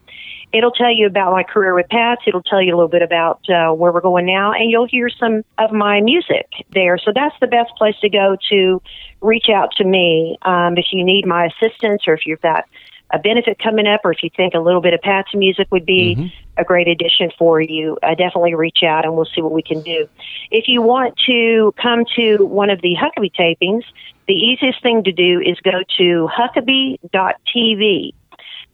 It'll 0.52 0.70
tell 0.70 0.92
you 0.92 1.06
about 1.06 1.32
my 1.32 1.42
career 1.42 1.74
with 1.74 1.88
pats. 1.88 2.22
It'll 2.26 2.42
tell 2.42 2.62
you 2.62 2.74
a 2.74 2.76
little 2.76 2.88
bit 2.88 3.02
about 3.02 3.40
uh, 3.48 3.72
where 3.72 3.92
we're 3.92 4.00
going 4.00 4.26
now. 4.26 4.52
And 4.52 4.70
you'll 4.70 4.86
hear 4.86 5.08
some 5.08 5.42
of 5.58 5.72
my 5.72 6.00
music 6.00 6.46
there. 6.72 6.98
So 6.98 7.12
that's 7.14 7.34
the 7.40 7.46
best 7.46 7.72
place 7.76 7.96
to 8.00 8.08
go 8.08 8.36
to 8.50 8.80
reach 9.20 9.48
out 9.52 9.72
to 9.76 9.84
me 9.84 10.38
um, 10.42 10.78
if 10.78 10.86
you 10.92 11.04
need 11.04 11.26
my 11.26 11.46
assistance 11.46 12.02
or 12.06 12.14
if 12.14 12.26
you've 12.26 12.40
got 12.40 12.64
a 13.10 13.18
benefit 13.18 13.58
coming 13.58 13.86
up, 13.86 14.00
or 14.04 14.12
if 14.12 14.22
you 14.22 14.30
think 14.36 14.54
a 14.54 14.58
little 14.58 14.80
bit 14.80 14.94
of 14.94 15.00
Pat's 15.00 15.34
music 15.34 15.68
would 15.70 15.86
be 15.86 16.16
mm-hmm. 16.16 16.26
a 16.56 16.64
great 16.64 16.88
addition 16.88 17.30
for 17.38 17.60
you, 17.60 17.98
uh, 18.02 18.14
definitely 18.14 18.54
reach 18.54 18.82
out 18.82 19.04
and 19.04 19.14
we'll 19.14 19.28
see 19.34 19.40
what 19.40 19.52
we 19.52 19.62
can 19.62 19.80
do. 19.82 20.08
If 20.50 20.68
you 20.68 20.82
want 20.82 21.16
to 21.26 21.72
come 21.80 22.04
to 22.16 22.38
one 22.38 22.70
of 22.70 22.80
the 22.80 22.96
Huckabee 22.96 23.32
tapings, 23.34 23.84
the 24.26 24.34
easiest 24.34 24.82
thing 24.82 25.04
to 25.04 25.12
do 25.12 25.40
is 25.40 25.56
go 25.60 25.82
to 25.98 26.28
huckabee.tv. 26.36 28.12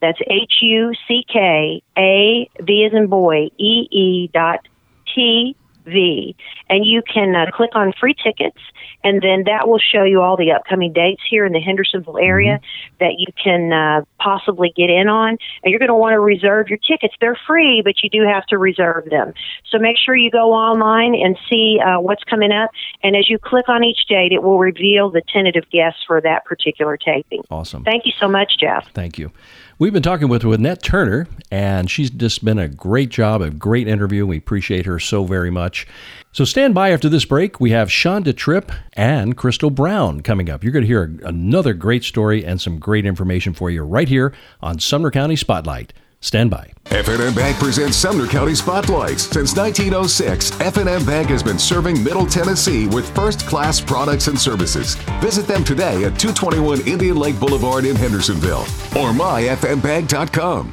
That's 0.01 0.18
H 0.29 0.55
U 0.62 0.92
C 1.07 1.25
K 1.31 1.83
A 1.97 2.51
V 2.61 2.85
as 2.85 2.92
in 2.92 3.07
boy 3.07 3.51
E 3.59 3.88
E 3.90 4.31
dot 4.33 4.66
T 5.14 5.55
V. 5.85 6.35
And 6.68 6.85
you 6.85 7.03
can 7.03 7.35
uh, 7.37 7.51
click 7.53 7.71
on 7.75 7.92
free 7.92 8.14
tickets, 8.14 8.59
and 9.05 9.21
then 9.21 9.45
that 9.47 9.69
will 9.69 9.79
show 9.79 10.05
you 10.05 10.21
all 10.21 10.37
the 10.37 10.53
upcoming 10.53 10.93
dates 10.93 11.23
here 11.29 11.45
in 11.45 11.53
the 11.53 11.61
Hendersonville 11.61 12.19
area 12.19 12.59
mm-hmm. 12.59 12.97
that 13.01 13.15
you 13.19 13.27
can 13.43 13.73
uh, 13.73 14.05
possibly 14.19 14.73
get 14.75 14.91
in 14.91 15.09
on. 15.09 15.31
And 15.62 15.71
you're 15.71 15.79
going 15.79 15.88
to 15.88 15.95
want 15.95 16.15
to 16.15 16.21
reserve 16.21 16.69
your 16.69 16.79
tickets. 16.79 17.15
They're 17.21 17.38
free, 17.47 17.83
but 17.83 18.03
you 18.03 18.11
do 18.11 18.23
have 18.27 18.47
to 18.47 18.59
reserve 18.59 19.07
them. 19.11 19.35
So 19.71 19.79
make 19.79 19.97
sure 19.99 20.15
you 20.15 20.31
go 20.31 20.53
online 20.53 21.15
and 21.15 21.37
see 21.49 21.79
uh, 21.85 22.01
what's 22.01 22.25
coming 22.25 22.53
up. 22.53 22.71
And 23.03 23.17
as 23.17 23.29
you 23.29 23.38
click 23.38 23.69
on 23.69 23.85
each 23.85 24.07
date, 24.09 24.33
it 24.33 24.43
will 24.43 24.59
reveal 24.59 25.11
the 25.11 25.23
tentative 25.33 25.69
guests 25.71 26.01
for 26.07 26.21
that 26.21 26.45
particular 26.45 26.97
taping. 26.97 27.43
Awesome. 27.51 27.85
Thank 27.85 28.07
you 28.07 28.12
so 28.19 28.29
much, 28.29 28.59
Jeff. 28.59 28.91
Thank 28.93 29.19
you. 29.19 29.33
We've 29.78 29.92
been 29.92 30.02
talking 30.02 30.28
with 30.28 30.42
Wanette 30.42 30.82
Turner, 30.82 31.26
and 31.50 31.90
she's 31.90 32.11
just 32.11 32.44
been 32.44 32.58
a 32.58 32.68
great 32.68 33.08
job, 33.08 33.40
a 33.40 33.50
great 33.50 33.88
interview. 33.88 34.26
We 34.26 34.37
appreciate 34.37 34.85
her 34.85 34.98
so 34.98 35.24
very 35.24 35.50
much. 35.50 35.87
So 36.30 36.44
stand 36.44 36.74
by 36.74 36.90
after 36.92 37.08
this 37.08 37.24
break. 37.24 37.58
We 37.58 37.70
have 37.70 37.88
Shanda 37.88 38.37
Tripp 38.37 38.70
and 38.92 39.37
Crystal 39.37 39.70
Brown 39.70 40.20
coming 40.20 40.50
up. 40.50 40.62
You're 40.62 40.72
going 40.72 40.85
to 40.85 40.87
hear 40.87 41.11
another 41.24 41.72
great 41.72 42.04
story 42.04 42.44
and 42.44 42.61
some 42.61 42.78
great 42.78 43.06
information 43.06 43.54
for 43.54 43.70
you 43.70 43.82
right 43.82 44.08
here 44.08 44.35
on 44.61 44.78
Sumner 44.78 45.11
County 45.11 45.37
Spotlight. 45.37 45.94
Stand 46.22 46.50
by. 46.50 46.72
F&M 46.87 47.35
Bank 47.35 47.58
presents 47.58 47.96
Sumner 47.96 48.26
County 48.26 48.54
Spotlights. 48.54 49.24
Since 49.24 49.56
1906, 49.56 50.61
F&M 50.61 51.04
Bank 51.04 51.28
has 51.28 51.42
been 51.42 51.58
serving 51.58 52.02
Middle 52.02 52.26
Tennessee 52.26 52.87
with 52.87 53.12
first-class 53.14 53.80
products 53.80 54.28
and 54.28 54.38
services. 54.38 54.94
Visit 55.20 55.46
them 55.46 55.64
today 55.64 56.04
at 56.04 56.18
221 56.18 56.87
Indian 56.87 57.16
Lake 57.16 57.38
Boulevard 57.40 57.85
in 57.85 57.96
Hendersonville 57.96 58.62
or 58.96 59.12
myfmbank.com. 59.12 60.72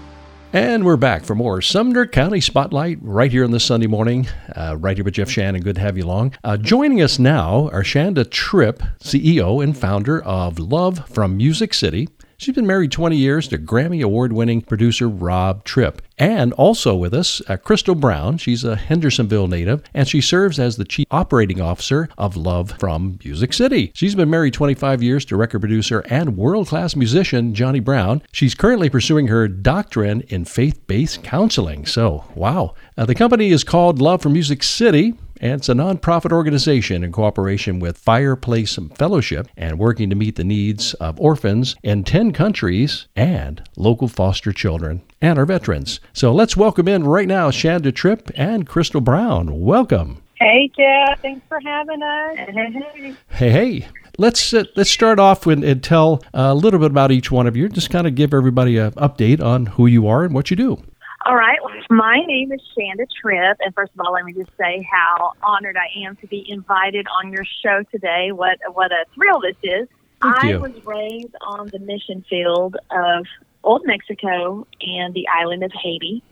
And 0.51 0.83
we're 0.83 0.97
back 0.97 1.23
for 1.25 1.35
more 1.35 1.62
Sumner 1.62 2.07
County 2.07 2.41
Spotlight 2.41 2.97
right 3.01 3.31
here 3.31 3.43
on 3.43 3.51
this 3.51 3.63
Sunday 3.63 3.85
morning. 3.85 4.27
Uh, 4.55 4.77
right 4.79 4.97
here 4.97 5.03
with 5.03 5.13
Jeff 5.13 5.29
Shannon. 5.29 5.62
Good 5.62 5.75
to 5.75 5.81
have 5.81 5.95
you 5.95 6.03
along. 6.05 6.33
Uh, 6.43 6.57
joining 6.57 7.01
us 7.03 7.19
now 7.19 7.69
are 7.69 7.83
Shanda 7.83 8.29
Tripp, 8.29 8.81
CEO 8.99 9.63
and 9.63 9.77
founder 9.77 10.21
of 10.23 10.57
Love 10.57 11.07
from 11.07 11.38
Music 11.38 11.73
City. 11.75 12.09
She's 12.39 12.56
been 12.56 12.65
married 12.65 12.93
20 12.93 13.17
years 13.17 13.49
to 13.49 13.58
Grammy 13.58 14.02
Award 14.02 14.32
winning 14.32 14.62
producer 14.62 15.10
Rob 15.10 15.65
Tripp. 15.65 16.02
And 16.17 16.54
also 16.54 16.95
with 16.95 17.13
us, 17.13 17.41
uh, 17.49 17.58
Crystal 17.58 17.95
Brown. 17.95 18.38
She's 18.38 18.63
a 18.63 18.78
Hendersonville 18.78 19.49
native, 19.49 19.84
and 19.93 20.08
she 20.08 20.21
serves 20.21 20.58
as 20.58 20.78
the 20.78 20.86
Chief 20.86 21.06
Operating 21.12 21.60
Officer 21.60 22.08
of 22.17 22.38
Love 22.38 22.75
from 22.80 23.19
Music 23.25 23.52
City. 23.52 23.91
She's 23.93 24.15
been 24.15 24.30
married 24.30 24.54
25 24.54 25.04
years 25.04 25.25
to 25.25 25.36
record 25.36 25.60
producer 25.60 25.99
and 26.10 26.38
world 26.38 26.69
class 26.69 26.95
musician 26.95 27.54
Johnny 27.54 27.82
Brown. 27.82 28.21
She's 28.32 28.56
currently 28.56 28.89
pursuing 28.89 29.28
her 29.28 29.49
doctorate 29.49 30.32
in 30.32 30.45
faith 30.45 30.88
based 30.88 31.23
counseling. 31.23 31.86
So, 31.86 32.23
wow. 32.36 32.73
Uh, 32.97 33.06
the 33.06 33.15
company 33.15 33.49
is 33.49 33.65
called 33.65 33.99
Love 34.02 34.21
from 34.21 34.32
Music 34.32 34.63
City 34.63 35.13
and 35.39 35.54
it's 35.54 35.69
a 35.69 35.73
nonprofit 35.73 36.32
organization 36.32 37.04
in 37.04 37.12
cooperation 37.12 37.80
with 37.80 37.97
Fireplace 37.97 38.78
Fellowship 38.95 39.47
and 39.56 39.80
working 39.80 40.10
to 40.10 40.15
meet 40.15 40.36
the 40.36 40.43
needs 40.43 40.93
of 40.95 41.19
orphans 41.19 41.75
in 41.84 42.04
10 42.04 42.32
countries 42.32 43.08
and 43.15 43.63
local 43.78 44.08
foster 44.08 44.52
children 44.52 45.02
and 45.21 45.39
our 45.39 45.45
veterans. 45.45 45.99
So 46.13 46.34
let's 46.34 46.58
welcome 46.58 46.88
in 46.88 47.04
right 47.06 47.28
now 47.28 47.52
Shanda 47.52 47.93
Tripp 47.93 48.32
and 48.36 48.67
Crystal 48.67 49.02
Brown. 49.02 49.60
Welcome. 49.60 50.21
Hey, 50.36 50.71
Jeff. 50.78 51.21
Thanks 51.21 51.45
for 51.47 51.60
having 51.60 52.02
us. 52.02 53.15
Hey, 53.30 53.49
hey. 53.52 53.88
Let's 54.17 54.54
uh, 54.54 54.65
let's 54.75 54.89
start 54.89 55.17
off 55.17 55.45
with 55.45 55.63
and 55.63 55.82
tell 55.82 56.21
a 56.34 56.54
little 56.54 56.80
bit 56.80 56.91
about 56.91 57.10
each 57.10 57.32
one 57.32 57.47
of 57.47 57.56
you. 57.56 57.69
Just 57.69 57.89
kind 57.89 58.06
of 58.06 58.15
give 58.15 58.34
everybody 58.34 58.78
an 58.78 58.91
update 58.91 59.41
on 59.41 59.65
who 59.65 59.88
you 59.88 60.08
are 60.08 60.25
and 60.25 60.34
what 60.34 60.52
you 60.52 60.58
do. 60.58 60.84
All 61.25 61.36
right. 61.36 61.60
My 61.89 62.21
name 62.25 62.53
is 62.53 62.62
Shanda 62.77 63.05
Tripp, 63.21 63.58
and 63.60 63.75
first 63.75 63.91
of 63.93 63.99
all, 63.99 64.13
let 64.13 64.23
me 64.23 64.34
just 64.34 64.51
say 64.58 64.88
how 64.89 65.34
honored 65.43 65.75
I 65.75 66.08
am 66.08 66.15
to 66.17 66.27
be 66.27 66.45
invited 66.49 67.08
on 67.21 67.34
your 67.34 67.43
show 67.62 67.84
today. 67.91 68.32
What 68.32 68.58
what 68.73 68.91
a 68.91 69.03
thrill 69.13 69.41
this 69.41 69.58
is! 69.62 69.88
Thank 70.21 70.43
I 70.43 70.49
you. 70.51 70.60
was 70.60 70.71
raised 70.86 71.36
on 71.45 71.67
the 71.67 71.79
mission 71.79 72.23
field 72.29 72.77
of 72.91 73.25
Old 73.63 73.82
Mexico 73.86 74.65
and 74.82 75.13
the 75.13 75.27
island 75.27 75.63
of 75.63 75.71
Haiti, 75.73 76.23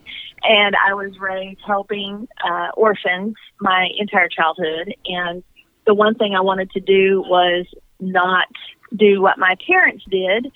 and 0.43 0.75
I 0.75 0.93
was 0.93 1.19
raised 1.19 1.59
helping 1.65 2.27
uh, 2.45 2.69
orphans 2.75 3.35
my 3.59 3.89
entire 3.97 4.29
childhood. 4.29 4.93
And 5.05 5.43
the 5.85 5.93
one 5.93 6.15
thing 6.15 6.33
I 6.33 6.41
wanted 6.41 6.71
to 6.71 6.79
do 6.79 7.23
was 7.27 7.65
not 7.99 8.47
do 8.95 9.21
what 9.21 9.37
my 9.37 9.55
parents 9.67 10.05
did, 10.09 10.49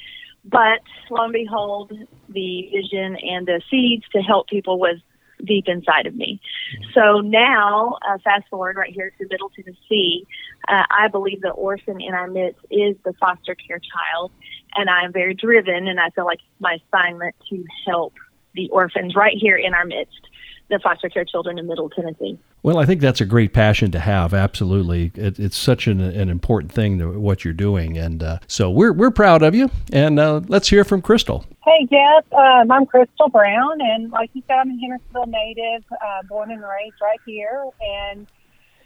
but 0.45 0.79
lo 1.09 1.25
and 1.25 1.33
behold, 1.33 1.91
the 2.33 2.69
vision 2.71 3.17
and 3.17 3.47
the 3.47 3.61
seeds 3.69 4.03
to 4.13 4.21
help 4.21 4.47
people 4.47 4.79
was 4.79 4.97
deep 5.43 5.65
inside 5.67 6.05
of 6.05 6.15
me. 6.15 6.39
So 6.93 7.19
now, 7.19 7.97
uh, 8.07 8.17
fast 8.23 8.47
forward 8.49 8.75
right 8.75 8.93
here 8.93 9.11
to 9.17 9.27
Middle 9.29 9.49
Tennessee, 9.49 10.27
uh, 10.67 10.83
I 10.89 11.07
believe 11.07 11.41
the 11.41 11.49
orphan 11.49 11.99
in 11.99 12.13
our 12.13 12.27
midst 12.27 12.59
is 12.69 12.95
the 13.03 13.13
foster 13.13 13.55
care 13.55 13.79
child, 13.79 14.31
and 14.75 14.89
I 14.89 15.03
am 15.03 15.11
very 15.11 15.33
driven, 15.33 15.87
and 15.87 15.99
I 15.99 16.09
feel 16.11 16.25
like 16.25 16.39
it's 16.39 16.61
my 16.61 16.77
assignment 16.87 17.35
to 17.49 17.63
help 17.87 18.13
the 18.53 18.69
orphans 18.69 19.15
right 19.15 19.35
here 19.35 19.55
in 19.55 19.73
our 19.73 19.85
midst 19.85 20.27
the 20.71 20.79
foster 20.79 21.09
care 21.09 21.25
children 21.25 21.59
in 21.59 21.67
Middle 21.67 21.89
Tennessee. 21.89 22.39
Well, 22.63 22.79
I 22.79 22.85
think 22.85 23.01
that's 23.01 23.21
a 23.21 23.25
great 23.25 23.53
passion 23.53 23.91
to 23.91 23.99
have. 23.99 24.33
Absolutely, 24.33 25.11
it, 25.15 25.39
it's 25.39 25.57
such 25.57 25.87
an, 25.87 25.99
an, 25.99 26.29
important 26.29 26.71
thing 26.71 26.97
to 26.99 27.19
what 27.19 27.43
you're 27.43 27.53
doing, 27.53 27.97
and 27.97 28.23
uh, 28.23 28.39
so 28.47 28.69
we're 28.71 28.93
we're 28.93 29.11
proud 29.11 29.43
of 29.43 29.53
you. 29.53 29.69
And 29.91 30.19
uh, 30.19 30.41
let's 30.47 30.69
hear 30.69 30.83
from 30.83 31.01
Crystal. 31.01 31.45
Hey, 31.63 31.87
Jeff. 31.89 32.33
Um, 32.33 32.71
I'm 32.71 32.85
Crystal 32.85 33.29
Brown, 33.29 33.81
and 33.81 34.11
like 34.11 34.31
you 34.33 34.41
said, 34.47 34.55
I'm 34.55 34.71
a 34.71 34.77
Hendersonville 34.79 35.27
native, 35.27 35.83
uh, 35.91 36.23
born 36.27 36.51
and 36.51 36.61
raised 36.61 36.95
right 37.01 37.19
here, 37.25 37.65
and 37.81 38.27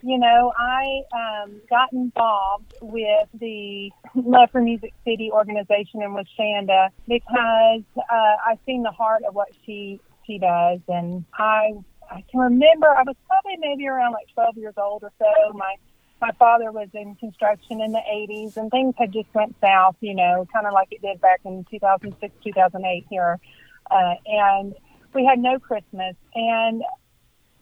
you 0.01 0.19
know, 0.19 0.53
I 0.55 1.01
um, 1.13 1.61
got 1.67 1.91
involved 1.91 2.75
with 2.79 3.27
the 3.39 3.91
Love 4.15 4.51
for 4.51 4.61
Music 4.61 4.93
City 5.03 5.31
organization 5.31 6.03
and 6.03 6.13
with 6.13 6.27
Shanda 6.37 6.89
because 7.07 7.81
uh, 7.97 8.03
I 8.11 8.57
seen 8.67 8.83
the 8.83 8.91
heart 8.91 9.23
of 9.27 9.33
what 9.33 9.49
she 9.65 9.99
she 10.25 10.39
does. 10.39 10.79
And 10.87 11.25
I 11.33 11.73
I 12.09 12.23
can 12.29 12.39
remember 12.39 12.87
I 12.87 13.03
was 13.03 13.15
probably 13.27 13.57
maybe 13.59 13.87
around 13.87 14.13
like 14.13 14.27
12 14.33 14.57
years 14.57 14.73
old 14.77 15.03
or 15.03 15.11
so. 15.19 15.53
My 15.53 15.75
my 16.21 16.31
father 16.39 16.71
was 16.71 16.87
in 16.93 17.15
construction 17.15 17.81
in 17.81 17.91
the 17.91 17.99
80s, 17.99 18.57
and 18.57 18.71
things 18.71 18.95
had 18.97 19.11
just 19.11 19.27
went 19.33 19.55
south, 19.59 19.97
you 19.99 20.15
know, 20.15 20.47
kind 20.53 20.65
of 20.65 20.73
like 20.73 20.87
it 20.91 21.01
did 21.01 21.19
back 21.19 21.41
in 21.43 21.65
2006, 21.69 22.33
2008 22.43 23.05
here. 23.09 23.37
Uh, 23.91 24.13
and 24.25 24.73
we 25.13 25.25
had 25.25 25.39
no 25.39 25.59
Christmas, 25.59 26.15
and 26.33 26.81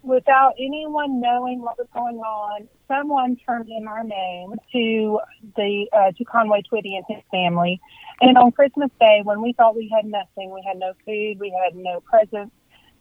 without 0.04 0.54
anyone 0.60 1.20
knowing 1.22 1.62
what 1.62 1.78
was 1.78 1.88
going 1.94 2.18
on, 2.18 2.68
someone 2.88 3.38
turned 3.48 3.70
in 3.70 3.88
our 3.88 4.04
name 4.04 4.54
to 4.74 5.20
the 5.56 5.88
uh, 5.94 6.12
to 6.18 6.26
Conway 6.26 6.62
Twitty 6.72 6.96
and 6.96 7.06
his 7.08 7.24
family. 7.32 7.80
And 8.22 8.38
on 8.38 8.52
Christmas 8.52 8.90
Day, 9.00 9.22
when 9.24 9.42
we 9.42 9.54
thought 9.54 9.76
we 9.76 9.92
had 9.94 10.06
nothing, 10.06 10.52
we 10.54 10.64
had 10.68 10.78
no 10.78 10.94
food, 11.06 11.40
we 11.40 11.56
had 11.64 11.76
no 11.76 12.02
presents, 12.02 12.54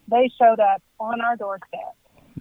they 0.09 0.31
showed 0.41 0.61
up 0.61 0.83
on 0.99 1.21
our 1.21 1.37
doorstep 1.37 1.95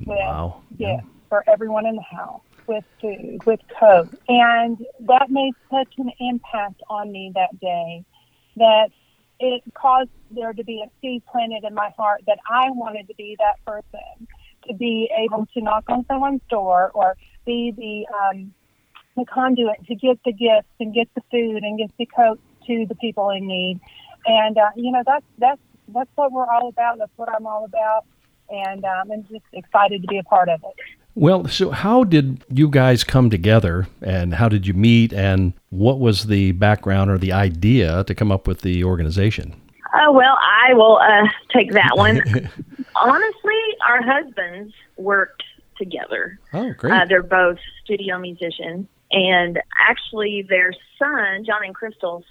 with 0.05 0.18
Wow. 0.18 0.64
gifts 0.78 0.80
Yeah. 0.80 1.01
for 1.30 1.43
everyone 1.47 1.86
in 1.86 1.95
the 1.95 2.01
house, 2.03 2.41
with 2.68 2.84
food, 2.99 3.41
with 3.45 3.59
coat, 3.80 4.09
and 4.28 4.78
that 5.01 5.30
made 5.30 5.53
such 5.72 5.93
an 5.97 6.12
impact 6.20 6.82
on 6.89 7.12
me 7.12 7.32
that 7.36 7.59
day 7.59 8.03
that 8.57 8.89
it 9.39 9.64
caused 9.74 10.09
there 10.30 10.53
to 10.53 10.64
be 10.64 10.84
a 10.86 10.89
seed 11.01 11.24
planted 11.32 11.64
in 11.64 11.74
my 11.74 11.89
heart 11.97 12.22
that 12.28 12.39
I 12.49 12.70
wanted 12.72 13.07
to 13.07 13.16
be 13.16 13.36
that 13.39 13.55
person, 13.66 14.28
to 14.68 14.74
be 14.74 15.09
able 15.18 15.47
to 15.53 15.62
knock 15.62 15.86
on 15.88 16.05
someone's 16.07 16.41
door 16.49 16.91
or 16.93 17.16
be 17.45 17.72
the 17.76 18.05
um, 18.16 18.53
the 19.18 19.26
conduit 19.26 19.86
to 19.88 19.95
get 19.95 20.20
the 20.26 20.32
gifts 20.32 20.70
and 20.80 20.93
get 20.93 21.09
the 21.16 21.22
food 21.32 21.64
and 21.64 21.78
get 21.78 21.91
the 21.97 22.05
coat 22.05 22.39
to 22.68 22.86
the 22.88 22.95
people 22.95 23.30
in 23.30 23.47
need. 23.47 23.80
And 24.26 24.57
uh, 24.57 24.70
you 24.76 24.91
know 24.91 25.03
that's 25.05 25.26
that's 25.38 25.62
that's 25.89 26.09
what 26.16 26.32
we're 26.32 26.47
all 26.47 26.70
about. 26.70 26.99
That's 26.99 27.12
what 27.16 27.30
I'm 27.30 27.45
all 27.45 27.66
about, 27.66 28.05
and 28.49 28.84
um, 28.86 29.12
I'm 29.12 29.24
just 29.24 29.45
excited 29.53 30.01
to 30.01 30.07
be 30.07 30.18
a 30.18 30.24
part 30.24 30.49
of 30.49 30.62
it. 30.64 30.76
Well, 31.14 31.47
so 31.49 31.72
how 31.72 32.05
did 32.05 32.43
you 32.49 32.70
guys 32.70 33.03
come 33.03 33.30
together 33.30 33.88
and 34.01 34.36
how 34.36 34.47
did 34.47 34.66
you 34.66 34.74
meet 34.74 35.12
and 35.12 35.51
what 35.70 35.99
was 35.99 36.28
the 36.28 36.53
background 36.53 37.12
or 37.12 37.18
the 37.18 37.34
idea 37.34 38.05
to 38.05 38.16
come 38.16 38.32
up 38.32 38.47
with 38.47 38.62
the 38.62 38.86
organization? 38.86 39.59
Oh, 39.94 40.12
well, 40.12 40.38
I 40.42 40.74
will 40.74 40.98
uh, 40.98 41.28
take 41.54 41.72
that 41.74 41.92
one. 41.96 42.18
Honestly, 42.96 43.62
our 43.88 44.02
husbands 44.02 44.74
worked 44.98 45.44
together. 45.78 46.39
Oh, 46.54 46.72
great. 46.74 46.94
Uh, 46.94 47.06
they're 47.06 47.24
both 47.24 47.58
studio 47.84 48.18
musicians. 48.18 48.88
And 49.12 49.60
actually, 49.89 50.46
their 50.48 50.72
son, 50.98 51.44
John 51.46 51.66
and 51.66 51.76
Crystal's 51.76 52.24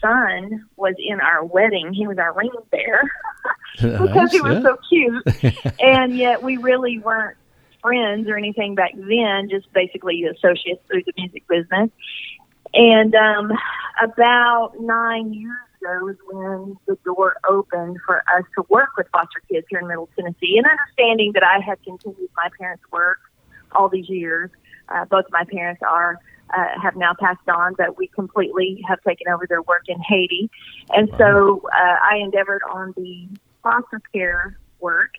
son, 0.00 0.66
was 0.76 0.94
in 0.98 1.20
our 1.20 1.44
wedding. 1.44 1.92
He 1.92 2.06
was 2.06 2.18
our 2.18 2.34
ring 2.34 2.50
bearer 2.70 3.10
because 3.76 4.32
he 4.32 4.40
was 4.40 4.54
yeah. 4.54 4.62
so 4.62 4.76
cute. 4.88 5.74
and 5.80 6.16
yet, 6.16 6.42
we 6.42 6.56
really 6.56 6.98
weren't 6.98 7.36
friends 7.80 8.28
or 8.28 8.36
anything 8.36 8.74
back 8.74 8.92
then, 8.96 9.48
just 9.48 9.72
basically 9.72 10.24
associates 10.24 10.82
through 10.88 11.02
the 11.04 11.12
music 11.16 11.46
business. 11.46 11.90
And 12.72 13.14
um, 13.14 13.52
about 14.02 14.72
nine 14.80 15.32
years 15.32 15.56
ago 15.84 16.14
when 16.30 16.76
the 16.86 16.96
door 17.04 17.36
opened 17.48 17.98
for 18.04 18.18
us 18.36 18.44
to 18.56 18.64
work 18.68 18.90
with 18.96 19.06
foster 19.12 19.42
kids 19.50 19.66
here 19.68 19.80
in 19.80 19.88
Middle 19.88 20.08
Tennessee. 20.16 20.56
And 20.56 20.66
understanding 20.66 21.32
that 21.34 21.42
I 21.42 21.60
had 21.60 21.82
continued 21.82 22.30
my 22.36 22.48
parents' 22.58 22.84
work 22.90 23.18
all 23.72 23.88
these 23.88 24.08
years, 24.08 24.50
uh, 24.88 25.04
both 25.06 25.24
my 25.30 25.44
parents 25.44 25.82
are 25.82 26.18
uh, 26.54 26.80
have 26.80 26.94
now 26.94 27.12
passed 27.18 27.48
on, 27.48 27.74
but 27.76 27.96
we 27.96 28.06
completely 28.08 28.82
have 28.86 29.02
taken 29.02 29.28
over 29.28 29.46
their 29.48 29.62
work 29.62 29.84
in 29.88 29.98
Haiti. 30.00 30.50
And 30.90 31.08
so 31.18 31.62
uh, 31.72 31.96
I 32.02 32.18
endeavored 32.22 32.62
on 32.70 32.92
the 32.96 33.28
foster 33.62 34.00
care 34.12 34.58
work. 34.78 35.14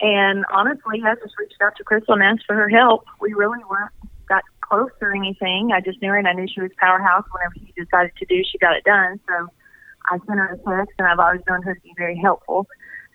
And 0.00 0.44
honestly, 0.52 1.02
I 1.04 1.16
just 1.16 1.36
reached 1.36 1.60
out 1.60 1.72
to 1.78 1.84
Crystal 1.84 2.14
and 2.14 2.22
asked 2.22 2.46
for 2.46 2.54
her 2.54 2.68
help. 2.68 3.04
We 3.20 3.34
really 3.34 3.58
weren't 3.68 3.90
got 4.28 4.44
close 4.60 4.90
or 5.00 5.14
anything. 5.14 5.72
I 5.74 5.80
just 5.80 6.00
knew 6.00 6.10
her 6.10 6.16
and 6.16 6.28
I 6.28 6.32
knew 6.32 6.46
she 6.46 6.60
was 6.60 6.70
powerhouse. 6.78 7.24
Whenever 7.32 7.54
she 7.56 7.72
decided 7.76 8.12
to 8.16 8.24
do, 8.26 8.44
she 8.44 8.56
got 8.58 8.76
it 8.76 8.84
done. 8.84 9.18
So 9.28 9.48
I 10.06 10.18
sent 10.26 10.38
her 10.38 10.52
a 10.52 10.56
text, 10.56 10.94
and 10.98 11.08
I've 11.08 11.18
always 11.18 11.42
known 11.48 11.62
her 11.62 11.74
to 11.74 11.80
be 11.80 11.92
very 11.96 12.16
helpful. 12.16 12.66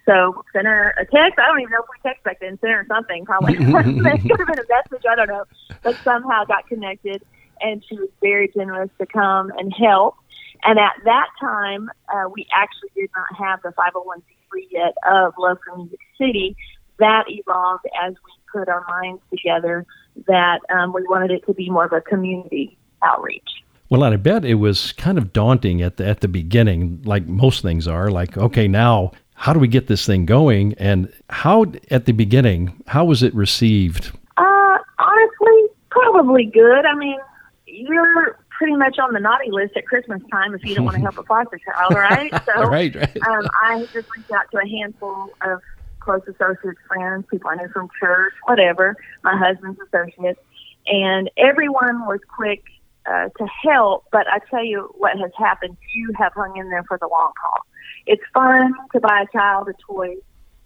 So 0.06 0.44
sent 0.52 0.68
her 0.68 0.94
a 0.98 1.06
text. 1.06 1.40
I 1.40 1.48
don't 1.48 1.62
even 1.62 1.72
know 1.72 1.80
if 1.80 1.86
we 1.90 2.10
text 2.10 2.24
back 2.24 2.40
then. 2.40 2.60
Sent 2.60 2.74
her 2.74 2.86
something. 2.88 3.26
Probably 3.26 3.54
it 3.58 3.60
could 3.60 4.40
have 4.40 4.48
been 4.48 4.60
a 4.60 4.68
message. 4.70 5.06
I 5.10 5.16
don't 5.16 5.30
know. 5.30 5.46
But 5.82 5.96
somehow 6.04 6.44
got 6.46 6.68
connected, 6.68 7.24
and 7.62 7.84
she 7.88 7.96
was 7.96 8.10
very 8.22 8.52
generous 8.54 8.90
to 9.00 9.06
come 9.06 9.52
and 9.58 9.74
help. 9.74 10.16
And 10.64 10.80
at 10.80 10.94
that 11.06 11.28
time, 11.40 11.90
uh, 12.14 12.30
we 12.32 12.48
actually 12.54 12.90
did 12.96 13.10
not 13.16 13.38
have 13.38 13.62
the 13.64 13.70
501c3 13.70 14.68
yet 14.72 14.94
of 15.10 15.34
Love 15.38 15.58
for 15.66 15.78
Music 15.78 16.00
City. 16.18 16.56
That 17.00 17.26
evolved 17.28 17.86
as 18.02 18.14
we 18.14 18.60
put 18.60 18.70
our 18.70 18.86
minds 18.88 19.22
together 19.30 19.86
that 20.28 20.60
um, 20.70 20.94
we 20.94 21.04
wanted 21.04 21.32
it 21.32 21.46
to 21.48 21.54
be 21.54 21.70
more 21.70 21.86
of 21.86 21.94
a 21.94 22.02
community 22.02 22.78
outreach. 23.02 23.62
Well, 23.94 24.04
and 24.04 24.16
I 24.16 24.18
bet 24.18 24.44
it 24.44 24.56
was 24.56 24.91
kind 24.94 25.20
of 25.20 25.32
daunting 25.34 25.84
at 25.84 25.98
the 25.98 26.08
at 26.08 26.22
the 26.22 26.28
beginning, 26.28 27.04
like 27.06 27.28
most 27.28 27.62
things 27.62 27.88
are. 27.88 28.10
Like, 28.10 28.36
okay, 28.36 28.68
now 28.68 29.12
how 29.36 29.54
do 29.54 29.60
we 29.60 29.68
get 29.68 29.86
this 29.86 30.04
thing 30.04 30.26
going? 30.26 30.74
And 30.80 31.14
how 31.30 31.66
at 31.91 32.06
the 32.06 32.12
beginning, 32.12 32.82
how 32.88 33.06
was 33.06 33.22
it 33.22 33.36
received? 33.36 34.12
Uh, 34.36 34.78
honestly, 34.98 35.68
probably 35.91 36.46
good. 36.46 36.88
I 36.88 36.96
mean, 36.96 37.20
you're 37.68 38.39
pretty 38.58 38.76
much 38.76 38.98
on 38.98 39.14
the 39.14 39.20
naughty 39.20 39.52
list 39.52 39.78
at 39.78 39.86
Christmas 39.86 40.24
time 40.32 40.56
if 40.56 40.66
you 40.66 40.74
don't 40.74 40.86
want 40.86 40.96
to 40.96 41.02
help 41.02 41.20
a 41.20 41.24
foster 41.26 41.60
child, 41.64 41.94
right? 41.96 42.32
So, 42.48 42.64
right, 42.64 42.96
right. 42.96 43.18
um, 43.28 43.48
I 43.62 43.88
just 43.94 44.10
reached 44.18 44.32
out 44.32 44.50
to 44.54 44.58
a 44.58 44.68
handful 44.68 45.30
of 45.41 45.62
close 46.00 46.24
associates, 46.28 46.80
friends, 46.88 47.26
people 47.30 47.48
I 47.52 47.58
knew 47.58 47.70
from 47.70 47.89
church, 48.00 48.34
whatever, 48.46 48.96
my 49.24 49.38
husband's 49.38 49.80
associates, 49.82 50.39
and 50.88 51.30
everyone 51.38 52.08
was 52.08 52.22
quick 52.28 52.64
uh, 53.06 53.30
to 53.38 53.47
help. 53.64 54.06
But 54.12 54.28
I 54.28 54.39
tell 54.49 54.64
you 54.64 54.93
what 54.97 55.18
has 55.20 55.32
happened: 55.38 55.78
you 55.95 56.12
have 56.18 56.34
hung 56.34 56.58
in 56.58 56.70
there 56.70 56.84
for 56.84 56.97
the 56.97 57.08
long 57.08 57.34
haul. 57.41 57.62
It's 58.06 58.24
fun 58.34 58.74
to 58.93 58.99
buy 58.99 59.24
a 59.28 59.38
child 59.38 59.70
a 59.70 59.74
toy 59.88 60.16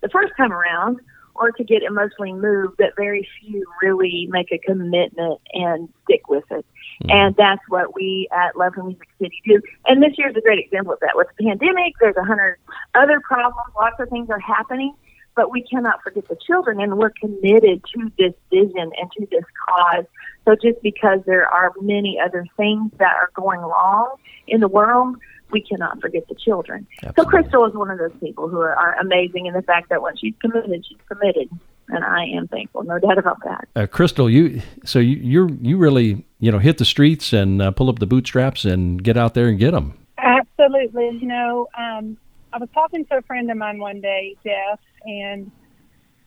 the 0.01 0.09
first 0.09 0.33
time 0.37 0.51
around, 0.51 0.99
or 1.35 1.51
to 1.51 1.63
get 1.63 1.83
emotionally 1.83 2.33
moved, 2.33 2.77
but 2.77 2.95
very 2.95 3.27
few 3.39 3.65
really 3.81 4.27
make 4.29 4.51
a 4.51 4.57
commitment 4.57 5.39
and 5.53 5.89
stick 6.03 6.27
with 6.27 6.43
it. 6.51 6.65
And 7.09 7.35
that's 7.35 7.61
what 7.69 7.93
we 7.93 8.27
at 8.31 8.57
Love 8.57 8.73
for 8.73 8.83
Music 8.83 9.07
City 9.19 9.41
do. 9.45 9.61
And 9.85 10.01
this 10.01 10.13
year's 10.17 10.35
a 10.35 10.41
great 10.41 10.59
example 10.59 10.93
of 10.93 10.99
that. 11.01 11.15
With 11.15 11.27
the 11.37 11.45
pandemic, 11.45 11.93
there's 11.99 12.15
a 12.17 12.23
hundred 12.23 12.57
other 12.95 13.19
problems. 13.19 13.71
Lots 13.75 13.99
of 13.99 14.09
things 14.09 14.29
are 14.29 14.39
happening, 14.39 14.93
but 15.37 15.51
we 15.51 15.61
cannot 15.61 16.03
forget 16.03 16.27
the 16.27 16.35
children, 16.35 16.81
and 16.81 16.97
we're 16.97 17.11
committed 17.11 17.81
to 17.93 18.11
this 18.17 18.33
vision 18.49 18.91
and 18.99 19.11
to 19.17 19.27
this 19.31 19.45
cause. 19.69 20.05
So 20.43 20.55
just 20.55 20.81
because 20.81 21.19
there 21.25 21.47
are 21.47 21.71
many 21.79 22.19
other 22.19 22.45
things 22.57 22.91
that 22.97 23.13
are 23.13 23.29
going 23.35 23.59
wrong 23.59 24.15
in 24.47 24.59
the 24.59 24.67
world, 24.67 25.15
we 25.51 25.61
cannot 25.61 26.01
forget 26.01 26.27
the 26.27 26.35
children. 26.35 26.87
So 27.15 27.23
Crystal 27.23 27.65
is 27.65 27.73
one 27.73 27.91
of 27.91 27.99
those 27.99 28.11
people 28.19 28.49
who 28.49 28.59
are, 28.59 28.75
are 28.75 28.95
amazing 28.95 29.45
in 29.45 29.53
the 29.53 29.61
fact 29.61 29.89
that 29.89 30.01
when 30.01 30.17
she's 30.17 30.33
committed, 30.41 30.83
she's 30.85 30.97
committed, 31.07 31.49
and 31.89 32.03
I 32.03 32.25
am 32.25 32.47
thankful, 32.47 32.83
no 32.83 32.97
doubt 32.97 33.19
about 33.19 33.37
that. 33.45 33.67
Uh, 33.75 33.85
Crystal, 33.85 34.29
you 34.29 34.61
so 34.83 34.99
you 34.99 35.17
you 35.17 35.59
you 35.61 35.77
really 35.77 36.25
you 36.39 36.51
know 36.51 36.59
hit 36.59 36.79
the 36.79 36.85
streets 36.85 37.31
and 37.31 37.61
uh, 37.61 37.71
pull 37.71 37.89
up 37.89 37.99
the 37.99 38.07
bootstraps 38.07 38.65
and 38.65 39.03
get 39.03 39.17
out 39.17 39.35
there 39.35 39.47
and 39.47 39.59
get 39.59 39.71
them. 39.71 39.93
Absolutely. 40.17 41.19
You 41.21 41.27
know, 41.27 41.67
um, 41.77 42.17
I 42.53 42.57
was 42.57 42.69
talking 42.73 43.05
to 43.05 43.17
a 43.17 43.21
friend 43.21 43.51
of 43.51 43.57
mine 43.57 43.79
one 43.79 44.01
day, 44.01 44.35
Jeff, 44.43 44.79
and, 45.07 45.51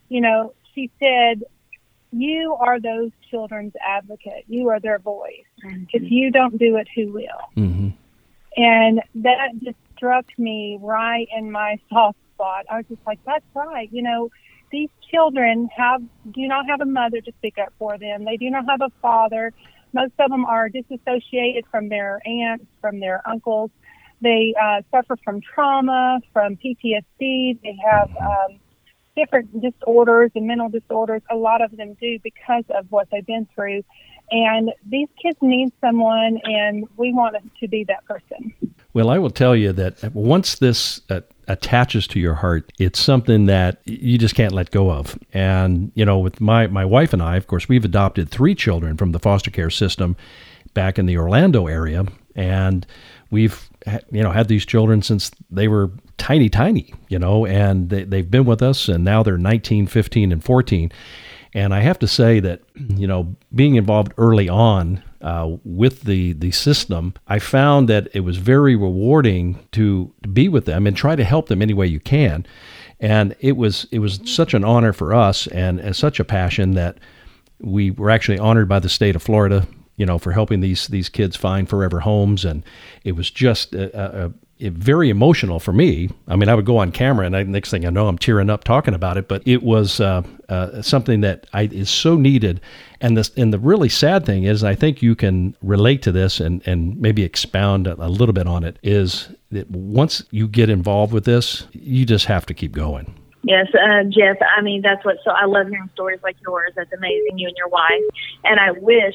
you 0.08 0.20
know, 0.20 0.54
she 0.74 0.90
said, 0.98 1.44
You 2.10 2.56
are 2.58 2.80
those 2.80 3.10
children's 3.30 3.74
advocate. 3.86 4.44
You 4.48 4.68
are 4.70 4.80
their 4.80 4.98
voice. 4.98 5.44
If 5.92 6.10
you 6.10 6.30
don't 6.30 6.58
do 6.58 6.76
it, 6.76 6.88
who 6.94 7.12
will? 7.12 7.22
Mm-hmm. 7.56 7.88
And 8.56 9.02
that 9.16 9.50
just 9.62 9.76
struck 9.96 10.26
me 10.38 10.78
right 10.80 11.28
in 11.36 11.52
my 11.52 11.78
soft 11.92 12.18
spot. 12.34 12.66
I 12.70 12.78
was 12.78 12.86
just 12.88 13.06
like, 13.06 13.20
That's 13.26 13.44
right. 13.54 13.88
You 13.92 14.02
know, 14.02 14.30
these 14.72 14.88
children 15.10 15.68
have 15.76 16.02
do 16.30 16.46
not 16.46 16.66
have 16.66 16.80
a 16.80 16.86
mother 16.86 17.20
to 17.20 17.32
speak 17.38 17.58
up 17.58 17.72
for 17.78 17.98
them. 17.98 18.24
They 18.24 18.36
do 18.36 18.50
not 18.50 18.64
have 18.68 18.80
a 18.80 18.90
father. 19.02 19.52
Most 19.92 20.12
of 20.18 20.30
them 20.30 20.44
are 20.44 20.68
disassociated 20.68 21.64
from 21.70 21.88
their 21.88 22.20
aunts, 22.24 22.66
from 22.80 23.00
their 23.00 23.22
uncles. 23.28 23.70
They 24.20 24.54
uh, 24.60 24.82
suffer 24.90 25.16
from 25.24 25.40
trauma, 25.40 26.20
from 26.32 26.56
PTSD. 26.56 27.60
They 27.62 27.76
have 27.84 28.08
um, 28.16 28.60
different 29.20 29.60
disorders 29.60 30.30
and 30.34 30.46
mental 30.46 30.68
disorders. 30.68 31.22
A 31.30 31.36
lot 31.36 31.62
of 31.62 31.76
them 31.76 31.96
do 32.00 32.18
because 32.22 32.64
of 32.70 32.86
what 32.90 33.08
they've 33.10 33.26
been 33.26 33.46
through. 33.54 33.84
And 34.30 34.70
these 34.86 35.08
kids 35.20 35.36
need 35.42 35.72
someone, 35.80 36.40
and 36.44 36.86
we 36.96 37.12
want 37.12 37.36
to 37.60 37.68
be 37.68 37.84
that 37.84 38.04
person. 38.04 38.54
Well, 38.92 39.10
I 39.10 39.18
will 39.18 39.30
tell 39.30 39.56
you 39.56 39.72
that 39.72 40.14
once 40.14 40.58
this 40.58 41.00
uh, 41.10 41.20
attaches 41.48 42.06
to 42.08 42.20
your 42.20 42.34
heart, 42.34 42.72
it's 42.78 43.00
something 43.00 43.46
that 43.46 43.80
you 43.84 44.18
just 44.18 44.34
can't 44.34 44.52
let 44.52 44.70
go 44.70 44.90
of. 44.90 45.18
And 45.32 45.90
you 45.94 46.04
know, 46.04 46.18
with 46.18 46.40
my 46.40 46.66
my 46.68 46.84
wife 46.84 47.12
and 47.12 47.22
I, 47.22 47.36
of 47.36 47.46
course, 47.46 47.68
we've 47.68 47.84
adopted 47.84 48.30
three 48.30 48.54
children 48.54 48.96
from 48.96 49.12
the 49.12 49.18
foster 49.18 49.50
care 49.50 49.70
system 49.70 50.16
back 50.74 50.98
in 50.98 51.06
the 51.06 51.16
Orlando 51.16 51.66
area, 51.66 52.04
and 52.36 52.86
we've 53.30 53.69
you 54.10 54.22
know 54.22 54.30
had 54.30 54.48
these 54.48 54.66
children 54.66 55.02
since 55.02 55.30
they 55.50 55.68
were 55.68 55.90
tiny, 56.20 56.48
tiny, 56.48 56.92
you 57.08 57.18
know, 57.18 57.46
and 57.46 57.88
they, 57.88 58.04
they've 58.04 58.30
been 58.30 58.44
with 58.44 58.62
us, 58.62 58.88
and 58.88 59.02
now 59.02 59.22
they're 59.22 59.38
19, 59.38 59.86
15, 59.86 60.32
and 60.32 60.44
14. 60.44 60.92
And 61.54 61.74
I 61.74 61.80
have 61.80 61.98
to 62.00 62.06
say 62.06 62.38
that, 62.40 62.60
you 62.74 63.06
know, 63.06 63.34
being 63.54 63.74
involved 63.74 64.12
early 64.18 64.48
on 64.48 65.02
uh, 65.20 65.56
with 65.64 66.02
the 66.02 66.34
the 66.34 66.52
system, 66.52 67.14
I 67.26 67.38
found 67.40 67.88
that 67.88 68.08
it 68.14 68.20
was 68.20 68.36
very 68.36 68.76
rewarding 68.76 69.66
to, 69.72 70.12
to 70.22 70.28
be 70.28 70.48
with 70.48 70.66
them 70.66 70.86
and 70.86 70.96
try 70.96 71.16
to 71.16 71.24
help 71.24 71.48
them 71.48 71.60
any 71.60 71.74
way 71.74 71.86
you 71.86 72.00
can. 72.00 72.46
And 73.00 73.34
it 73.40 73.56
was 73.56 73.86
it 73.90 73.98
was 73.98 74.20
such 74.24 74.54
an 74.54 74.64
honor 74.64 74.92
for 74.92 75.12
us 75.12 75.46
and, 75.48 75.80
and 75.80 75.96
such 75.96 76.20
a 76.20 76.24
passion 76.24 76.72
that 76.72 76.98
we 77.58 77.90
were 77.90 78.10
actually 78.10 78.38
honored 78.38 78.68
by 78.68 78.78
the 78.78 78.88
state 78.88 79.16
of 79.16 79.22
Florida, 79.22 79.66
you 80.01 80.07
know, 80.07 80.18
for 80.18 80.32
helping 80.32 80.61
these 80.61 80.88
these 80.88 81.11
kids 81.11 81.36
find 81.36 81.68
forever 81.68 82.01
homes. 82.01 82.46
And 82.46 82.64
it 83.05 83.12
was 83.12 83.30
just 83.30 83.74
a, 83.74 84.24
a, 84.24 84.32
it, 84.59 84.72
very 84.72 85.11
emotional 85.11 85.61
for 85.61 85.74
me. 85.74 86.09
I 86.26 86.36
mean, 86.36 86.48
I 86.48 86.55
would 86.55 86.64
go 86.64 86.78
on 86.78 86.90
camera, 86.90 87.26
and 87.26 87.36
I, 87.36 87.42
next 87.42 87.70
thing 87.70 87.84
I 87.84 87.90
know, 87.90 88.09
I'm 88.09 88.16
tearing 88.16 88.48
up 88.48 88.64
talking 88.64 88.94
about 88.94 89.18
it. 89.18 89.28
But 89.28 89.42
it 89.44 89.62
was 89.62 90.01
uh, 90.01 90.22
uh, 90.48 90.80
something 90.80 91.20
that 91.20 91.46
I, 91.53 91.64
is 91.64 91.90
so 91.90 92.16
needed. 92.16 92.62
And 93.03 93.14
the 93.14 93.30
and 93.36 93.53
the 93.53 93.59
really 93.59 93.90
sad 93.90 94.24
thing 94.24 94.44
is, 94.44 94.64
I 94.64 94.74
think 94.74 95.03
you 95.03 95.14
can 95.14 95.55
relate 95.61 96.01
to 96.03 96.12
this 96.12 96.40
and 96.40 96.66
and 96.66 96.98
maybe 96.98 97.22
expound 97.22 97.86
a, 97.86 98.03
a 98.03 98.09
little 98.09 98.32
bit 98.32 98.46
on 98.46 98.64
it. 98.64 98.78
Is 98.82 99.28
that 99.51 99.70
once 99.70 100.24
you 100.30 100.48
get 100.48 100.70
involved 100.70 101.12
with 101.12 101.26
this, 101.26 101.66
you 101.72 102.07
just 102.07 102.24
have 102.24 102.46
to 102.46 102.55
keep 102.55 102.72
going. 102.72 103.14
Yes, 103.42 103.66
uh, 103.74 104.05
Jeff. 104.05 104.38
I 104.57 104.62
mean, 104.62 104.80
that's 104.80 105.05
what. 105.05 105.16
So 105.24 105.30
I 105.30 105.44
love 105.44 105.68
hearing 105.68 105.90
stories 105.92 106.20
like 106.22 106.36
yours. 106.40 106.72
That's 106.74 106.92
amazing, 106.96 107.38
you 107.38 107.48
and 107.48 107.57
your 107.59 107.68
wife. 107.68 108.07
And 108.44 108.59
I 108.59 108.70
wish 108.70 109.14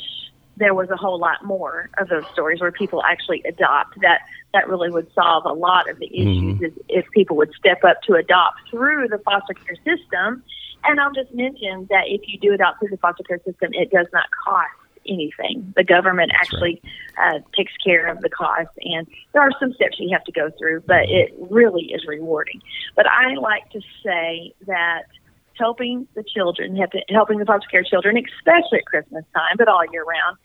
there 0.58 0.74
was 0.74 0.90
a 0.90 0.96
whole 0.96 1.20
lot 1.20 1.44
more 1.44 1.90
of 1.98 2.08
those 2.10 2.26
stories 2.32 2.62
where 2.62 2.72
people 2.72 3.04
actually 3.04 3.42
adopt. 3.44 4.00
That 4.02 4.22
that 4.54 4.68
really 4.68 4.90
would 4.90 5.12
solve 5.14 5.46
a 5.46 5.54
lot 5.54 5.90
of 5.90 6.00
the 6.00 6.08
issues 6.08 6.56
mm-hmm. 6.56 6.64
if, 6.64 6.74
if 6.88 7.12
people 7.12 7.36
would 7.38 7.52
step 7.58 7.84
up 7.84 8.02
to 8.04 8.14
adopt 8.14 8.70
through 8.70 9.08
the 9.10 9.18
foster 9.20 9.54
care 9.54 9.76
system. 9.76 10.44
And 10.86 11.00
I'll 11.00 11.14
just 11.14 11.34
mention 11.34 11.88
that 11.90 12.04
if 12.08 12.22
you 12.28 12.40
do 12.40 12.54
adopt 12.54 12.80
through 12.80 12.90
the 12.90 12.98
foster 12.98 13.24
care 13.24 13.40
system, 13.40 13.72
it 13.74 13.92
does 13.92 14.08
not 14.14 14.26
cost 14.46 14.72
anything. 15.08 15.74
The 15.76 15.84
government 15.84 16.32
That's 16.32 16.48
actually 16.48 16.82
right. 17.18 17.36
uh, 17.36 17.40
takes 17.56 17.74
care 17.84 18.08
of 18.08 18.22
the 18.22 18.30
cost, 18.30 18.70
and 18.82 19.08
there 19.34 19.42
are 19.42 19.52
some 19.60 19.74
steps 19.74 19.98
you 20.00 20.10
have 20.14 20.24
to 20.26 20.32
go 20.32 20.52
through, 20.58 20.82
but 20.82 21.08
mm-hmm. 21.08 21.44
it 21.44 21.52
really 21.52 21.92
is 21.94 22.06
rewarding. 22.08 22.62
But 22.96 23.08
I 23.08 23.36
like 23.36 23.70
to 23.72 23.82
say 24.04 24.54
that 24.68 25.04
helping 25.58 26.08
the 26.16 26.24
children, 26.24 26.76
helping 27.10 27.40
the 27.40 27.46
foster 27.46 27.68
care 27.70 27.84
children, 27.84 28.18
especially 28.18 28.80
at 28.80 28.86
Christmas 28.86 29.24
time, 29.34 29.56
but 29.58 29.68
all 29.68 29.84
year 29.92 30.04
round, 30.04 30.38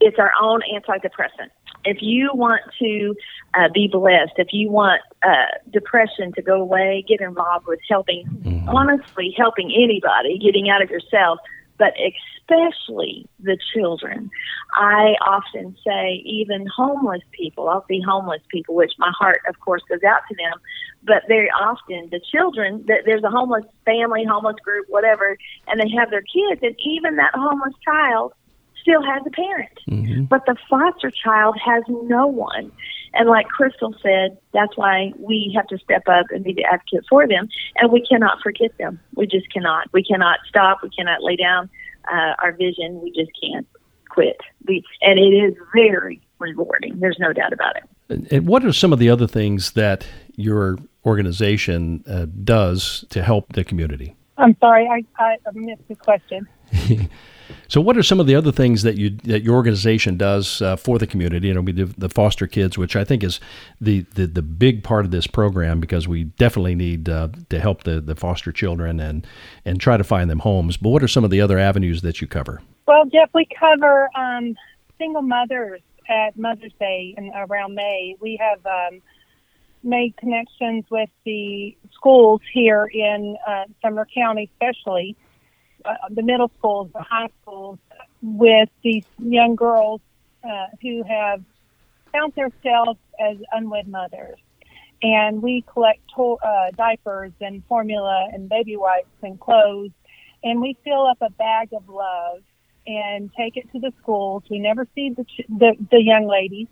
it's 0.00 0.18
our 0.18 0.32
own 0.40 0.60
antidepressant. 0.72 1.50
If 1.84 1.98
you 2.00 2.30
want 2.34 2.62
to 2.78 3.14
uh, 3.54 3.68
be 3.72 3.88
blessed, 3.88 4.32
if 4.36 4.48
you 4.52 4.70
want 4.70 5.02
uh, 5.22 5.58
depression 5.70 6.32
to 6.34 6.42
go 6.42 6.60
away, 6.60 7.04
get 7.06 7.20
involved 7.20 7.66
with 7.66 7.80
helping, 7.88 8.26
mm-hmm. 8.26 8.68
honestly, 8.68 9.34
helping 9.36 9.72
anybody, 9.74 10.38
getting 10.38 10.68
out 10.68 10.82
of 10.82 10.90
yourself, 10.90 11.38
but 11.80 11.94
especially 11.96 13.26
the 13.42 13.56
children. 13.72 14.30
I 14.74 15.14
often 15.26 15.74
say, 15.84 16.22
even 16.26 16.66
homeless 16.66 17.22
people, 17.32 17.70
I'll 17.70 17.86
see 17.88 18.02
homeless 18.06 18.42
people, 18.50 18.74
which 18.74 18.92
my 18.98 19.10
heart, 19.18 19.40
of 19.48 19.58
course, 19.60 19.82
goes 19.88 20.04
out 20.06 20.20
to 20.28 20.34
them, 20.36 20.60
but 21.02 21.22
very 21.26 21.48
often 21.50 22.10
the 22.10 22.20
children, 22.20 22.84
there's 22.86 23.24
a 23.24 23.30
homeless 23.30 23.64
family, 23.86 24.24
homeless 24.24 24.56
group, 24.62 24.86
whatever, 24.90 25.38
and 25.68 25.80
they 25.80 25.90
have 25.98 26.10
their 26.10 26.22
kids, 26.22 26.60
and 26.62 26.76
even 26.84 27.16
that 27.16 27.34
homeless 27.34 27.74
child 27.82 28.34
still 28.82 29.02
has 29.02 29.22
a 29.26 29.30
parent. 29.30 29.78
Mm-hmm. 29.88 30.24
But 30.24 30.44
the 30.46 30.56
foster 30.68 31.10
child 31.10 31.56
has 31.64 31.82
no 31.88 32.26
one. 32.26 32.70
And 33.14 33.28
like 33.28 33.48
Crystal 33.48 33.94
said, 34.02 34.38
that's 34.52 34.76
why 34.76 35.12
we 35.18 35.52
have 35.56 35.66
to 35.68 35.78
step 35.78 36.02
up 36.08 36.26
and 36.30 36.44
be 36.44 36.52
the 36.52 36.64
advocate 36.64 37.04
for 37.08 37.26
them. 37.26 37.48
And 37.76 37.90
we 37.90 38.04
cannot 38.06 38.40
forget 38.42 38.76
them. 38.78 39.00
We 39.14 39.26
just 39.26 39.52
cannot. 39.52 39.92
We 39.92 40.04
cannot 40.04 40.38
stop. 40.48 40.78
We 40.82 40.90
cannot 40.90 41.22
lay 41.22 41.36
down 41.36 41.68
uh, 42.10 42.34
our 42.42 42.52
vision. 42.52 43.00
We 43.02 43.10
just 43.10 43.30
can't 43.42 43.66
quit. 44.08 44.40
We, 44.66 44.84
and 45.02 45.18
it 45.18 45.22
is 45.22 45.54
very 45.74 46.20
rewarding. 46.38 47.00
There's 47.00 47.18
no 47.18 47.32
doubt 47.32 47.52
about 47.52 47.76
it. 47.76 48.32
And 48.32 48.46
what 48.46 48.64
are 48.64 48.72
some 48.72 48.92
of 48.92 48.98
the 48.98 49.08
other 49.08 49.26
things 49.26 49.72
that 49.72 50.06
your 50.36 50.78
organization 51.04 52.04
uh, 52.08 52.26
does 52.44 53.04
to 53.10 53.22
help 53.22 53.52
the 53.52 53.64
community? 53.64 54.16
I'm 54.36 54.56
sorry, 54.58 54.88
I, 54.88 55.04
I 55.22 55.36
missed 55.54 55.86
the 55.88 55.96
question. 55.96 56.48
So, 57.68 57.80
what 57.80 57.96
are 57.96 58.02
some 58.02 58.18
of 58.18 58.26
the 58.26 58.34
other 58.34 58.52
things 58.52 58.82
that 58.82 58.96
you 58.96 59.10
that 59.24 59.42
your 59.42 59.54
organization 59.54 60.16
does 60.16 60.60
uh, 60.60 60.76
for 60.76 60.98
the 60.98 61.06
community? 61.06 61.48
You 61.48 61.54
know, 61.54 61.60
we 61.60 61.72
do 61.72 61.86
the 61.86 62.08
foster 62.08 62.46
kids, 62.46 62.76
which 62.76 62.96
I 62.96 63.04
think 63.04 63.22
is 63.22 63.40
the 63.80 64.04
the, 64.14 64.26
the 64.26 64.42
big 64.42 64.82
part 64.82 65.04
of 65.04 65.10
this 65.10 65.26
program 65.26 65.80
because 65.80 66.08
we 66.08 66.24
definitely 66.24 66.74
need 66.74 67.08
uh, 67.08 67.28
to 67.48 67.60
help 67.60 67.84
the, 67.84 68.00
the 68.00 68.16
foster 68.16 68.52
children 68.52 69.00
and 69.00 69.26
and 69.64 69.80
try 69.80 69.96
to 69.96 70.04
find 70.04 70.28
them 70.28 70.40
homes. 70.40 70.76
But 70.76 70.90
what 70.90 71.02
are 71.02 71.08
some 71.08 71.24
of 71.24 71.30
the 71.30 71.40
other 71.40 71.58
avenues 71.58 72.02
that 72.02 72.20
you 72.20 72.26
cover? 72.26 72.60
Well, 72.86 73.04
Jeff, 73.06 73.30
we 73.34 73.46
cover 73.58 74.10
um, 74.16 74.56
single 74.98 75.22
mothers 75.22 75.80
at 76.08 76.36
Mother's 76.36 76.72
Day 76.80 77.14
and 77.16 77.30
around 77.36 77.74
May. 77.74 78.16
We 78.20 78.36
have 78.40 78.66
um, 78.66 79.00
made 79.84 80.16
connections 80.16 80.84
with 80.90 81.08
the 81.24 81.76
schools 81.92 82.40
here 82.52 82.90
in 82.92 83.36
uh, 83.46 83.64
Sumner 83.80 84.08
County, 84.12 84.50
especially 84.52 85.16
uh, 85.84 85.94
the 86.10 86.22
middle 86.22 86.50
schools, 86.58 86.90
the 86.92 87.02
high 87.02 87.28
schools, 87.42 87.78
with 88.22 88.68
these 88.82 89.04
young 89.18 89.56
girls 89.56 90.00
uh, 90.44 90.66
who 90.82 91.02
have 91.02 91.42
found 92.12 92.34
themselves 92.34 92.98
as 93.18 93.36
unwed 93.52 93.88
mothers. 93.88 94.38
And 95.02 95.42
we 95.42 95.64
collect 95.72 96.00
to- 96.16 96.38
uh, 96.42 96.70
diapers 96.76 97.32
and 97.40 97.64
formula 97.66 98.28
and 98.32 98.48
baby 98.48 98.76
wipes 98.76 99.08
and 99.22 99.40
clothes, 99.40 99.92
and 100.44 100.60
we 100.60 100.76
fill 100.84 101.06
up 101.06 101.18
a 101.20 101.30
bag 101.30 101.72
of 101.72 101.88
love 101.88 102.42
and 102.86 103.30
take 103.34 103.56
it 103.56 103.70
to 103.72 103.78
the 103.78 103.92
schools. 104.02 104.42
We 104.50 104.58
never 104.58 104.86
see 104.94 105.10
the 105.10 105.24
ch- 105.24 105.46
the, 105.48 105.76
the 105.90 106.02
young 106.02 106.26
ladies. 106.26 106.68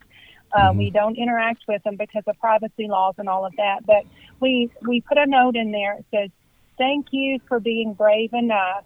Uh, 0.52 0.70
mm-hmm. 0.70 0.78
We 0.78 0.90
don't 0.90 1.16
interact 1.16 1.64
with 1.68 1.82
them 1.84 1.96
because 1.96 2.24
of 2.26 2.38
privacy 2.38 2.88
laws 2.88 3.14
and 3.18 3.28
all 3.28 3.44
of 3.44 3.54
that. 3.56 3.86
But 3.86 4.04
we 4.40 4.70
we 4.82 5.00
put 5.00 5.18
a 5.18 5.26
note 5.26 5.56
in 5.56 5.70
there. 5.72 5.94
It 5.94 6.06
says, 6.10 6.30
"Thank 6.76 7.08
you 7.12 7.40
for 7.48 7.60
being 7.60 7.94
brave 7.94 8.32
enough 8.32 8.84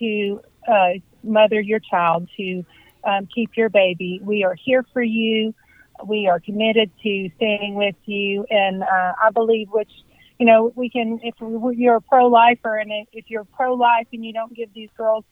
to 0.00 0.40
uh, 0.66 0.90
mother 1.22 1.60
your 1.60 1.78
child, 1.78 2.28
to 2.36 2.64
um, 3.04 3.28
keep 3.32 3.56
your 3.56 3.68
baby. 3.68 4.20
We 4.22 4.44
are 4.44 4.54
here 4.54 4.84
for 4.92 5.02
you. 5.02 5.54
We 6.04 6.28
are 6.28 6.40
committed 6.40 6.90
to 7.02 7.30
staying 7.36 7.74
with 7.74 7.96
you. 8.06 8.44
And 8.50 8.82
uh, 8.82 9.12
I 9.22 9.30
believe, 9.32 9.68
which, 9.70 9.92
you 10.38 10.46
know, 10.46 10.72
we 10.74 10.90
can, 10.90 11.20
if 11.22 11.34
you're 11.78 11.96
a 11.96 12.00
pro 12.00 12.26
lifer 12.26 12.76
and 12.76 12.90
if 13.12 13.26
you're 13.28 13.44
pro 13.44 13.74
life 13.74 14.06
and 14.12 14.24
you 14.24 14.32
don't 14.32 14.54
give 14.54 14.72
these 14.74 14.90
girls 14.96 15.24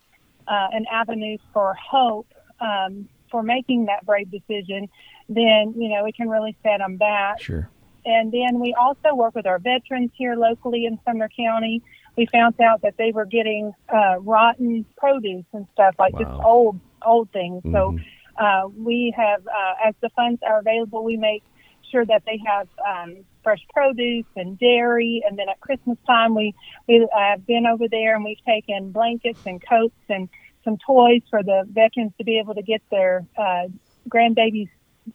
uh, 0.46 0.68
an 0.72 0.86
avenue 0.90 1.38
for 1.52 1.74
hope 1.74 2.32
um, 2.60 3.08
for 3.30 3.42
making 3.42 3.86
that 3.86 4.04
brave 4.06 4.30
decision, 4.30 4.88
then, 5.28 5.74
you 5.76 5.88
know, 5.88 6.06
it 6.06 6.14
can 6.14 6.28
really 6.28 6.56
set 6.62 6.78
them 6.78 6.96
back. 6.96 7.40
Sure. 7.40 7.68
And 8.04 8.32
then 8.32 8.58
we 8.60 8.74
also 8.74 9.14
work 9.14 9.34
with 9.34 9.46
our 9.46 9.58
veterans 9.58 10.10
here 10.16 10.34
locally 10.34 10.86
in 10.86 10.98
Sumner 11.04 11.28
County 11.36 11.82
we 12.18 12.26
found 12.26 12.60
out 12.60 12.82
that 12.82 12.96
they 12.98 13.12
were 13.12 13.24
getting 13.24 13.72
uh, 13.88 14.18
rotten 14.18 14.84
produce 14.96 15.44
and 15.52 15.66
stuff 15.72 15.94
like 15.98 16.14
wow. 16.14 16.20
just 16.20 16.44
old 16.44 16.80
old 17.06 17.30
things. 17.30 17.62
Mm-hmm. 17.62 17.72
So 17.72 17.98
uh, 18.44 18.68
we 18.76 19.14
have, 19.16 19.46
uh, 19.46 19.88
as 19.88 19.94
the 20.00 20.10
funds 20.10 20.40
are 20.42 20.58
available, 20.58 21.04
we 21.04 21.16
make 21.16 21.44
sure 21.90 22.04
that 22.04 22.24
they 22.26 22.40
have 22.44 22.68
um, 22.86 23.24
fresh 23.42 23.60
produce 23.72 24.26
and 24.36 24.58
dairy. 24.58 25.22
And 25.26 25.38
then 25.38 25.48
at 25.48 25.60
Christmas 25.60 25.96
time, 26.06 26.34
we 26.34 26.54
we 26.88 27.06
have 27.16 27.46
been 27.46 27.66
over 27.66 27.86
there 27.88 28.16
and 28.16 28.24
we've 28.24 28.44
taken 28.44 28.90
blankets 28.90 29.40
and 29.46 29.62
coats 29.64 29.94
and 30.08 30.28
some 30.64 30.76
toys 30.84 31.22
for 31.30 31.42
the 31.42 31.64
veterans 31.70 32.12
to 32.18 32.24
be 32.24 32.38
able 32.40 32.54
to 32.54 32.62
get 32.62 32.82
their 32.90 33.24
uh, 33.38 33.68
grandbabies 34.08 34.68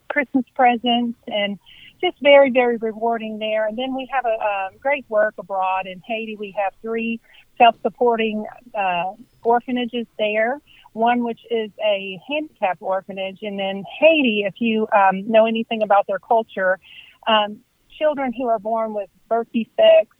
Christmas 0.07 0.45
presents 0.55 1.19
and 1.27 1.59
just 2.03 2.17
very, 2.21 2.49
very 2.49 2.77
rewarding 2.77 3.39
there. 3.39 3.65
And 3.67 3.77
then 3.77 3.95
we 3.95 4.09
have 4.11 4.25
a, 4.25 4.29
a 4.29 4.69
great 4.79 5.05
work 5.09 5.35
abroad 5.37 5.87
in 5.87 6.01
Haiti. 6.05 6.35
We 6.35 6.55
have 6.57 6.73
three 6.81 7.19
self-supporting 7.57 8.45
uh, 8.77 9.13
orphanages 9.43 10.07
there. 10.19 10.59
One 10.93 11.23
which 11.23 11.39
is 11.49 11.71
a 11.83 12.19
handicapped 12.27 12.81
orphanage, 12.81 13.39
and 13.41 13.57
then 13.57 13.83
Haiti. 13.99 14.43
If 14.45 14.55
you 14.59 14.87
um, 14.95 15.27
know 15.29 15.47
anything 15.47 15.81
about 15.81 16.05
their 16.05 16.19
culture, 16.19 16.79
um, 17.25 17.61
children 17.97 18.31
who 18.33 18.47
are 18.47 18.59
born 18.59 18.93
with 18.93 19.09
birth 19.27 19.47
defects 19.51 20.15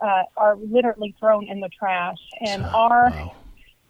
uh, 0.00 0.24
are 0.36 0.56
literally 0.56 1.16
thrown 1.18 1.48
in 1.48 1.58
the 1.60 1.68
trash. 1.68 2.18
And 2.40 2.64
our 2.74 3.10
wow 3.10 3.43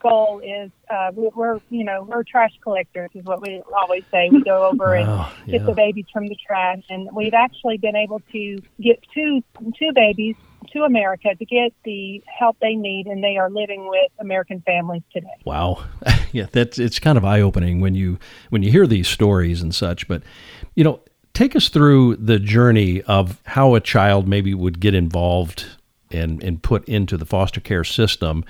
goal 0.05 0.40
is 0.40 0.70
uh, 0.90 1.11
we, 1.14 1.30
are 1.36 1.61
you 1.70 1.84
know 1.84 2.05
we're 2.05 2.22
trash 2.22 2.52
collectors 2.62 3.11
is 3.14 3.24
what 3.24 3.40
we 3.40 3.62
always 3.76 4.05
say. 4.11 4.28
We 4.30 4.42
go 4.42 4.68
over 4.68 4.94
and 4.94 5.09
get 5.46 5.61
yeah. 5.61 5.66
the 5.66 5.72
babies 5.72 6.07
from 6.12 6.26
the 6.28 6.36
trash, 6.46 6.82
and 6.90 7.09
we've 7.12 7.34
actually 7.34 7.78
been 7.78 7.96
able 7.96 8.20
to 8.32 8.62
get 8.80 9.00
two 9.12 9.42
two 9.78 9.92
babies 9.94 10.36
to 10.72 10.82
America 10.82 11.34
to 11.34 11.44
get 11.44 11.72
the 11.84 12.22
help 12.26 12.57
they 12.61 12.74
need, 12.74 13.07
and 13.07 13.22
they 13.22 13.36
are 13.36 13.50
living 13.50 13.88
with 13.88 14.11
American 14.18 14.61
families 14.61 15.02
today. 15.12 15.26
Wow, 15.44 15.84
yeah, 16.32 16.46
that's 16.52 16.78
it's 16.78 16.98
kind 16.98 17.18
of 17.18 17.24
eye 17.24 17.40
opening 17.40 17.80
when 17.80 17.94
you 17.94 18.18
when 18.50 18.62
you 18.62 18.70
hear 18.70 18.86
these 18.86 19.09
stories 19.09 19.62
and 19.62 19.74
such. 19.74 20.07
But 20.07 20.22
you 20.74 20.84
know, 20.84 21.00
Take 21.34 21.57
us 21.57 21.68
through 21.68 22.14
the 22.16 22.38
journey 22.38 23.02
of 23.02 23.40
how 23.44 23.74
a 23.74 23.80
child 23.80 24.28
maybe 24.28 24.55
would 24.55 24.78
get 24.78 24.94
involved 24.94 25.66
and, 26.12 26.40
and 26.44 26.62
put 26.62 26.88
into 26.88 27.16
the 27.16 27.26
foster 27.26 27.61
care 27.61 27.82
system 27.82 28.44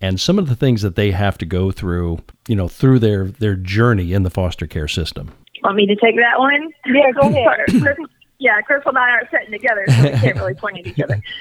and 0.00 0.20
some 0.20 0.38
of 0.38 0.48
the 0.48 0.56
things 0.56 0.82
that 0.82 0.96
they 0.96 1.10
have 1.10 1.38
to 1.38 1.46
go 1.46 1.70
through, 1.70 2.20
you 2.48 2.56
know, 2.56 2.68
through 2.68 2.98
their, 2.98 3.26
their 3.26 3.54
journey 3.54 4.12
in 4.12 4.22
the 4.22 4.30
foster 4.30 4.66
care 4.66 4.88
system. 4.88 5.32
Want 5.62 5.76
me 5.76 5.86
to 5.86 5.96
take 5.96 6.16
that 6.16 6.38
one? 6.38 6.72
Yeah, 6.86 7.10
go 7.12 7.28
ahead. 7.28 7.96
yeah, 8.38 8.60
Crystal 8.60 8.90
and 8.90 8.98
I 8.98 9.10
aren't 9.10 9.30
sitting 9.30 9.52
together, 9.52 9.84
so 9.88 10.02
we 10.02 10.10
can't 10.10 10.36
really 10.36 10.54
point 10.54 10.78
at 10.78 10.86
each 10.86 11.00
other. 11.00 11.20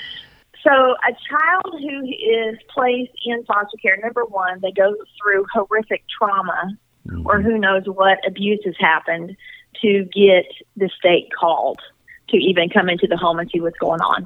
So, 0.63 0.71
a 0.71 1.11
child 1.29 1.81
who 1.81 2.05
is 2.05 2.57
placed 2.73 3.11
in 3.25 3.43
foster 3.43 3.75
care, 3.81 3.97
number 3.97 4.23
one, 4.23 4.61
they 4.61 4.71
go 4.71 4.95
through 5.21 5.45
horrific 5.53 6.05
trauma, 6.07 6.77
mm-hmm. 7.05 7.27
or 7.27 7.41
who 7.41 7.57
knows 7.57 7.83
what 7.85 8.19
abuse 8.25 8.61
has 8.63 8.75
happened 8.79 9.35
to 9.81 10.05
get 10.05 10.45
the 10.77 10.89
state 10.97 11.27
called 11.37 11.81
to 12.29 12.37
even 12.37 12.69
come 12.69 12.89
into 12.89 13.07
the 13.07 13.17
home 13.17 13.39
and 13.39 13.49
see 13.51 13.59
what's 13.59 13.77
going 13.77 13.99
on. 13.99 14.25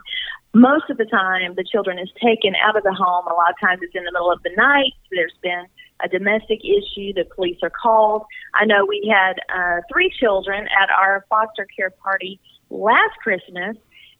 Most 0.53 0.89
of 0.89 0.97
the 0.97 1.05
time, 1.05 1.55
the 1.55 1.63
children 1.63 1.99
is 1.99 2.09
taken 2.21 2.53
out 2.65 2.75
of 2.75 2.83
the 2.83 2.93
home. 2.93 3.27
A 3.27 3.33
lot 3.33 3.51
of 3.51 3.59
times, 3.59 3.79
it's 3.81 3.95
in 3.95 4.03
the 4.03 4.11
middle 4.11 4.31
of 4.31 4.41
the 4.43 4.51
night. 4.57 4.93
There's 5.11 5.35
been 5.43 5.65
a 6.03 6.07
domestic 6.07 6.59
issue. 6.63 7.13
The 7.13 7.25
police 7.35 7.57
are 7.63 7.71
called. 7.71 8.23
I 8.53 8.65
know 8.65 8.85
we 8.85 9.11
had 9.11 9.39
uh, 9.53 9.81
three 9.91 10.11
children 10.19 10.67
at 10.81 10.89
our 10.89 11.25
foster 11.29 11.67
care 11.75 11.91
party 11.91 12.39
last 12.69 13.15
Christmas 13.21 13.77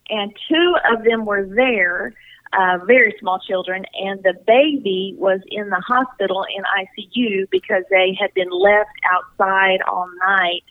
and 0.10 0.34
two 0.50 0.76
of 0.92 1.04
them 1.04 1.26
were 1.26 1.46
there, 1.46 2.14
uh, 2.54 2.78
very 2.86 3.14
small 3.20 3.40
children, 3.40 3.84
and 3.94 4.24
the 4.24 4.34
baby 4.46 5.16
was 5.18 5.42
in 5.48 5.70
the 5.70 5.82
hospital 5.86 6.46
in 6.56 6.64
ICU 6.64 7.50
because 7.52 7.84
they 7.90 8.18
had 8.20 8.34
been 8.34 8.50
left 8.50 8.90
outside 9.12 9.80
all 9.82 10.10
night 10.26 10.64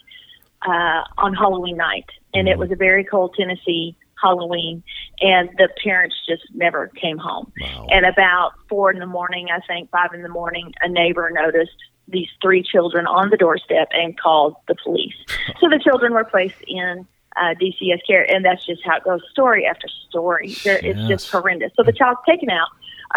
uh, 0.63 1.03
on 1.19 1.35
Halloween 1.35 1.77
night, 1.77 2.07
and 2.33 2.49
it 2.49 2.53
mm-hmm. 2.53 2.61
was 2.61 2.73
a 2.73 2.77
very 2.77 3.05
cold 3.05 3.35
Tennessee 3.39 3.97
Halloween, 4.23 4.83
and 5.21 5.51
the 5.59 5.69
parents 5.83 6.17
just 6.29 6.43
never 6.55 6.89
came 6.89 7.19
home. 7.19 7.53
Wow. 7.61 7.87
And 7.91 8.07
about 8.07 8.53
four 8.69 8.91
in 8.91 8.99
the 8.99 9.07
morning, 9.07 9.49
I 9.53 9.61
think 9.67 9.91
five 9.91 10.15
in 10.15 10.23
the 10.23 10.29
morning, 10.29 10.73
a 10.83 10.89
neighbor 10.89 11.31
noticed 11.33 11.77
these 12.09 12.29
three 12.41 12.63
children 12.63 13.07
on 13.07 13.31
the 13.31 13.37
doorstep 13.37 13.89
and 13.93 14.19
called 14.19 14.57
the 14.69 14.77
police. 14.83 15.15
so 15.61 15.69
the 15.69 15.81
children 15.83 16.13
were 16.13 16.25
placed 16.25 16.61
in 16.67 17.07
uh, 17.37 17.55
DCS 17.61 18.01
care, 18.07 18.31
and 18.31 18.45
that's 18.45 18.65
just 18.65 18.83
how 18.85 18.97
it 18.97 19.05
goes, 19.05 19.21
story 19.31 19.67
after 19.67 19.89
story. 20.09 20.55
There, 20.65 20.83
yes. 20.83 20.97
It's 20.97 21.09
just 21.09 21.31
horrendous. 21.31 21.73
So 21.77 21.83
the 21.83 21.93
child's 21.93 22.21
taken 22.27 22.49
out 22.51 22.69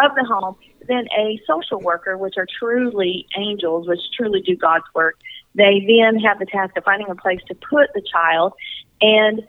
of 0.04 0.16
the 0.16 0.24
home. 0.24 0.56
Then 0.88 1.08
a 1.18 1.40
social 1.48 1.80
worker, 1.80 2.18
which 2.18 2.36
are 2.38 2.48
truly 2.60 3.28
angels, 3.38 3.88
which 3.88 4.00
truly 4.16 4.42
do 4.42 4.56
God's 4.56 4.86
work, 4.94 5.18
they 5.56 5.86
then 5.88 6.20
have 6.20 6.40
the 6.40 6.46
task 6.46 6.78
of 6.78 6.84
finding 6.84 7.10
a 7.10 7.16
place 7.16 7.40
to 7.48 7.56
put 7.56 7.90
the 7.94 8.02
child. 8.02 8.54
And 9.02 9.42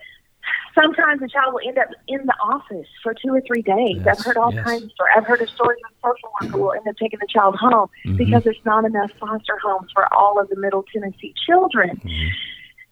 sometimes 0.74 1.20
the 1.20 1.28
child 1.28 1.54
will 1.54 1.66
end 1.66 1.78
up 1.78 1.88
in 2.08 2.24
the 2.26 2.34
office 2.42 2.86
for 3.02 3.14
two 3.14 3.34
or 3.34 3.40
three 3.46 3.62
days. 3.62 4.02
Yes, 4.04 4.18
I've 4.18 4.24
heard 4.24 4.36
all 4.36 4.52
yes. 4.52 4.64
kinds 4.64 4.84
of 4.84 4.90
stories. 4.92 5.12
I've 5.16 5.26
heard 5.26 5.40
of 5.40 5.48
stories 5.50 5.78
of 5.84 5.90
a 5.90 6.08
social 6.08 6.30
worker 6.40 6.52
who 6.52 6.62
will 6.62 6.72
end 6.72 6.88
up 6.88 6.96
taking 6.96 7.18
the 7.18 7.26
child 7.28 7.56
home 7.56 7.88
mm-hmm. 8.04 8.16
because 8.16 8.44
there's 8.44 8.64
not 8.64 8.84
enough 8.84 9.10
foster 9.18 9.58
homes 9.62 9.90
for 9.92 10.12
all 10.14 10.40
of 10.40 10.48
the 10.48 10.56
Middle 10.56 10.84
Tennessee 10.92 11.34
children. 11.46 12.00
Mm-hmm. 12.04 12.28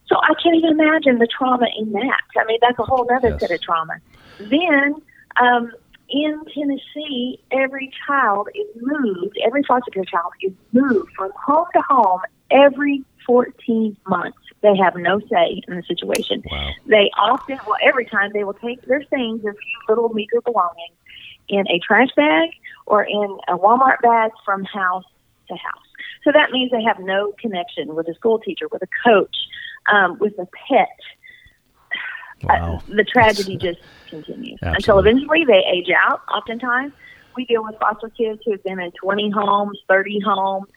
So 0.06 0.16
I 0.16 0.34
can't 0.42 0.56
even 0.56 0.70
imagine 0.70 1.18
the 1.18 1.28
trauma 1.28 1.66
in 1.76 1.92
that. 1.92 2.22
I 2.36 2.44
mean, 2.46 2.58
that's 2.62 2.78
a 2.78 2.84
whole 2.84 3.06
other 3.14 3.30
yes. 3.30 3.40
set 3.40 3.50
of 3.50 3.60
trauma. 3.60 3.94
Then, 4.40 4.94
um, 5.40 5.72
in 6.08 6.42
Tennessee, 6.54 7.38
every 7.52 7.92
child 8.06 8.48
is 8.54 8.82
moved, 8.82 9.36
every 9.44 9.62
foster 9.64 9.90
care 9.90 10.04
child 10.04 10.32
is 10.42 10.52
moved 10.72 11.10
from 11.14 11.30
home 11.36 11.66
to 11.74 11.82
home 11.82 12.22
every 12.50 13.04
14 13.26 13.94
months. 14.06 14.38
They 14.60 14.76
have 14.76 14.96
no 14.96 15.20
say 15.20 15.62
in 15.68 15.76
the 15.76 15.82
situation. 15.84 16.42
Wow. 16.50 16.70
They 16.86 17.10
often, 17.16 17.58
well, 17.66 17.76
every 17.82 18.06
time 18.06 18.32
they 18.32 18.42
will 18.42 18.54
take 18.54 18.82
their 18.82 19.04
things, 19.04 19.42
their 19.42 19.52
few 19.52 19.78
little 19.88 20.08
meager 20.08 20.40
belongings, 20.40 20.96
in 21.48 21.66
a 21.68 21.78
trash 21.78 22.08
bag 22.16 22.50
or 22.86 23.02
in 23.02 23.38
a 23.48 23.56
Walmart 23.56 24.00
bag 24.02 24.30
from 24.44 24.64
house 24.64 25.04
to 25.48 25.54
house. 25.54 25.82
So 26.24 26.32
that 26.32 26.50
means 26.50 26.70
they 26.70 26.82
have 26.82 26.98
no 27.00 27.32
connection 27.40 27.94
with 27.94 28.08
a 28.08 28.14
school 28.14 28.38
teacher, 28.38 28.66
with 28.70 28.82
a 28.82 28.88
coach, 29.04 29.34
um, 29.90 30.18
with 30.18 30.34
a 30.38 30.46
pet. 30.68 30.88
Uh, 32.44 32.46
wow. 32.48 32.76
Uh, 32.76 32.94
the 32.94 33.04
tragedy 33.04 33.56
just 33.56 33.80
continues 34.08 34.58
Absolutely. 34.62 34.76
until 34.76 34.98
eventually 34.98 35.44
they 35.46 35.64
age 35.72 35.90
out. 35.90 36.20
Oftentimes, 36.32 36.92
we 37.36 37.44
deal 37.44 37.64
with 37.64 37.76
foster 37.80 38.10
kids 38.10 38.40
who 38.44 38.52
have 38.52 38.62
been 38.62 38.80
in 38.80 38.92
20 39.02 39.30
homes, 39.30 39.78
30 39.88 40.20
homes. 40.20 40.68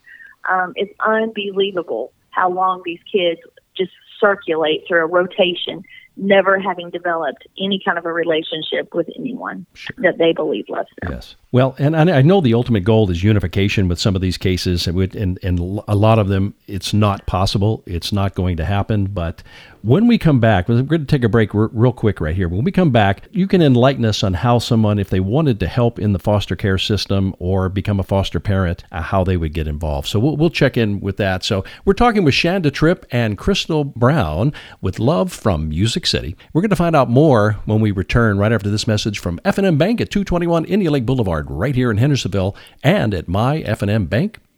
Um, 0.50 0.74
it's 0.76 0.94
unbelievable 1.00 2.14
how 2.32 2.50
long 2.50 2.82
these 2.86 3.00
kids 3.12 3.42
just 3.78 3.92
circulate 4.20 4.84
through 4.88 5.04
a 5.04 5.08
rotation 5.08 5.84
never 6.18 6.60
having 6.60 6.90
developed 6.90 7.48
any 7.60 7.82
kind 7.84 7.98
of 7.98 8.06
a 8.06 8.12
relationship 8.12 8.94
with 8.94 9.10
anyone 9.18 9.66
sure. 9.74 9.96
that 10.00 10.18
they 10.18 10.34
believe 10.34 10.66
loves 10.70 10.90
them. 11.02 11.14
Yes. 11.14 11.36
Well, 11.52 11.76
and 11.80 11.96
I 11.96 12.22
know 12.22 12.42
the 12.42 12.54
ultimate 12.54 12.84
goal 12.84 13.10
is 13.10 13.24
unification 13.24 13.88
with 13.88 14.00
some 14.00 14.16
of 14.16 14.22
these 14.22 14.38
cases, 14.38 14.88
and, 14.88 15.40
and 15.42 15.60
a 15.88 15.96
lot 15.96 16.20
of 16.20 16.28
them, 16.28 16.54
it's 16.68 16.94
not 16.94 17.26
possible. 17.26 17.84
It's 17.86 18.12
not 18.12 18.36
going 18.36 18.58
to 18.58 18.66
happen. 18.66 19.08
But 19.08 19.42
when 19.84 20.06
we 20.08 20.18
come 20.18 20.40
back, 20.40 20.70
we're 20.70 20.82
going 20.84 21.02
to 21.02 21.08
take 21.08 21.24
a 21.24 21.30
break 21.30 21.54
real 21.54 21.92
quick 21.92 22.22
right 22.22 22.36
here. 22.36 22.48
When 22.48 22.64
we 22.64 22.72
come 22.72 22.92
back, 22.92 23.28
you 23.32 23.48
can 23.48 23.62
enlighten 23.62 24.06
us 24.06 24.24
on 24.24 24.36
how 24.36 24.60
someone, 24.60 25.00
if 25.00 25.10
they 25.10 25.20
wanted 25.20 25.60
to 25.60 25.68
help 25.68 25.98
in 25.98 26.14
the 26.14 26.20
foster 26.20 26.56
care 26.56 26.78
system 26.78 27.36
or 27.40 27.68
become 27.68 28.00
a 28.00 28.04
foster 28.04 28.40
parent, 28.40 28.84
uh, 28.92 29.02
how 29.02 29.24
they 29.24 29.38
would 29.38 29.54
get 29.54 29.68
involved. 29.68 30.08
So 30.08 30.20
we'll, 30.20 30.38
we'll 30.38 30.50
check 30.50 30.78
in 30.78 31.00
with 31.00 31.18
that. 31.18 31.44
So 31.44 31.64
we're 31.84 31.94
talking 31.94 32.24
with 32.24 32.36
Shanda 32.36 32.72
Tripp 32.72 33.06
and 33.12 33.38
Crystal 33.38 33.84
Brown 33.84 34.54
with 34.82 35.00
Love 35.00 35.34
from 35.34 35.70
Music 35.70 36.06
City. 36.06 36.36
We're 36.54 36.62
going 36.62 36.70
to 36.70 36.76
find 36.76 36.96
out 36.96 37.10
more 37.10 37.54
when 37.66 37.82
we 37.82 37.92
return 37.92 38.38
right 38.38 38.52
after 38.52 38.70
this 38.70 38.88
message 38.88 39.20
from 39.20 39.40
F&M 39.44 39.78
Bank 39.78 40.00
at 40.00 40.12
221 40.12 40.66
Indian 40.66 40.94
Lake 40.94 41.06
Boulevard 41.06 41.50
right 41.50 41.76
here 41.76 41.90
in 41.90 41.98
Hendersonville 41.98 42.56
and 42.84 43.14
at 43.14 43.26
myfnmbank.com. 43.26 44.51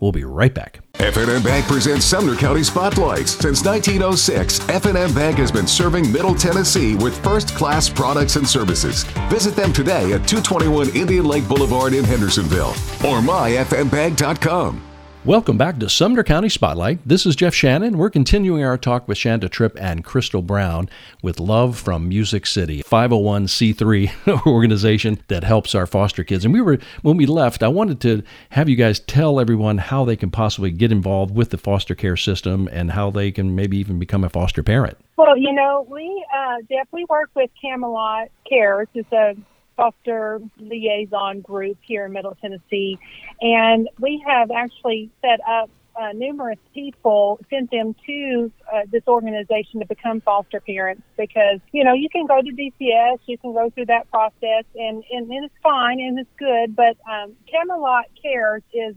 We'll 0.00 0.12
be 0.12 0.24
right 0.24 0.54
back. 0.54 0.80
F&M 0.94 1.42
Bank 1.42 1.66
presents 1.66 2.04
Sumner 2.04 2.36
County 2.36 2.62
Spotlights. 2.62 3.32
Since 3.32 3.64
1906, 3.64 4.68
F&M 4.68 5.14
Bank 5.14 5.38
has 5.38 5.50
been 5.50 5.66
serving 5.66 6.10
Middle 6.12 6.34
Tennessee 6.34 6.94
with 6.94 7.18
first-class 7.24 7.88
products 7.88 8.36
and 8.36 8.48
services. 8.48 9.02
Visit 9.28 9.56
them 9.56 9.72
today 9.72 10.12
at 10.12 10.28
221 10.28 10.90
Indian 10.96 11.24
Lake 11.24 11.48
Boulevard 11.48 11.92
in 11.92 12.04
Hendersonville 12.04 12.70
or 13.04 13.20
myfmbank.com. 13.20 14.91
Welcome 15.24 15.56
back 15.56 15.78
to 15.78 15.88
Sumner 15.88 16.24
County 16.24 16.48
Spotlight. 16.48 16.98
This 17.06 17.26
is 17.26 17.36
Jeff 17.36 17.54
Shannon. 17.54 17.96
We're 17.96 18.10
continuing 18.10 18.64
our 18.64 18.76
talk 18.76 19.06
with 19.06 19.16
Shanda 19.16 19.48
Tripp 19.48 19.80
and 19.80 20.04
Crystal 20.04 20.42
Brown 20.42 20.88
with 21.22 21.38
Love 21.38 21.78
from 21.78 22.08
Music 22.08 22.44
City, 22.44 22.82
501c3 22.82 24.46
organization 24.48 25.20
that 25.28 25.44
helps 25.44 25.76
our 25.76 25.86
foster 25.86 26.24
kids. 26.24 26.44
And 26.44 26.52
we 26.52 26.60
were 26.60 26.78
when 27.02 27.16
we 27.16 27.26
left, 27.26 27.62
I 27.62 27.68
wanted 27.68 28.00
to 28.00 28.24
have 28.50 28.68
you 28.68 28.74
guys 28.74 28.98
tell 28.98 29.38
everyone 29.38 29.78
how 29.78 30.04
they 30.04 30.16
can 30.16 30.32
possibly 30.32 30.72
get 30.72 30.90
involved 30.90 31.32
with 31.32 31.50
the 31.50 31.58
foster 31.58 31.94
care 31.94 32.16
system 32.16 32.68
and 32.72 32.90
how 32.90 33.12
they 33.12 33.30
can 33.30 33.54
maybe 33.54 33.76
even 33.76 34.00
become 34.00 34.24
a 34.24 34.28
foster 34.28 34.64
parent. 34.64 34.98
Well, 35.16 35.36
you 35.36 35.52
know, 35.52 35.86
we 35.88 36.26
uh, 36.36 36.62
Jeff, 36.68 36.88
we 36.90 37.06
work 37.08 37.30
with 37.36 37.48
Camelot 37.62 38.26
Cares. 38.48 38.88
It's 38.92 39.12
a 39.12 39.36
foster 39.82 40.40
liaison 40.58 41.40
group 41.40 41.78
here 41.82 42.06
in 42.06 42.12
Middle 42.12 42.36
Tennessee, 42.40 42.98
and 43.40 43.88
we 43.98 44.22
have 44.26 44.50
actually 44.50 45.10
set 45.20 45.40
up 45.48 45.70
uh, 46.00 46.12
numerous 46.14 46.58
people, 46.72 47.38
sent 47.50 47.70
them 47.70 47.94
to 48.06 48.50
uh, 48.72 48.80
this 48.90 49.02
organization 49.06 49.80
to 49.80 49.86
become 49.86 50.20
foster 50.20 50.60
parents 50.60 51.02
because, 51.18 51.58
you 51.72 51.84
know, 51.84 51.92
you 51.92 52.08
can 52.08 52.26
go 52.26 52.40
to 52.40 52.50
DCS, 52.50 53.18
you 53.26 53.36
can 53.38 53.52
go 53.52 53.68
through 53.70 53.86
that 53.86 54.10
process, 54.10 54.64
and, 54.74 55.04
and, 55.10 55.30
and 55.30 55.44
it's 55.44 55.54
fine 55.62 56.00
and 56.00 56.18
it's 56.18 56.30
good, 56.38 56.74
but 56.74 56.96
um, 57.10 57.32
Camelot 57.50 58.04
Cares 58.22 58.62
is 58.72 58.94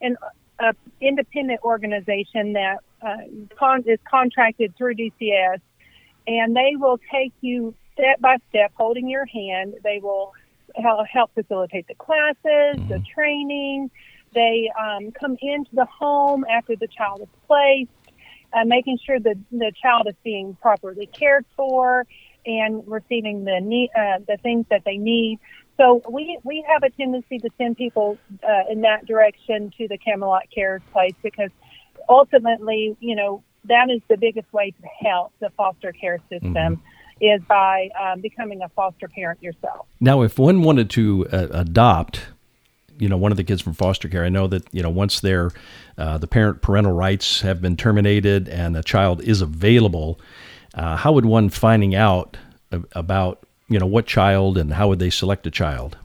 an 0.00 0.16
uh, 0.58 0.72
independent 1.00 1.60
organization 1.62 2.54
that 2.54 2.78
uh, 3.02 3.16
con- 3.58 3.84
is 3.86 3.98
contracted 4.08 4.74
through 4.76 4.94
DCS, 4.94 5.60
and 6.26 6.56
they 6.56 6.76
will 6.76 6.98
take 7.12 7.32
you 7.40 7.74
step 7.98 8.20
by 8.20 8.36
step, 8.50 8.72
holding 8.76 9.08
your 9.08 9.26
hand. 9.26 9.74
They 9.82 10.00
will 10.02 10.32
help 11.12 11.34
facilitate 11.34 11.88
the 11.88 11.94
classes, 11.94 12.36
mm-hmm. 12.44 12.88
the 12.88 13.02
training. 13.14 13.90
They 14.34 14.70
um, 14.78 15.10
come 15.12 15.36
into 15.40 15.70
the 15.72 15.86
home 15.86 16.44
after 16.50 16.76
the 16.76 16.88
child 16.88 17.22
is 17.22 17.28
placed, 17.46 17.90
uh, 18.52 18.64
making 18.64 18.98
sure 19.04 19.18
that 19.18 19.36
the 19.50 19.72
child 19.82 20.06
is 20.08 20.14
being 20.22 20.56
properly 20.60 21.06
cared 21.06 21.44
for 21.56 22.06
and 22.46 22.86
receiving 22.86 23.44
the 23.44 23.60
need, 23.60 23.90
uh, 23.96 24.18
the 24.26 24.36
things 24.42 24.66
that 24.70 24.82
they 24.84 24.96
need. 24.96 25.38
So 25.76 26.02
we 26.10 26.38
we 26.42 26.64
have 26.68 26.82
a 26.82 26.90
tendency 26.90 27.38
to 27.38 27.48
send 27.56 27.76
people 27.76 28.18
uh, 28.42 28.70
in 28.70 28.82
that 28.82 29.06
direction 29.06 29.72
to 29.78 29.88
the 29.88 29.96
Camelot 29.96 30.44
Cares 30.52 30.82
place 30.92 31.14
because 31.22 31.50
ultimately, 32.08 32.96
you 33.00 33.14
know, 33.14 33.42
that 33.64 33.88
is 33.90 34.02
the 34.08 34.16
biggest 34.16 34.52
way 34.52 34.72
to 34.72 35.06
help 35.06 35.32
the 35.40 35.50
foster 35.50 35.92
care 35.92 36.20
system. 36.28 36.52
Mm-hmm 36.52 36.97
is 37.20 37.40
by 37.48 37.88
um, 38.00 38.20
becoming 38.20 38.62
a 38.62 38.68
foster 38.70 39.08
parent 39.08 39.42
yourself. 39.42 39.86
Now, 40.00 40.22
if 40.22 40.38
one 40.38 40.62
wanted 40.62 40.90
to 40.90 41.26
uh, 41.32 41.48
adopt, 41.50 42.26
you 42.98 43.08
know, 43.08 43.16
one 43.16 43.30
of 43.30 43.36
the 43.36 43.44
kids 43.44 43.62
from 43.62 43.74
foster 43.74 44.08
care, 44.08 44.24
I 44.24 44.28
know 44.28 44.46
that 44.48 44.64
you 44.72 44.82
know 44.82 44.90
once 44.90 45.20
their 45.20 45.50
uh, 45.96 46.18
the 46.18 46.26
parent 46.26 46.62
parental 46.62 46.92
rights 46.92 47.40
have 47.42 47.60
been 47.60 47.76
terminated 47.76 48.48
and 48.48 48.76
a 48.76 48.82
child 48.82 49.22
is 49.22 49.40
available. 49.40 50.20
Uh, 50.74 50.96
how 50.96 51.12
would 51.12 51.24
one 51.24 51.48
finding 51.48 51.94
out 51.94 52.36
about 52.92 53.46
you 53.68 53.78
know 53.78 53.86
what 53.86 54.06
child 54.06 54.58
and 54.58 54.72
how 54.74 54.88
would 54.88 54.98
they 54.98 55.10
select 55.10 55.46
a 55.46 55.50
child? 55.50 55.96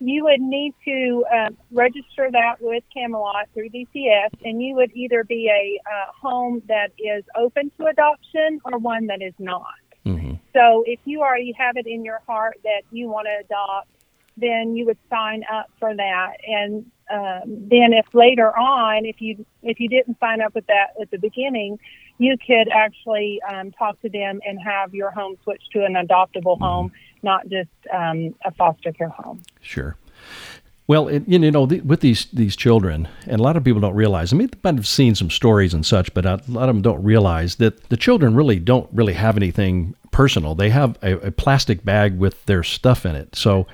You 0.00 0.24
would 0.24 0.40
need 0.40 0.74
to 0.84 1.24
uh, 1.32 1.50
register 1.70 2.28
that 2.30 2.56
with 2.60 2.82
Camelot 2.92 3.48
through 3.54 3.70
DCS, 3.70 4.30
and 4.44 4.62
you 4.62 4.74
would 4.74 4.90
either 4.94 5.24
be 5.24 5.48
a 5.48 5.80
uh, 5.88 6.12
home 6.20 6.62
that 6.68 6.90
is 6.98 7.24
open 7.36 7.70
to 7.78 7.86
adoption 7.86 8.60
or 8.64 8.78
one 8.78 9.06
that 9.06 9.22
is 9.22 9.34
not. 9.38 9.64
Mm-hmm. 10.06 10.34
So 10.52 10.84
if 10.86 11.00
you 11.04 11.20
already 11.20 11.52
have 11.52 11.76
it 11.76 11.86
in 11.86 12.04
your 12.04 12.20
heart 12.26 12.58
that 12.64 12.82
you 12.90 13.08
want 13.08 13.26
to 13.26 13.44
adopt, 13.44 13.88
then 14.36 14.74
you 14.76 14.86
would 14.86 14.98
sign 15.08 15.44
up 15.52 15.70
for 15.78 15.94
that. 15.94 16.32
And 16.46 16.90
um, 17.10 17.68
then 17.68 17.92
if 17.92 18.06
later 18.14 18.56
on, 18.56 19.04
if 19.04 19.20
you 19.20 19.44
if 19.62 19.78
you 19.80 19.88
didn't 19.88 20.18
sign 20.18 20.40
up 20.40 20.54
with 20.54 20.66
that 20.66 20.88
at 21.00 21.10
the 21.10 21.18
beginning, 21.18 21.78
you 22.18 22.36
could 22.44 22.68
actually 22.72 23.40
um, 23.42 23.72
talk 23.72 24.00
to 24.02 24.08
them 24.08 24.40
and 24.46 24.58
have 24.60 24.94
your 24.94 25.10
home 25.10 25.36
switched 25.42 25.70
to 25.72 25.84
an 25.84 25.94
adoptable 25.94 26.56
mm-hmm. 26.56 26.64
home, 26.64 26.92
not 27.22 27.48
just 27.48 27.70
um, 27.92 28.34
a 28.44 28.50
foster 28.52 28.92
care 28.92 29.08
home. 29.08 29.42
Sure. 29.60 29.96
Well, 30.86 31.08
it, 31.08 31.22
you 31.26 31.38
know, 31.38 31.64
the, 31.64 31.80
with 31.80 32.00
these 32.00 32.26
these 32.26 32.56
children, 32.56 33.08
and 33.26 33.40
a 33.40 33.42
lot 33.42 33.56
of 33.56 33.64
people 33.64 33.80
don't 33.80 33.94
realize. 33.94 34.32
I 34.32 34.36
mean, 34.36 34.48
they 34.48 34.58
might 34.62 34.74
have 34.74 34.86
seen 34.86 35.14
some 35.14 35.30
stories 35.30 35.72
and 35.72 35.84
such, 35.84 36.12
but 36.12 36.26
a 36.26 36.42
lot 36.46 36.68
of 36.68 36.74
them 36.74 36.82
don't 36.82 37.02
realize 37.02 37.56
that 37.56 37.88
the 37.88 37.96
children 37.96 38.34
really 38.34 38.58
don't 38.58 38.88
really 38.92 39.14
have 39.14 39.36
anything 39.36 39.94
personal. 40.10 40.54
They 40.54 40.68
have 40.70 40.98
a, 41.02 41.28
a 41.28 41.30
plastic 41.30 41.84
bag 41.84 42.18
with 42.18 42.44
their 42.44 42.62
stuff 42.62 43.06
in 43.06 43.16
it. 43.16 43.34
So, 43.34 43.66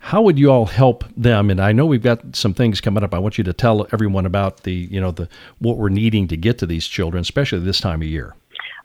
how 0.00 0.20
would 0.20 0.38
you 0.38 0.50
all 0.50 0.66
help 0.66 1.04
them? 1.16 1.48
And 1.48 1.58
I 1.58 1.72
know 1.72 1.86
we've 1.86 2.02
got 2.02 2.36
some 2.36 2.52
things 2.52 2.82
coming 2.82 3.02
up. 3.02 3.14
I 3.14 3.18
want 3.18 3.38
you 3.38 3.44
to 3.44 3.54
tell 3.54 3.86
everyone 3.90 4.26
about 4.26 4.64
the, 4.64 4.74
you 4.74 5.00
know, 5.00 5.10
the 5.10 5.30
what 5.58 5.78
we're 5.78 5.88
needing 5.88 6.28
to 6.28 6.36
get 6.36 6.58
to 6.58 6.66
these 6.66 6.86
children, 6.86 7.22
especially 7.22 7.60
this 7.60 7.80
time 7.80 8.02
of 8.02 8.08
year. 8.08 8.34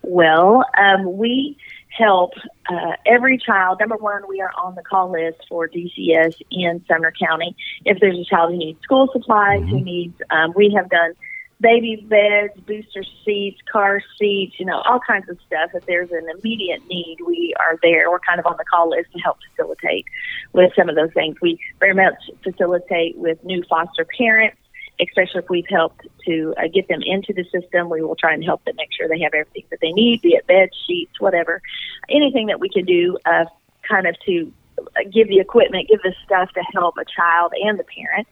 Well, 0.03 0.63
um, 0.77 1.17
we 1.17 1.57
help 1.97 2.33
uh, 2.69 2.93
every 3.05 3.37
child. 3.37 3.79
Number 3.79 3.95
one, 3.97 4.23
we 4.27 4.41
are 4.41 4.51
on 4.63 4.75
the 4.75 4.83
call 4.83 5.11
list 5.11 5.39
for 5.49 5.67
DCS 5.67 6.35
in 6.51 6.83
Sumner 6.87 7.13
County. 7.19 7.55
If 7.85 7.99
there's 7.99 8.17
a 8.17 8.25
child 8.25 8.51
who 8.51 8.57
needs 8.57 8.81
school 8.81 9.09
supplies, 9.11 9.61
mm-hmm. 9.61 9.69
who 9.69 9.81
needs, 9.81 10.21
um, 10.29 10.53
we 10.55 10.73
have 10.75 10.89
done 10.89 11.13
baby 11.59 11.95
beds, 12.07 12.53
booster 12.65 13.03
seats, 13.25 13.59
car 13.71 14.01
seats, 14.19 14.59
you 14.59 14.65
know, 14.65 14.81
all 14.85 14.99
kinds 14.99 15.27
of 15.29 15.37
stuff. 15.47 15.71
If 15.73 15.85
there's 15.85 16.11
an 16.11 16.27
immediate 16.37 16.85
need, 16.87 17.17
we 17.25 17.53
are 17.59 17.77
there. 17.81 18.11
We're 18.11 18.19
kind 18.19 18.39
of 18.39 18.45
on 18.45 18.57
the 18.57 18.65
call 18.65 18.91
list 18.91 19.11
to 19.13 19.19
help 19.19 19.37
facilitate 19.49 20.05
with 20.53 20.71
some 20.77 20.89
of 20.89 20.95
those 20.95 21.11
things. 21.13 21.37
We 21.41 21.59
very 21.79 21.95
much 21.95 22.15
facilitate 22.43 23.17
with 23.17 23.43
new 23.43 23.63
foster 23.67 24.05
parents 24.17 24.57
especially 24.99 25.39
if 25.39 25.49
we've 25.49 25.67
helped 25.69 26.07
to 26.25 26.53
uh, 26.57 26.67
get 26.73 26.87
them 26.87 27.01
into 27.05 27.33
the 27.33 27.43
system, 27.45 27.89
we 27.89 28.01
will 28.01 28.15
try 28.15 28.33
and 28.33 28.43
help 28.43 28.63
them 28.65 28.75
make 28.77 28.89
sure 28.91 29.07
they 29.07 29.19
have 29.19 29.33
everything 29.33 29.63
that 29.69 29.79
they 29.81 29.91
need, 29.91 30.21
be 30.21 30.29
it 30.29 30.47
bed 30.47 30.69
sheets, 30.85 31.19
whatever, 31.19 31.61
anything 32.09 32.47
that 32.47 32.59
we 32.59 32.69
can 32.69 32.85
do, 32.85 33.17
uh, 33.25 33.45
kind 33.87 34.07
of 34.07 34.15
to 34.25 34.51
uh, 34.79 34.83
give 35.11 35.27
the 35.27 35.39
equipment, 35.39 35.87
give 35.89 36.01
the 36.01 36.13
stuff 36.25 36.51
to 36.53 36.61
help 36.73 36.95
a 36.97 37.05
child 37.05 37.53
and 37.61 37.79
the 37.79 37.83
parent. 37.83 38.27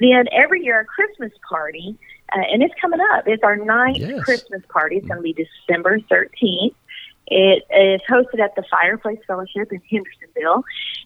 Then 0.00 0.26
every 0.32 0.64
year 0.64 0.80
a 0.80 0.84
Christmas 0.84 1.32
party, 1.48 1.96
uh, 2.34 2.40
and 2.50 2.62
it's 2.62 2.74
coming 2.80 3.00
up. 3.12 3.24
It's 3.26 3.42
our 3.42 3.56
ninth 3.56 3.98
yes. 3.98 4.22
Christmas 4.24 4.62
party. 4.68 4.96
It's 4.96 5.06
going 5.06 5.18
to 5.18 5.22
be 5.22 5.32
December 5.32 5.98
13th. 6.00 6.74
It 7.28 7.62
is 7.70 8.00
hosted 8.10 8.40
at 8.40 8.54
the 8.56 8.64
Fireplace 8.70 9.20
Fellowship 9.26 9.72
in 9.72 9.80
Hendersonville, 9.88 10.64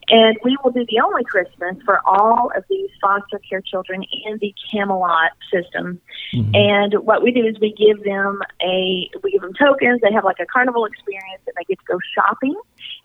and 0.08 0.36
we 0.42 0.56
will 0.62 0.70
do 0.70 0.86
the 0.88 1.00
only 1.00 1.24
Christmas 1.24 1.76
for 1.84 2.00
all 2.06 2.50
of 2.56 2.64
these 2.70 2.88
foster 3.00 3.38
care 3.48 3.60
children 3.60 4.04
in 4.24 4.38
the 4.38 4.54
Camelot 4.70 5.32
system. 5.52 6.00
Mm-hmm. 6.32 6.54
And 6.54 6.94
what 7.04 7.22
we 7.22 7.32
do 7.32 7.44
is 7.44 7.58
we 7.60 7.72
give 7.72 8.02
them 8.02 8.40
a 8.62 9.10
we 9.22 9.32
give 9.32 9.42
them 9.42 9.52
tokens. 9.54 10.00
They 10.00 10.12
have 10.12 10.24
like 10.24 10.40
a 10.40 10.46
carnival 10.46 10.86
experience, 10.86 11.42
and 11.46 11.54
they 11.56 11.64
get 11.64 11.78
to 11.80 11.84
go 11.86 11.98
shopping 12.14 12.54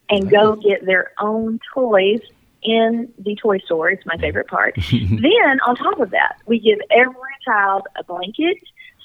and 0.09 0.29
go 0.29 0.55
get 0.55 0.85
their 0.85 1.11
own 1.19 1.59
toys 1.73 2.21
in 2.63 3.11
the 3.17 3.35
toy 3.35 3.59
store. 3.59 3.89
It's 3.89 4.05
my 4.05 4.17
favorite 4.17 4.47
part. 4.47 4.75
then 4.91 5.59
on 5.65 5.75
top 5.75 5.99
of 5.99 6.11
that, 6.11 6.37
we 6.45 6.59
give 6.59 6.79
every 6.91 7.35
child 7.45 7.83
a 7.97 8.03
blanket, 8.03 8.57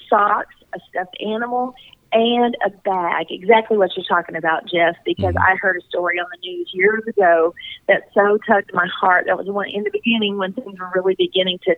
socks, 0.09 0.55
a 0.73 0.79
stuffed 0.89 1.17
animal, 1.21 1.75
and 2.11 2.55
a 2.65 2.69
bag. 2.69 3.27
Exactly 3.29 3.77
what 3.77 3.91
you're 3.95 4.05
talking 4.05 4.35
about, 4.35 4.65
Jeff, 4.65 4.95
because 5.05 5.35
mm-hmm. 5.35 5.51
I 5.53 5.55
heard 5.61 5.77
a 5.77 5.85
story 5.87 6.19
on 6.19 6.25
the 6.31 6.47
news 6.47 6.69
years 6.73 7.03
ago 7.07 7.53
that 7.87 8.03
so 8.13 8.37
touched 8.47 8.73
my 8.73 8.87
heart. 8.87 9.25
That 9.27 9.37
was 9.37 9.47
one 9.47 9.69
in 9.69 9.83
the 9.83 9.91
beginning 9.91 10.37
when 10.37 10.53
things 10.53 10.79
were 10.79 10.91
really 10.95 11.15
beginning 11.15 11.59
to 11.65 11.75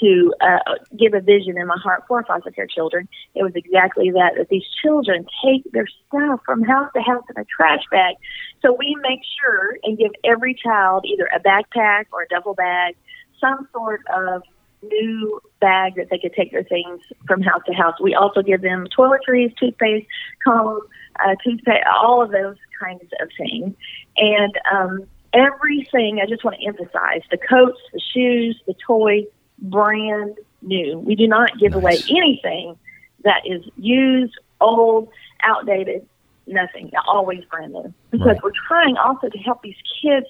to 0.00 0.34
uh, 0.40 0.74
give 0.96 1.14
a 1.14 1.20
vision 1.20 1.58
in 1.58 1.66
my 1.66 1.76
heart 1.82 2.04
for 2.08 2.22
foster 2.24 2.50
care 2.50 2.66
children. 2.66 3.08
It 3.34 3.42
was 3.42 3.52
exactly 3.54 4.10
that 4.10 4.34
that 4.36 4.48
these 4.48 4.64
children 4.82 5.26
take 5.44 5.70
their 5.72 5.86
stuff 6.08 6.40
from 6.44 6.62
house 6.62 6.90
to 6.94 7.02
house 7.02 7.24
in 7.34 7.40
a 7.40 7.44
trash 7.44 7.82
bag. 7.90 8.16
So 8.62 8.74
we 8.78 8.96
make 9.02 9.20
sure 9.40 9.78
and 9.82 9.98
give 9.98 10.12
every 10.24 10.54
child 10.54 11.04
either 11.06 11.28
a 11.34 11.40
backpack 11.40 12.06
or 12.12 12.22
a 12.22 12.28
duffel 12.28 12.54
bag, 12.54 12.96
some 13.40 13.68
sort 13.72 14.02
of 14.14 14.42
new 14.82 15.40
bag 15.60 15.96
that 15.96 16.08
they 16.10 16.18
could 16.18 16.32
take 16.32 16.52
their 16.52 16.64
things 16.64 17.00
from 17.26 17.42
house 17.42 17.62
to 17.66 17.72
house. 17.72 17.94
We 18.00 18.14
also 18.14 18.42
give 18.42 18.62
them 18.62 18.86
toiletries, 18.96 19.56
toothpaste, 19.58 20.06
comb, 20.44 20.80
uh, 21.24 21.34
toothpaste, 21.44 21.84
all 22.02 22.22
of 22.22 22.30
those 22.30 22.56
kinds 22.80 23.02
of 23.20 23.28
things. 23.36 23.74
And 24.16 24.58
um, 24.72 25.06
everything, 25.32 26.20
I 26.22 26.26
just 26.26 26.44
want 26.44 26.56
to 26.58 26.66
emphasize 26.66 27.22
the 27.30 27.38
coats, 27.38 27.78
the 27.92 28.00
shoes, 28.12 28.60
the 28.66 28.74
toys, 28.86 29.26
brand 29.58 30.36
new. 30.62 30.98
We 30.98 31.14
do 31.14 31.26
not 31.26 31.58
give 31.58 31.72
nice. 31.72 31.82
away 31.82 31.98
anything 32.10 32.76
that 33.24 33.42
is 33.44 33.62
used, 33.76 34.34
old, 34.60 35.08
outdated, 35.42 36.06
nothing. 36.46 36.90
Always 37.06 37.44
brand 37.44 37.72
new. 37.72 37.92
Because 38.10 38.26
right. 38.26 38.42
we're 38.42 38.52
trying 38.66 38.96
also 38.96 39.28
to 39.28 39.38
help 39.38 39.62
these 39.62 39.76
kids 40.02 40.26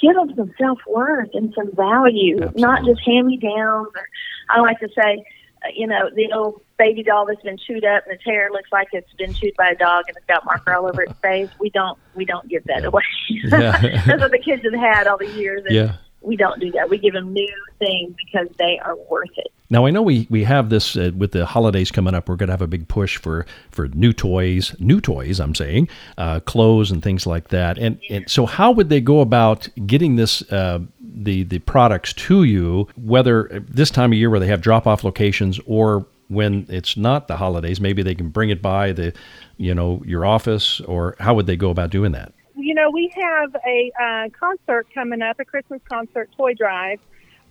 give 0.00 0.14
them 0.14 0.32
some 0.36 0.54
self 0.58 0.78
worth 0.86 1.30
and 1.34 1.52
some 1.54 1.74
value, 1.74 2.36
Absolutely. 2.36 2.62
not 2.62 2.84
just 2.84 3.00
hand 3.04 3.26
me 3.26 3.36
downs. 3.36 3.88
Or 3.94 4.08
I 4.50 4.60
like 4.60 4.80
to 4.80 4.88
say, 4.88 5.24
uh, 5.64 5.68
you 5.74 5.86
know, 5.86 6.10
the 6.14 6.32
old 6.32 6.62
baby 6.78 7.02
doll 7.02 7.26
that's 7.26 7.42
been 7.42 7.58
chewed 7.58 7.84
up 7.84 8.04
and 8.04 8.14
its 8.14 8.24
hair 8.24 8.50
looks 8.52 8.70
like 8.70 8.88
it's 8.92 9.12
been 9.14 9.34
chewed 9.34 9.54
by 9.56 9.68
a 9.68 9.74
dog 9.74 10.04
and 10.08 10.16
it's 10.16 10.26
got 10.26 10.44
marker 10.44 10.74
all 10.74 10.86
over 10.86 11.02
its 11.02 11.18
face. 11.22 11.50
We 11.58 11.70
don't 11.70 11.98
we 12.14 12.24
don't 12.24 12.48
give 12.48 12.64
that 12.64 12.82
yeah. 12.82 12.88
away. 12.88 13.02
Yeah. 13.44 14.02
that's 14.06 14.20
what 14.22 14.30
the 14.30 14.38
kids 14.38 14.62
have 14.64 14.74
had 14.74 15.06
all 15.06 15.18
the 15.18 15.30
years. 15.30 15.64
And 15.66 15.74
yeah. 15.74 15.96
We 16.20 16.36
don't 16.36 16.60
do 16.60 16.70
that. 16.72 16.90
We 16.90 16.98
give 16.98 17.14
them 17.14 17.32
new 17.32 17.54
things 17.78 18.14
because 18.16 18.48
they 18.58 18.78
are 18.78 18.96
worth 19.08 19.30
it. 19.36 19.52
Now 19.70 19.86
I 19.86 19.90
know 19.90 20.02
we, 20.02 20.26
we 20.30 20.44
have 20.44 20.70
this 20.70 20.96
uh, 20.96 21.10
with 21.16 21.32
the 21.32 21.44
holidays 21.44 21.90
coming 21.90 22.14
up. 22.14 22.28
We're 22.28 22.36
going 22.36 22.48
to 22.48 22.52
have 22.52 22.62
a 22.62 22.66
big 22.66 22.88
push 22.88 23.18
for, 23.18 23.46
for 23.70 23.88
new 23.88 24.12
toys, 24.12 24.74
new 24.78 25.00
toys. 25.00 25.40
I'm 25.40 25.54
saying, 25.54 25.88
uh, 26.16 26.40
clothes 26.40 26.90
and 26.90 27.02
things 27.02 27.26
like 27.26 27.48
that. 27.48 27.78
And, 27.78 28.00
and 28.08 28.28
so, 28.30 28.46
how 28.46 28.70
would 28.72 28.88
they 28.88 29.00
go 29.00 29.20
about 29.20 29.68
getting 29.86 30.16
this 30.16 30.42
uh, 30.50 30.80
the 31.00 31.42
the 31.44 31.58
products 31.60 32.12
to 32.14 32.44
you? 32.44 32.88
Whether 32.96 33.64
this 33.68 33.90
time 33.90 34.12
of 34.12 34.18
year 34.18 34.30
where 34.30 34.40
they 34.40 34.46
have 34.46 34.62
drop 34.62 34.86
off 34.86 35.04
locations 35.04 35.60
or 35.66 36.06
when 36.28 36.66
it's 36.68 36.96
not 36.96 37.28
the 37.28 37.36
holidays, 37.36 37.80
maybe 37.80 38.02
they 38.02 38.14
can 38.14 38.28
bring 38.28 38.50
it 38.50 38.60
by 38.62 38.92
the, 38.92 39.12
you 39.56 39.74
know, 39.74 40.02
your 40.04 40.24
office. 40.24 40.80
Or 40.80 41.16
how 41.18 41.34
would 41.34 41.46
they 41.46 41.56
go 41.56 41.70
about 41.70 41.90
doing 41.90 42.12
that? 42.12 42.32
You 42.60 42.74
know, 42.74 42.90
we 42.90 43.08
have 43.14 43.54
a 43.64 43.92
uh, 44.02 44.28
concert 44.36 44.88
coming 44.92 45.22
up, 45.22 45.38
a 45.38 45.44
Christmas 45.44 45.80
concert 45.88 46.28
toy 46.36 46.54
drive 46.54 46.98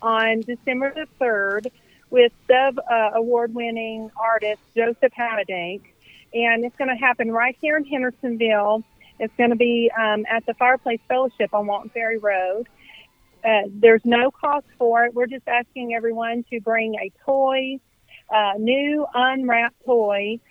on 0.02 0.42
December 0.42 0.94
the 0.94 1.08
third 1.18 1.72
with 2.10 2.34
Dove 2.50 2.78
uh, 2.78 3.12
award 3.16 3.56
winning 3.56 4.12
artist 4.18 4.62
Joseph 4.76 5.14
Habedank. 5.18 5.82
And 6.34 6.66
it's 6.66 6.76
going 6.76 6.90
to 6.90 6.96
happen 6.98 7.32
right 7.32 7.56
here 7.62 7.78
in 7.78 7.86
Hendersonville. 7.86 8.84
It's 9.18 9.34
going 9.38 9.52
to 9.52 9.56
be 9.56 9.90
um, 9.98 10.26
at 10.30 10.46
the 10.46 10.54
Fireplace 10.56 11.00
Fellowship 11.08 11.54
on 11.54 11.68
Walton 11.68 11.90
Ferry 11.92 12.18
Road. 12.18 12.68
Uh, 13.46 13.62
there's 13.70 14.04
no 14.04 14.30
cost 14.30 14.66
for 14.78 15.06
it. 15.06 15.14
We're 15.14 15.28
just 15.28 15.48
asking 15.48 15.94
everyone 15.96 16.44
to 16.50 16.60
bring 16.60 16.96
a 16.96 17.14
toy, 17.24 17.80
uh, 18.30 18.54
new 18.58 19.08
unwrapped 19.14 19.86
toy, 19.86 20.42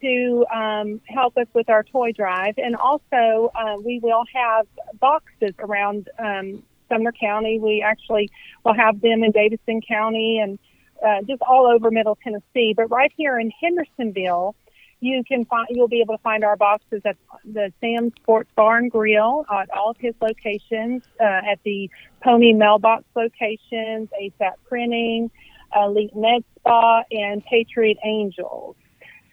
to 0.00 0.46
um, 0.54 1.00
help 1.08 1.36
us 1.36 1.46
with 1.54 1.68
our 1.68 1.82
toy 1.82 2.12
drive. 2.12 2.54
And 2.58 2.76
also, 2.76 3.50
uh, 3.54 3.76
we 3.84 4.00
will 4.02 4.24
have 4.34 4.66
boxes 4.98 5.54
around 5.58 6.08
um, 6.18 6.62
Sumner 6.88 7.12
County. 7.12 7.58
We 7.58 7.82
actually 7.82 8.30
will 8.64 8.74
have 8.74 9.00
them 9.00 9.24
in 9.24 9.32
Davidson 9.32 9.80
County 9.86 10.38
and 10.42 10.58
uh, 11.04 11.22
just 11.26 11.42
all 11.42 11.66
over 11.66 11.90
Middle 11.90 12.18
Tennessee. 12.22 12.74
But 12.76 12.90
right 12.90 13.12
here 13.16 13.38
in 13.38 13.50
Hendersonville, 13.60 14.54
you 15.00 15.22
can 15.24 15.44
find 15.44 15.66
you'll 15.70 15.88
be 15.88 16.00
able 16.00 16.16
to 16.16 16.22
find 16.22 16.42
our 16.42 16.56
boxes 16.56 17.02
at 17.04 17.16
the 17.44 17.72
Sam 17.80 18.12
Sports 18.20 18.50
Bar 18.56 18.78
and 18.78 18.90
Grill 18.90 19.44
at 19.52 19.68
all 19.70 19.90
of 19.90 19.96
his 19.98 20.14
locations, 20.20 21.02
uh, 21.20 21.24
at 21.24 21.58
the 21.64 21.90
Pony 22.22 22.52
Mailbox 22.54 23.04
locations, 23.14 24.08
ASAP 24.20 24.54
Printing, 24.68 25.30
Elite 25.74 26.16
Med 26.16 26.44
Spa, 26.58 27.02
and 27.10 27.44
Patriot 27.44 27.98
Angels. 28.04 28.76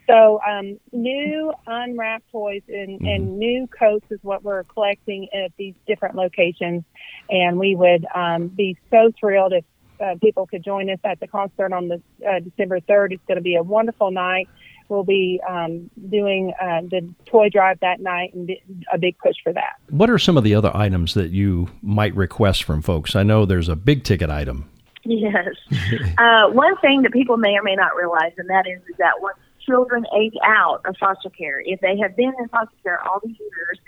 So 0.07 0.39
um, 0.47 0.79
new 0.91 1.53
unwrapped 1.65 2.29
toys 2.31 2.61
and, 2.67 2.99
mm-hmm. 2.99 3.05
and 3.05 3.39
new 3.39 3.67
coats 3.67 4.05
is 4.09 4.19
what 4.21 4.43
we're 4.43 4.63
collecting 4.63 5.27
at 5.33 5.51
these 5.57 5.75
different 5.87 6.15
locations, 6.15 6.83
and 7.29 7.57
we 7.57 7.75
would 7.75 8.05
um, 8.13 8.47
be 8.47 8.77
so 8.91 9.11
thrilled 9.19 9.53
if 9.53 9.65
uh, 10.03 10.15
people 10.21 10.45
could 10.45 10.63
join 10.63 10.89
us 10.89 10.99
at 11.03 11.19
the 11.19 11.27
concert 11.27 11.71
on 11.71 11.87
the 11.87 12.01
uh, 12.27 12.39
December 12.39 12.79
3rd. 12.81 13.13
It's 13.13 13.23
going 13.27 13.37
to 13.37 13.41
be 13.43 13.55
a 13.55 13.63
wonderful 13.63 14.11
night. 14.11 14.49
We'll 14.89 15.03
be 15.03 15.39
um, 15.47 15.89
doing 16.09 16.53
uh, 16.61 16.81
the 16.81 17.09
toy 17.25 17.49
drive 17.49 17.79
that 17.79 18.01
night 18.01 18.33
and 18.33 18.51
a 18.91 18.97
big 18.97 19.17
push 19.17 19.35
for 19.41 19.53
that. 19.53 19.75
What 19.89 20.09
are 20.09 20.19
some 20.19 20.37
of 20.37 20.43
the 20.43 20.55
other 20.55 20.75
items 20.75 21.13
that 21.13 21.31
you 21.31 21.69
might 21.81 22.13
request 22.15 22.63
from 22.63 22.81
folks? 22.81 23.15
I 23.15 23.23
know 23.23 23.45
there's 23.45 23.69
a 23.69 23.75
big 23.75 24.03
ticket 24.03 24.29
item. 24.29 24.69
Yes. 25.05 25.55
uh, 26.17 26.49
one 26.49 26.77
thing 26.77 27.03
that 27.03 27.13
people 27.13 27.37
may 27.37 27.55
or 27.57 27.63
may 27.63 27.75
not 27.75 27.95
realize, 27.95 28.33
and 28.37 28.49
that 28.49 28.67
is, 28.67 28.81
is 28.89 28.97
that 28.97 29.21
once 29.21 29.37
children 29.65 30.05
age 30.17 30.35
out 30.43 30.81
of 30.85 30.95
foster 30.97 31.29
care, 31.29 31.61
if 31.65 31.79
they 31.81 31.97
have 31.97 32.15
been 32.15 32.33
in 32.39 32.47
foster 32.49 32.75
care 32.83 33.03
all 33.07 33.19
these 33.23 33.37
years, 33.39 33.79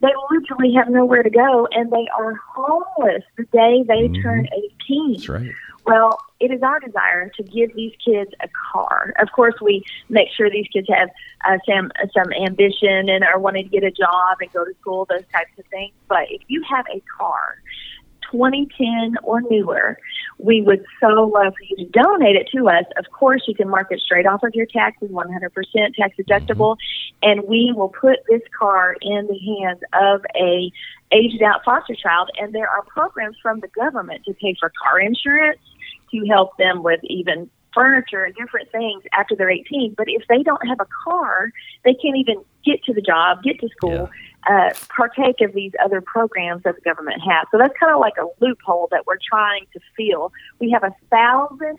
they 0.00 0.12
literally 0.30 0.74
have 0.74 0.88
nowhere 0.88 1.22
to 1.22 1.30
go 1.30 1.66
and 1.72 1.90
they 1.90 2.06
are 2.18 2.34
homeless 2.54 3.22
the 3.36 3.44
day 3.44 3.82
they 3.86 4.08
mm-hmm. 4.08 4.22
turn 4.22 4.48
18. 4.88 5.12
That's 5.12 5.28
right. 5.28 5.52
Well, 5.86 6.18
it 6.40 6.50
is 6.50 6.62
our 6.62 6.80
desire 6.80 7.30
to 7.36 7.42
give 7.44 7.74
these 7.76 7.92
kids 8.04 8.32
a 8.40 8.48
car. 8.72 9.14
Of 9.20 9.30
course, 9.30 9.54
we 9.62 9.84
make 10.08 10.28
sure 10.36 10.50
these 10.50 10.66
kids 10.72 10.88
have 10.90 11.10
uh, 11.44 11.58
some 11.64 11.92
some 12.12 12.32
ambition 12.32 13.08
and 13.08 13.22
are 13.22 13.38
wanting 13.38 13.64
to 13.64 13.70
get 13.70 13.84
a 13.84 13.92
job 13.92 14.38
and 14.40 14.52
go 14.52 14.64
to 14.64 14.74
school, 14.80 15.06
those 15.08 15.24
types 15.32 15.52
of 15.58 15.64
things. 15.66 15.94
But 16.08 16.24
if 16.28 16.42
you 16.48 16.62
have 16.68 16.86
a 16.92 17.00
car, 17.16 17.58
2010 18.30 19.16
or 19.22 19.40
newer, 19.42 19.98
we 20.38 20.62
would 20.62 20.84
so 21.00 21.08
love 21.08 21.54
for 21.54 21.64
you 21.68 21.76
to 21.76 21.84
donate 21.86 22.36
it 22.36 22.48
to 22.54 22.68
us. 22.68 22.84
Of 22.96 23.06
course, 23.12 23.42
you 23.46 23.54
can 23.54 23.68
mark 23.68 23.88
it 23.90 24.00
straight 24.00 24.26
off 24.26 24.42
of 24.42 24.54
your 24.54 24.66
taxes, 24.66 25.10
100% 25.10 25.94
tax 25.94 26.16
deductible, 26.18 26.76
mm-hmm. 26.76 27.30
and 27.30 27.48
we 27.48 27.72
will 27.74 27.88
put 27.88 28.18
this 28.28 28.42
car 28.58 28.96
in 29.00 29.26
the 29.26 29.38
hands 29.38 29.80
of 29.92 30.24
a 30.36 30.70
aged 31.12 31.42
out 31.42 31.64
foster 31.64 31.94
child. 31.94 32.30
And 32.38 32.54
there 32.54 32.68
are 32.68 32.82
programs 32.82 33.36
from 33.42 33.60
the 33.60 33.68
government 33.68 34.24
to 34.24 34.34
pay 34.34 34.56
for 34.58 34.72
car 34.82 35.00
insurance, 35.00 35.60
to 36.12 36.26
help 36.26 36.56
them 36.56 36.82
with 36.82 37.00
even 37.04 37.50
furniture 37.76 38.24
and 38.24 38.34
different 38.34 38.72
things 38.72 39.04
after 39.12 39.36
they're 39.36 39.50
18. 39.50 39.94
But 39.96 40.06
if 40.08 40.22
they 40.28 40.42
don't 40.42 40.66
have 40.66 40.80
a 40.80 40.86
car, 41.04 41.50
they 41.84 41.94
can't 41.94 42.16
even 42.16 42.42
get 42.64 42.82
to 42.84 42.94
the 42.94 43.02
job, 43.02 43.42
get 43.42 43.60
to 43.60 43.68
school, 43.68 43.92
yeah. 43.92 44.06
Uh, 44.48 44.70
partake 44.94 45.40
of 45.40 45.52
these 45.54 45.72
other 45.84 46.00
programs 46.00 46.62
that 46.62 46.76
the 46.76 46.80
government 46.82 47.20
has. 47.20 47.46
So 47.50 47.58
that's 47.58 47.74
kind 47.78 47.92
of 47.92 48.00
like 48.00 48.14
a 48.18 48.26
loophole 48.40 48.88
that 48.92 49.06
we're 49.06 49.18
trying 49.28 49.66
to 49.72 49.80
fill. 49.96 50.32
We 50.60 50.70
have 50.70 50.84
a 50.84 50.94
thousand 51.10 51.78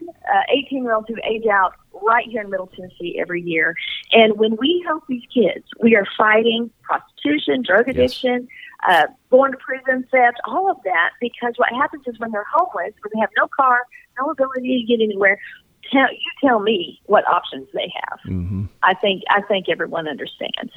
18 0.49 0.79
uh, 0.79 0.83
year 0.83 0.93
olds 0.93 1.07
who 1.07 1.15
age 1.23 1.45
out 1.47 1.73
right 2.03 2.25
here 2.27 2.41
in 2.41 2.49
Middle 2.49 2.67
Tennessee 2.67 3.17
every 3.19 3.41
year. 3.41 3.75
And 4.11 4.37
when 4.37 4.57
we 4.57 4.83
help 4.85 5.03
these 5.07 5.23
kids, 5.33 5.65
we 5.81 5.95
are 5.95 6.05
fighting 6.17 6.69
prostitution, 6.83 7.63
drug 7.63 7.87
addiction. 7.87 8.47
Yes. 8.49 8.51
Uh, 8.87 9.07
going 9.31 9.51
to 9.51 9.57
prison, 9.57 10.05
theft, 10.11 10.37
all 10.45 10.69
of 10.69 10.77
that, 10.83 11.09
because 11.19 11.53
what 11.57 11.69
happens 11.73 12.03
is 12.05 12.19
when 12.19 12.31
they're 12.31 12.45
homeless, 12.53 12.93
when 13.01 13.11
they 13.11 13.19
have 13.19 13.31
no 13.35 13.47
car, 13.47 13.79
no 14.19 14.29
ability 14.29 14.81
to 14.81 14.85
get 14.85 15.03
anywhere, 15.03 15.39
tell 15.91 16.11
you 16.11 16.47
tell 16.47 16.59
me 16.59 17.01
what 17.05 17.27
options 17.27 17.67
they 17.73 17.91
have. 18.03 18.19
Mm-hmm. 18.25 18.65
I 18.83 18.93
think 18.95 19.23
I 19.29 19.41
think 19.41 19.69
everyone 19.69 20.07
understands. 20.07 20.71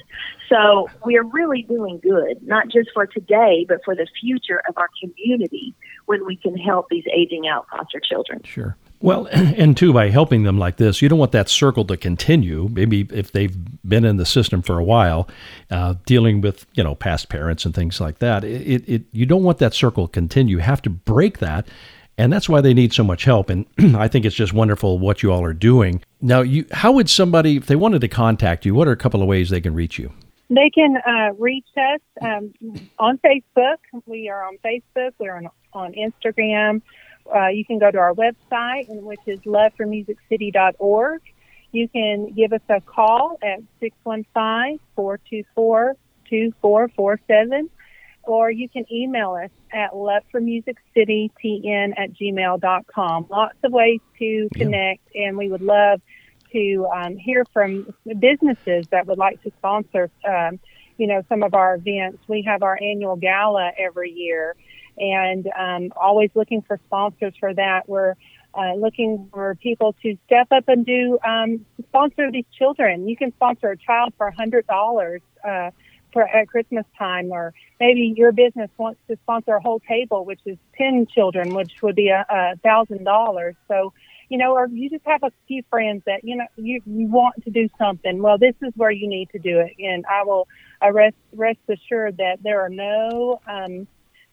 So 0.49 0.89
we 1.05 1.17
are 1.17 1.23
really 1.23 1.63
doing 1.63 1.99
good, 2.01 2.45
not 2.45 2.67
just 2.69 2.89
for 2.93 3.05
today, 3.05 3.65
but 3.67 3.79
for 3.83 3.95
the 3.95 4.07
future 4.19 4.61
of 4.67 4.77
our 4.77 4.89
community 4.99 5.73
when 6.05 6.25
we 6.25 6.35
can 6.35 6.57
help 6.57 6.87
these 6.89 7.05
aging 7.15 7.47
out 7.47 7.67
foster 7.69 7.99
children. 7.99 8.41
Sure. 8.43 8.75
Well, 9.01 9.27
and 9.31 9.75
too, 9.75 9.93
by 9.93 10.09
helping 10.09 10.43
them 10.43 10.57
like 10.57 10.77
this, 10.77 11.01
you 11.01 11.09
don't 11.09 11.19
want 11.19 11.31
that 11.31 11.49
circle 11.49 11.85
to 11.85 11.97
continue. 11.97 12.69
Maybe 12.71 13.07
if 13.11 13.31
they've 13.31 13.55
been 13.87 14.05
in 14.05 14.17
the 14.17 14.25
system 14.25 14.61
for 14.61 14.77
a 14.77 14.83
while, 14.83 15.27
uh, 15.69 15.95
dealing 16.05 16.41
with 16.41 16.65
you 16.73 16.83
know 16.83 16.95
past 16.95 17.29
parents 17.29 17.65
and 17.65 17.73
things 17.73 17.99
like 17.99 18.19
that, 18.19 18.43
it, 18.43 18.87
it 18.87 19.03
you 19.11 19.25
don't 19.25 19.43
want 19.43 19.57
that 19.59 19.73
circle 19.73 20.07
to 20.07 20.11
continue. 20.11 20.57
You 20.57 20.61
have 20.61 20.81
to 20.83 20.89
break 20.89 21.39
that 21.39 21.67
and 22.21 22.31
that's 22.31 22.47
why 22.47 22.61
they 22.61 22.75
need 22.75 22.93
so 22.93 23.03
much 23.03 23.23
help. 23.23 23.49
And 23.49 23.65
I 23.95 24.07
think 24.07 24.25
it's 24.25 24.35
just 24.35 24.53
wonderful 24.53 24.99
what 24.99 25.23
you 25.23 25.31
all 25.31 25.43
are 25.43 25.55
doing. 25.55 26.03
Now, 26.21 26.41
you, 26.41 26.67
how 26.71 26.91
would 26.91 27.09
somebody, 27.09 27.57
if 27.57 27.65
they 27.65 27.75
wanted 27.75 28.01
to 28.01 28.07
contact 28.07 28.63
you, 28.63 28.75
what 28.75 28.87
are 28.87 28.91
a 28.91 28.97
couple 28.97 29.23
of 29.23 29.27
ways 29.27 29.49
they 29.49 29.59
can 29.59 29.73
reach 29.73 29.97
you? 29.97 30.13
They 30.51 30.69
can 30.69 30.97
uh, 30.97 31.33
reach 31.39 31.65
us 31.75 32.01
um, 32.21 32.53
on 32.99 33.17
Facebook. 33.25 33.77
We 34.05 34.29
are 34.29 34.43
on 34.43 34.59
Facebook. 34.63 35.13
We're 35.17 35.35
on, 35.35 35.49
on 35.73 35.93
Instagram. 35.93 36.83
Uh, 37.33 37.47
you 37.47 37.65
can 37.65 37.79
go 37.79 37.89
to 37.89 37.97
our 37.97 38.13
website, 38.13 38.85
which 38.87 39.21
is 39.25 39.39
loveformusiccity.org. 39.39 41.21
You 41.71 41.89
can 41.89 42.33
give 42.33 42.53
us 42.53 42.61
a 42.69 42.81
call 42.81 43.39
at 43.41 43.63
615 43.79 44.79
424 44.95 45.95
2447 46.29 47.69
or 48.23 48.51
you 48.51 48.69
can 48.69 48.85
email 48.91 49.33
us 49.33 49.49
at 49.71 49.91
loveformusiccitytn 49.91 51.93
at 51.97 52.13
gmail.com. 52.13 53.25
Lots 53.29 53.57
of 53.63 53.71
ways 53.71 53.99
to 54.19 54.49
connect, 54.53 55.01
yeah. 55.13 55.27
and 55.27 55.37
we 55.37 55.49
would 55.49 55.61
love 55.61 56.01
to 56.51 56.87
um, 56.93 57.17
hear 57.17 57.45
from 57.53 57.93
businesses 58.19 58.87
that 58.91 59.07
would 59.07 59.17
like 59.17 59.41
to 59.43 59.51
sponsor, 59.57 60.09
um, 60.27 60.59
you 60.97 61.07
know, 61.07 61.23
some 61.29 61.43
of 61.43 61.53
our 61.53 61.75
events. 61.75 62.19
We 62.27 62.43
have 62.47 62.63
our 62.63 62.77
annual 62.81 63.15
gala 63.15 63.71
every 63.77 64.11
year, 64.11 64.55
and 64.97 65.47
um, 65.57 65.93
always 65.99 66.29
looking 66.35 66.61
for 66.61 66.79
sponsors 66.87 67.33
for 67.39 67.53
that. 67.53 67.87
We're 67.87 68.15
uh, 68.53 68.73
looking 68.75 69.29
for 69.33 69.55
people 69.55 69.95
to 70.03 70.17
step 70.25 70.47
up 70.51 70.65
and 70.67 70.85
do 70.85 71.17
um, 71.25 71.65
sponsor 71.87 72.29
these 72.31 72.45
children. 72.57 73.07
You 73.07 73.15
can 73.15 73.31
sponsor 73.33 73.71
a 73.71 73.77
child 73.77 74.13
for 74.17 74.27
a 74.27 74.35
hundred 74.35 74.67
dollars. 74.67 75.21
Uh, 75.43 75.71
for 76.11 76.23
at 76.23 76.47
Christmas 76.47 76.85
time, 76.97 77.31
or 77.31 77.53
maybe 77.79 78.13
your 78.15 78.31
business 78.31 78.69
wants 78.77 78.99
to 79.07 79.17
sponsor 79.23 79.55
a 79.55 79.61
whole 79.61 79.79
table, 79.79 80.25
which 80.25 80.41
is 80.45 80.57
ten 80.77 81.07
children, 81.07 81.53
which 81.53 81.81
would 81.81 81.95
be 81.95 82.09
a, 82.09 82.25
thousand 82.63 83.03
dollars. 83.03 83.55
So, 83.67 83.93
you 84.29 84.37
know, 84.37 84.53
or 84.53 84.67
you 84.67 84.89
just 84.89 85.05
have 85.05 85.23
a 85.23 85.31
few 85.47 85.63
friends 85.69 86.03
that 86.05 86.23
you 86.23 86.35
know 86.35 86.45
you, 86.57 86.81
you 86.85 87.07
want 87.07 87.43
to 87.43 87.49
do 87.49 87.69
something. 87.77 88.21
Well, 88.21 88.37
this 88.37 88.55
is 88.61 88.73
where 88.75 88.91
you 88.91 89.07
need 89.07 89.29
to 89.31 89.39
do 89.39 89.59
it, 89.59 89.73
and 89.79 90.05
I 90.05 90.23
will 90.23 90.47
I 90.81 90.89
rest 90.89 91.15
rest 91.33 91.59
assured 91.69 92.17
that 92.17 92.43
there 92.43 92.61
are 92.61 92.69
no 92.69 93.39
um, 93.47 93.87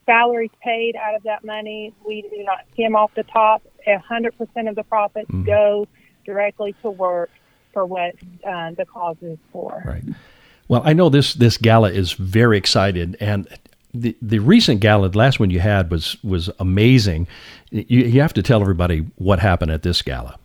salaries 0.06 0.50
paid 0.62 0.96
out 0.96 1.14
of 1.14 1.22
that 1.24 1.44
money. 1.44 1.94
We 2.06 2.22
do 2.22 2.42
not 2.44 2.60
skim 2.72 2.96
off 2.96 3.14
the 3.14 3.24
top. 3.24 3.62
A 3.86 3.98
hundred 3.98 4.36
percent 4.36 4.68
of 4.68 4.74
the 4.74 4.84
profits 4.84 5.30
mm-hmm. 5.30 5.44
go 5.44 5.86
directly 6.24 6.74
to 6.82 6.90
work 6.90 7.30
for 7.72 7.86
what 7.86 8.14
uh, 8.46 8.72
the 8.72 8.84
cause 8.84 9.16
is 9.22 9.38
for. 9.52 9.82
Right. 9.86 10.02
Well, 10.68 10.82
I 10.84 10.92
know 10.92 11.08
this 11.08 11.34
this 11.34 11.56
gala 11.56 11.90
is 11.90 12.12
very 12.12 12.58
excited, 12.58 13.16
and 13.20 13.48
the 13.94 14.16
the 14.20 14.38
recent 14.38 14.80
gala, 14.80 15.08
the 15.08 15.18
last 15.18 15.40
one 15.40 15.50
you 15.50 15.60
had 15.60 15.90
was 15.90 16.22
was 16.22 16.50
amazing. 16.58 17.26
You, 17.70 18.04
you 18.04 18.20
have 18.20 18.34
to 18.34 18.42
tell 18.42 18.60
everybody 18.60 19.06
what 19.16 19.40
happened 19.40 19.70
at 19.70 19.82
this 19.82 20.02
gala. 20.02 20.38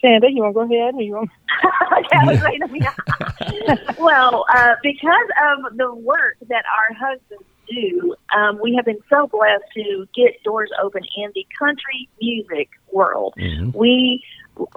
Sandy, 0.00 0.28
you 0.28 0.42
want 0.42 0.54
to 0.54 0.54
go 0.54 0.74
ahead? 0.74 0.94
Or 0.94 1.02
you 1.02 1.14
want? 1.14 1.30
well, 3.98 4.44
uh, 4.54 4.74
because 4.82 5.28
of 5.50 5.76
the 5.76 5.92
work 5.92 6.36
that 6.48 6.64
our 6.78 6.94
husbands 6.94 7.44
do, 7.70 8.14
um, 8.36 8.58
we 8.62 8.74
have 8.76 8.84
been 8.84 9.00
so 9.08 9.26
blessed 9.26 9.64
to 9.74 10.08
get 10.14 10.42
doors 10.42 10.70
open 10.82 11.02
in 11.16 11.30
the 11.34 11.46
country 11.58 12.08
music 12.20 12.70
world. 12.92 13.34
Mm-hmm. 13.38 13.76
We 13.76 14.24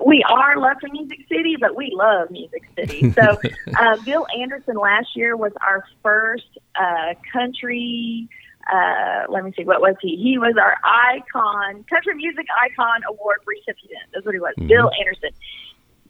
we 0.03 0.23
are 0.29 0.59
Love 0.59 0.77
for 0.79 0.89
Music 0.89 1.25
City, 1.27 1.55
but 1.59 1.75
we 1.75 1.91
love 1.93 2.29
Music 2.29 2.63
City. 2.75 3.13
So, 3.21 3.37
uh, 3.77 3.97
Bill 4.05 4.25
Anderson 4.39 4.75
last 4.77 5.15
year 5.15 5.35
was 5.35 5.51
our 5.65 5.83
first 6.03 6.57
uh, 6.75 7.13
country. 7.31 8.29
Uh, 8.71 9.23
let 9.29 9.43
me 9.43 9.51
see, 9.57 9.63
what 9.63 9.81
was 9.81 9.95
he? 10.01 10.17
He 10.17 10.37
was 10.37 10.55
our 10.57 10.77
icon, 10.83 11.83
country 11.85 12.15
music 12.15 12.45
icon 12.63 13.01
award 13.09 13.39
recipient. 13.45 14.03
That's 14.13 14.25
what 14.25 14.33
he 14.33 14.39
was. 14.39 14.53
Mm-hmm. 14.57 14.67
Bill 14.67 14.91
Anderson. 14.99 15.31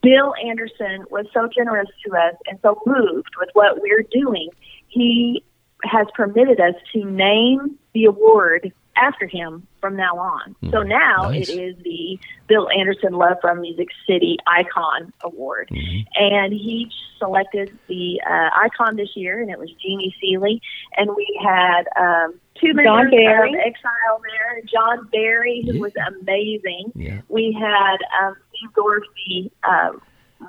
Bill 0.01 0.33
Anderson 0.43 1.05
was 1.09 1.27
so 1.33 1.47
generous 1.47 1.87
to 2.05 2.13
us 2.15 2.35
and 2.47 2.59
so 2.61 2.81
moved 2.85 3.29
with 3.39 3.49
what 3.53 3.81
we're 3.81 4.05
doing. 4.11 4.49
He 4.87 5.43
has 5.83 6.07
permitted 6.13 6.59
us 6.59 6.75
to 6.93 7.03
name 7.03 7.77
the 7.93 8.05
award 8.05 8.71
after 8.95 9.25
him 9.25 9.67
from 9.79 9.95
now 9.95 10.17
on. 10.17 10.55
Mm, 10.63 10.71
so 10.71 10.83
now 10.83 11.29
nice. 11.29 11.49
it 11.49 11.53
is 11.53 11.75
the 11.83 12.19
Bill 12.47 12.69
Anderson 12.69 13.13
Love 13.13 13.37
from 13.41 13.61
Music 13.61 13.87
City 14.07 14.37
Icon 14.47 15.11
Award. 15.23 15.69
Mm-hmm. 15.71 16.23
And 16.23 16.53
he 16.53 16.89
selected 17.17 17.77
the 17.87 18.21
uh, 18.29 18.49
icon 18.55 18.95
this 18.95 19.09
year, 19.15 19.41
and 19.41 19.49
it 19.49 19.57
was 19.57 19.69
Jeannie 19.81 20.15
Seely. 20.19 20.61
And 20.97 21.09
we 21.15 21.39
had 21.41 21.83
um, 21.99 22.39
two 22.59 22.73
members 22.73 23.07
of 23.07 23.13
Exile 23.13 24.21
there, 24.23 24.61
John 24.71 25.07
Barry, 25.11 25.63
who 25.65 25.75
yeah. 25.75 25.81
was 25.81 25.93
amazing. 26.07 26.91
Yeah. 26.95 27.21
We 27.29 27.57
had 27.59 27.97
um, 28.21 28.35
Steve 28.55 28.73
Dorsey, 28.75 29.51
uh, 29.63 29.91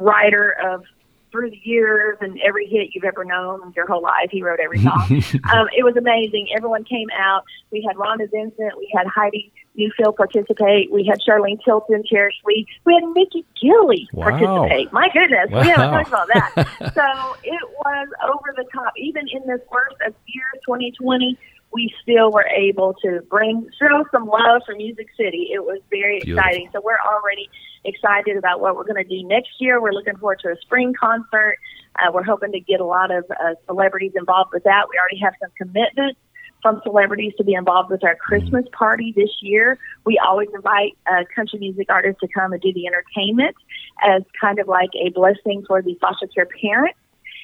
writer 0.01 0.57
of 0.65 0.85
through 1.33 1.51
the 1.51 1.61
years 1.65 2.19
and 2.21 2.39
every 2.47 2.67
hit 2.67 2.91
you've 2.93 3.05
ever 3.05 3.25
known 3.25 3.73
your 3.75 3.87
whole 3.87 4.03
life. 4.03 4.29
He 4.31 4.43
wrote 4.43 4.61
every 4.61 4.81
song. 4.81 5.07
um, 5.53 5.67
it 5.77 5.83
was 5.83 5.97
amazing. 5.97 6.49
Everyone 6.55 6.85
came 6.85 7.09
out. 7.19 7.43
We 7.71 7.85
had 7.87 7.97
Rhonda 7.97 8.31
Vincent. 8.31 8.77
We 8.79 8.93
had 8.95 9.07
Heidi 9.07 9.53
Newfield 9.79 10.17
participate. 10.17 10.93
We 10.93 11.05
had 11.05 11.19
Charlene 11.27 11.59
Tilton, 11.65 12.03
Cherish 12.07 12.37
Lee. 12.45 12.67
We 12.85 12.95
had 12.95 13.09
Mickey 13.15 13.45
Gilley 13.61 14.07
wow. 14.13 14.31
participate. 14.31 14.93
My 14.93 15.09
goodness, 15.13 15.51
wow. 15.51 15.63
we 15.63 15.69
haven't 15.69 15.91
talked 15.91 16.09
about 16.09 16.29
that. 16.29 16.95
so 16.95 17.37
it 17.43 17.69
was 17.79 18.09
over 18.23 18.55
the 18.57 18.65
top. 18.73 18.93
Even 18.99 19.27
in 19.29 19.41
this 19.47 19.61
worst 19.71 19.97
of 20.07 20.15
year, 20.27 20.45
2020, 20.67 21.39
we 21.73 21.93
still 22.03 22.31
were 22.31 22.47
able 22.47 22.95
to 23.03 23.21
bring 23.31 23.69
show 23.79 24.05
some 24.11 24.27
love 24.27 24.63
for 24.67 24.75
Music 24.75 25.09
City. 25.17 25.51
It 25.53 25.65
was 25.65 25.81
very 25.91 26.21
Beautiful. 26.21 26.39
exciting. 26.39 26.69
So 26.73 26.81
we're 26.85 27.01
already 27.01 27.49
excited 27.85 28.37
about 28.37 28.61
what 28.61 28.77
we're 28.77 28.85
going 28.85 29.03
to 29.03 29.09
do 29.09 29.27
next 29.27 29.51
year. 29.59 29.81
We're 29.81 29.93
looking 29.93 30.17
forward 30.17 30.41
to 30.45 30.51
a 30.51 30.57
spring 30.61 30.95
concert. 30.99 31.57
Uh, 31.97 32.11
we're 32.13 32.23
hoping 32.23 32.53
to 32.53 32.61
get 32.61 32.81
a 32.81 32.85
lot 32.85 33.11
of 33.11 33.25
uh, 33.31 33.55
celebrities 33.67 34.13
involved 34.15 34.51
with 34.53 34.65
that. 34.65 34.87
We 34.91 34.99
already 34.99 35.19
have 35.23 35.35
some 35.41 35.51
commitments 35.59 36.19
from 36.63 36.81
celebrities 36.85 37.33
to 37.37 37.45
be 37.45 37.55
involved 37.55 37.91
with 37.91 38.05
our 38.05 38.15
Christmas 38.15 38.65
party 38.73 39.13
this 39.17 39.31
year. 39.41 39.79
We 40.07 40.21
always 40.25 40.49
invite 40.55 40.97
uh, 41.11 41.25
country 41.35 41.59
music 41.59 41.87
artists 41.91 42.21
to 42.21 42.29
come 42.29 42.53
and 42.53 42.63
do 42.63 42.73
the 42.73 42.87
entertainment 42.87 43.57
as 44.03 44.23
kind 44.41 44.61
of 44.61 44.69
like 44.69 44.91
a 44.95 45.11
blessing 45.11 45.65
for 45.67 45.83
the 45.83 45.97
foster 46.01 46.29
care 46.29 46.47
parents. 46.47 46.99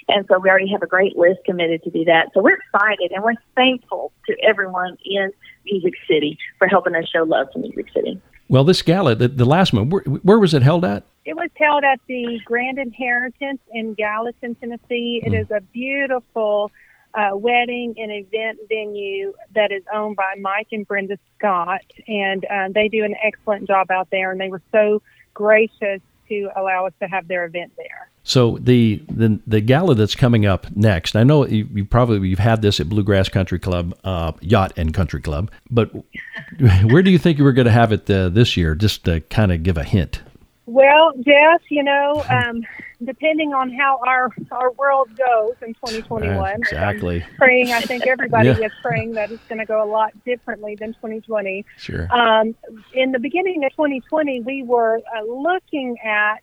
And 0.09 0.27
so 0.29 0.39
we 0.39 0.49
already 0.49 0.69
have 0.71 0.83
a 0.83 0.87
great 0.87 1.17
list 1.17 1.41
committed 1.45 1.83
to 1.85 1.91
do 1.91 2.05
that. 2.05 2.31
So 2.33 2.41
we're 2.41 2.57
excited 2.57 3.13
and 3.13 3.23
we're 3.23 3.35
thankful 3.55 4.13
to 4.27 4.37
everyone 4.43 4.97
in 5.05 5.33
Music 5.67 5.95
City 6.09 6.39
for 6.59 6.67
helping 6.67 6.95
us 6.95 7.09
show 7.09 7.25
love 7.25 7.51
to 7.53 7.59
Music 7.59 7.87
City. 7.95 8.21
Well, 8.49 8.65
this 8.65 8.81
gala, 8.81 9.15
the, 9.15 9.29
the 9.29 9.45
last 9.45 9.75
one, 9.75 9.91
where, 9.91 10.03
where 10.03 10.39
was 10.39 10.55
it 10.55 10.63
held 10.63 10.85
at? 10.85 11.05
It 11.27 11.37
was 11.37 11.51
held 11.57 11.85
at 11.85 12.01
the 12.09 12.41
Grand 12.47 12.79
Inheritance 12.79 13.61
in 13.73 13.93
Gallatin, 13.93 14.55
Tennessee. 14.55 15.21
It 15.23 15.35
is 15.35 15.51
a 15.51 15.61
beautiful 15.61 16.71
uh, 17.13 17.37
wedding 17.37 17.95
and 17.99 18.11
event 18.11 18.59
venue 18.71 19.35
that 19.55 19.71
is 19.71 19.83
owned 19.93 20.17
by 20.17 20.37
Mike 20.41 20.69
and 20.73 20.89
Brenda 20.89 21.19
Scott, 21.37 21.83
and 22.07 22.47
uh, 22.47 22.69
they 22.75 22.89
do 22.89 23.05
an 23.05 23.15
excellent 23.23 23.67
job 23.67 23.91
out 23.91 24.09
there. 24.11 24.33
And 24.33 24.41
they 24.41 24.49
were 24.49 24.63
so 24.73 25.03
gracious 25.35 26.01
to 26.29 26.51
allow 26.57 26.87
us 26.87 26.93
to 27.01 27.09
have 27.09 27.29
their 27.29 27.45
event 27.45 27.73
there. 27.77 28.11
So 28.23 28.59
the 28.61 29.03
the 29.09 29.41
the 29.47 29.61
gala 29.61 29.95
that's 29.95 30.15
coming 30.15 30.45
up 30.45 30.67
next, 30.77 31.17
I 31.17 31.25
know 31.25 31.47
you, 31.47 31.67
you 31.73 31.85
probably 31.85 32.29
you've 32.29 32.39
had 32.39 32.61
this 32.61 32.79
at 32.79 32.89
Bluegrass 32.89 33.29
Country 33.29 33.59
Club, 33.59 33.99
uh, 34.05 34.33
Yacht 34.41 34.73
and 34.77 34.93
Country 34.93 35.23
Club, 35.23 35.51
but 35.71 35.91
where 36.85 37.03
do 37.03 37.11
you 37.11 37.19
think 37.19 37.39
you 37.39 37.45
were 37.45 37.53
going 37.53 37.67
to 37.67 37.73
have 37.73 37.93
it 37.93 38.09
uh, 38.11 38.29
this 38.29 38.57
year? 38.57 38.75
Just 38.75 39.05
to 39.05 39.21
kind 39.23 39.53
of 39.53 39.63
give 39.63 39.79
a 39.79 39.85
hint. 39.85 40.21
Well, 40.69 41.15
Jeff, 41.25 41.63
you 41.71 41.83
know, 41.83 42.25
um, 42.31 42.63
depending 43.03 43.55
on 43.55 43.73
how 43.73 44.01
our 44.07 44.31
our 44.53 44.71
world 44.73 45.09
goes 45.17 45.55
in 45.63 45.73
2021, 45.75 46.37
Right, 46.39 46.59
exactly. 46.59 47.25
Praying. 47.39 47.73
I 47.73 47.81
think 47.81 48.07
everybody 48.07 48.49
Yeah. 48.49 48.67
is 48.67 48.73
praying 48.83 49.15
that 49.15 49.31
it's 49.31 49.43
going 49.49 49.61
to 49.61 49.65
go 49.67 49.83
a 49.83 49.89
lot 49.91 50.13
differently 50.25 50.77
than 50.77 50.93
2020. 50.95 51.65
Sure. 51.79 52.07
Um, 52.13 52.55
in 52.93 53.13
the 53.13 53.19
beginning 53.19 53.65
of 53.65 53.73
2020, 53.73 54.43
we 54.43 54.63
were 54.63 55.01
uh, 55.17 55.23
looking 55.23 55.97
at 56.05 56.43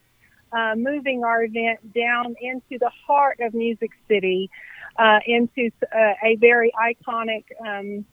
uh, 0.52 0.74
moving 0.76 1.24
our 1.24 1.44
event 1.44 1.94
down 1.94 2.36
into 2.42 2.80
the 2.80 2.90
heart 3.06 3.40
of 3.42 3.54
Music 3.54 3.92
City, 4.08 4.50
uh, 4.98 5.20
into 5.28 5.70
uh, 5.94 6.14
a 6.24 6.36
very 6.38 6.72
iconic 6.82 7.44
um, 7.64 8.06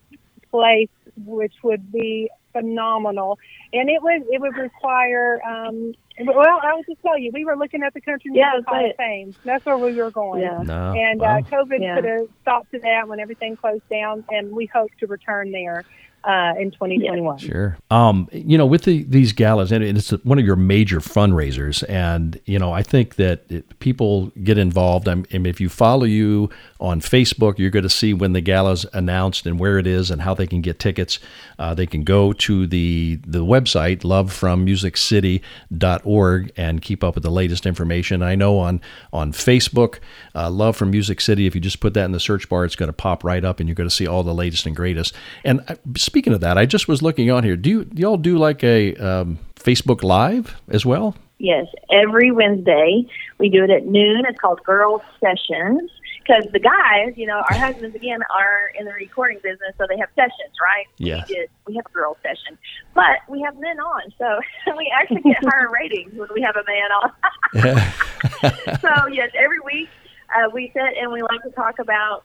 place, 0.51 0.91
which 1.25 1.55
would 1.63 1.91
be 1.91 2.29
phenomenal. 2.53 3.39
And 3.73 3.89
it 3.89 4.03
was 4.03 4.23
it 4.31 4.41
would 4.41 4.57
require. 4.57 5.41
Um, 5.45 5.95
well, 6.25 6.61
I 6.63 6.75
will 6.75 6.85
just 6.85 7.01
tell 7.03 7.19
you, 7.19 7.31
we 7.33 7.45
were 7.45 7.57
looking 7.57 7.83
at 7.83 7.95
the 7.95 8.01
Country 8.01 8.31
Music 8.31 8.45
Yeah, 8.55 8.61
Hall 8.67 8.91
of. 8.91 8.97
Fame. 8.97 9.35
That's 9.45 9.65
where 9.65 9.79
we 9.79 9.95
were 9.95 10.11
going. 10.11 10.43
Yeah. 10.43 10.63
No. 10.63 10.93
And 10.93 11.21
Well, 11.21 11.39
uh, 11.39 11.41
COVID 11.43 11.81
Yeah. 11.81 11.95
put 11.97 12.05
a 12.05 12.29
stop 12.43 12.71
to 12.71 12.79
that 12.81 13.09
when 13.09 13.19
everything 13.19 13.57
closed 13.57 13.89
down, 13.89 14.25
and 14.29 14.53
we 14.53 14.67
hope 14.67 14.91
to 15.01 15.07
return 15.07 15.53
there 15.53 15.85
uh, 16.25 16.55
in 16.59 16.71
2021. 16.71 17.39
Sure. 17.39 17.77
Um, 17.91 18.29
you 18.33 18.57
know, 18.57 18.67
with 18.67 18.85
the, 18.85 19.03
these 19.05 19.33
galas, 19.33 19.73
and 19.73 19.83
it's 19.83 20.11
one 20.25 20.39
of 20.39 20.45
your 20.45 20.57
major 20.57 21.01
fundraisers, 21.01 21.85
and 21.89 22.41
you 22.45 22.59
know, 22.59 22.73
I 22.73 22.83
think 22.83 23.17
that 23.17 23.45
it, 23.49 23.79
people 23.81 24.33
get 24.43 24.59
involved. 24.59 25.09
I'm, 25.09 25.27
and 25.33 25.47
if 25.47 25.61
you 25.61 25.69
follow 25.69 26.05
you 26.05 26.51
on 26.81 27.01
Facebook, 27.01 27.59
you're 27.59 27.71
going 27.71 27.83
to 27.83 27.91
see 27.91 28.15
when 28.15 28.33
the 28.33 28.41
gala's 28.41 28.87
announced 28.93 29.47
and 29.47 29.59
where 29.59 29.79
it 29.79 29.87
is 29.87 30.11
and 30.11 30.23
how 30.23 30.35
they 30.35 30.47
can 30.47 30.61
get 30.61 30.79
tickets. 30.79 31.19
Uh, 31.59 31.75
they 31.75 31.87
can 31.87 32.05
go 32.05 32.33
to 32.33 32.67
the 32.67 33.19
the 33.27 33.45
website 33.45 34.03
lovefrommusiccity.org 34.03 36.53
and 36.57 36.83
keep 36.83 37.05
up 37.05 37.15
with 37.15 37.25
the 37.25 37.31
latest 37.31 37.67
information. 37.67 38.23
I 38.23 38.35
know 38.35 38.59
on 38.59 38.81
on 39.13 39.33
Facebook, 39.33 39.99
uh, 40.35 40.51
Love 40.51 40.77
from 40.77 40.91
Music 40.91 41.21
City. 41.21 41.47
If 41.47 41.55
you 41.55 41.61
just 41.61 41.81
put 41.81 41.95
that 41.95 42.05
in 42.05 42.13
the 42.13 42.21
search 42.21 42.49
bar, 42.49 42.65
it's 42.65 42.77
going 42.77 42.89
to 42.89 42.93
pop 42.93 43.25
right 43.25 43.45
up, 43.45 43.61
and 43.61 43.69
you're 43.69 43.75
going 43.75 43.89
to 43.89 43.95
see 43.95 44.07
all 44.07 44.23
the 44.23 44.35
latest 44.35 44.67
and 44.67 44.77
greatest. 44.77 45.15
And 45.45 45.61
uh, 45.69 45.77
speaking 46.13 46.35
of 46.35 46.41
that, 46.41 46.59
I 46.59 46.67
just 46.67 46.89
was 46.89 47.01
looking 47.01 47.31
on 47.31 47.43
here. 47.43 47.57
Do 47.57 47.71
you 47.71 47.85
do 47.87 48.03
y'all 48.03 48.19
do 48.19 48.37
like 48.37 48.63
a 48.63 48.95
um, 48.97 49.39
Facebook 49.57 50.03
Live 50.03 50.61
as 50.69 50.85
well? 50.85 51.17
Yes, 51.39 51.65
every 51.91 52.31
Wednesday 52.31 53.07
we 53.39 53.49
do 53.49 53.65
it 53.65 53.71
at 53.71 53.87
noon. 53.87 54.25
It's 54.29 54.39
called 54.39 54.63
Girls 54.63 55.01
Sessions 55.21 55.91
because 56.19 56.45
the 56.53 56.59
guys, 56.59 57.15
you 57.17 57.27
know, 57.27 57.43
our 57.51 57.57
husbands 57.57 57.97
again 57.97 58.21
are 58.29 58.73
in 58.79 58.85
the 58.85 58.93
recording 58.93 59.39
business, 59.43 59.73
so 59.79 59.87
they 59.89 59.97
have 59.97 60.11
sessions, 60.15 60.55
right? 60.61 60.85
Yeah. 60.99 61.25
We, 61.27 61.35
did, 61.35 61.49
we 61.67 61.75
have 61.77 61.87
a 61.87 61.95
girls 61.95 62.19
session, 62.23 62.59
but 62.95 63.21
we 63.27 63.41
have 63.41 63.59
men 63.59 63.81
on, 63.81 64.13
so 64.19 64.39
we 64.77 64.93
actually 64.95 65.23
get 65.23 65.39
higher 65.43 65.71
ratings 65.73 66.13
when 66.13 66.29
we 66.35 66.43
have 66.43 66.57
a 66.57 66.65
man 66.69 66.91
on. 66.93 68.81
so 68.83 69.09
yes, 69.09 69.31
every 69.35 69.61
week 69.65 69.89
uh, 70.37 70.51
we 70.53 70.71
sit 70.75 70.99
and 71.01 71.11
we 71.11 71.23
like 71.23 71.43
to 71.43 71.51
talk 71.53 71.79
about 71.79 72.25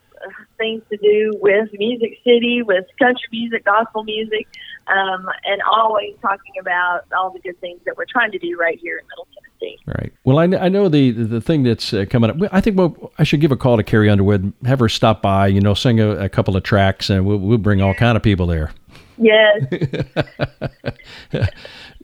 things 0.56 0.82
to 0.90 0.96
do 0.96 1.32
with 1.40 1.68
Music 1.72 2.18
City, 2.24 2.62
with 2.62 2.84
country 2.98 3.28
music, 3.32 3.64
gospel 3.64 4.04
music, 4.04 4.46
um, 4.86 5.28
and 5.44 5.60
always 5.62 6.14
talking 6.22 6.54
about 6.60 7.02
all 7.16 7.30
the 7.30 7.40
good 7.40 7.60
things 7.60 7.80
that 7.86 7.96
we're 7.96 8.06
trying 8.10 8.30
to 8.32 8.38
do 8.38 8.56
right 8.58 8.78
here 8.80 8.98
in 8.98 9.04
Middle 9.06 9.28
Tennessee. 9.34 9.78
Right. 9.86 10.12
Well, 10.24 10.38
I, 10.38 10.48
kn- 10.48 10.62
I 10.62 10.68
know 10.68 10.88
the 10.88 11.10
the 11.10 11.40
thing 11.40 11.62
that's 11.62 11.92
uh, 11.92 12.04
coming 12.08 12.30
up. 12.30 12.36
I 12.52 12.60
think 12.60 12.78
well, 12.78 13.12
I 13.18 13.24
should 13.24 13.40
give 13.40 13.52
a 13.52 13.56
call 13.56 13.76
to 13.76 13.82
Carrie 13.82 14.08
Underwood, 14.08 14.52
have 14.64 14.80
her 14.80 14.88
stop 14.88 15.22
by, 15.22 15.48
you 15.48 15.60
know, 15.60 15.74
sing 15.74 16.00
a, 16.00 16.10
a 16.10 16.28
couple 16.28 16.56
of 16.56 16.62
tracks, 16.62 17.10
and 17.10 17.26
we'll, 17.26 17.38
we'll 17.38 17.58
bring 17.58 17.82
all 17.82 17.94
kind 17.94 18.16
of 18.16 18.22
people 18.22 18.46
there. 18.46 18.72
Yes. 19.18 19.64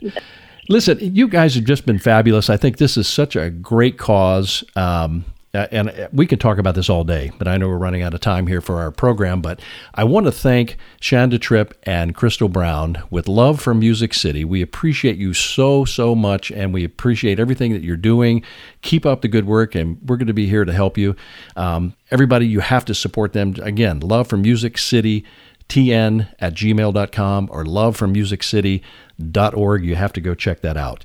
Listen, 0.69 0.97
you 0.99 1.27
guys 1.27 1.55
have 1.55 1.63
just 1.63 1.85
been 1.85 1.99
fabulous. 1.99 2.49
I 2.49 2.57
think 2.57 2.77
this 2.77 2.97
is 2.97 3.07
such 3.07 3.35
a 3.35 3.49
great 3.49 3.97
cause. 3.97 4.63
Um, 4.75 5.25
and 5.71 5.89
uh, 5.89 6.07
we 6.11 6.27
could 6.27 6.39
talk 6.39 6.57
about 6.57 6.75
this 6.75 6.89
all 6.89 7.03
day, 7.03 7.31
but 7.37 7.47
I 7.47 7.57
know 7.57 7.67
we're 7.67 7.77
running 7.77 8.01
out 8.01 8.13
of 8.13 8.19
time 8.19 8.47
here 8.47 8.61
for 8.61 8.79
our 8.79 8.91
program. 8.91 9.41
But 9.41 9.61
I 9.93 10.03
want 10.03 10.25
to 10.25 10.31
thank 10.31 10.77
Shanda 11.01 11.39
Tripp 11.39 11.73
and 11.83 12.15
Crystal 12.15 12.49
Brown 12.49 13.03
with 13.09 13.27
Love 13.27 13.61
from 13.61 13.79
Music 13.79 14.13
City. 14.13 14.45
We 14.45 14.61
appreciate 14.61 15.17
you 15.17 15.33
so, 15.33 15.85
so 15.85 16.15
much, 16.15 16.51
and 16.51 16.73
we 16.73 16.83
appreciate 16.83 17.39
everything 17.39 17.73
that 17.73 17.83
you're 17.83 17.97
doing. 17.97 18.43
Keep 18.81 19.05
up 19.05 19.21
the 19.21 19.27
good 19.27 19.45
work, 19.45 19.75
and 19.75 19.97
we're 20.07 20.17
going 20.17 20.27
to 20.27 20.33
be 20.33 20.47
here 20.47 20.65
to 20.65 20.73
help 20.73 20.97
you. 20.97 21.15
Um, 21.55 21.95
everybody, 22.11 22.47
you 22.47 22.59
have 22.59 22.85
to 22.85 22.95
support 22.95 23.33
them. 23.33 23.55
Again, 23.61 23.99
Love 23.99 24.27
from 24.27 24.41
Music 24.41 24.77
City. 24.77 25.23
TN 25.67 26.31
at 26.37 26.53
gmail.com 26.53 27.49
or 27.51 27.65
lovefrommusiccity.org. 27.65 29.83
You 29.83 29.95
have 29.95 30.13
to 30.13 30.21
go 30.21 30.35
check 30.35 30.61
that 30.61 30.77
out. 30.77 31.03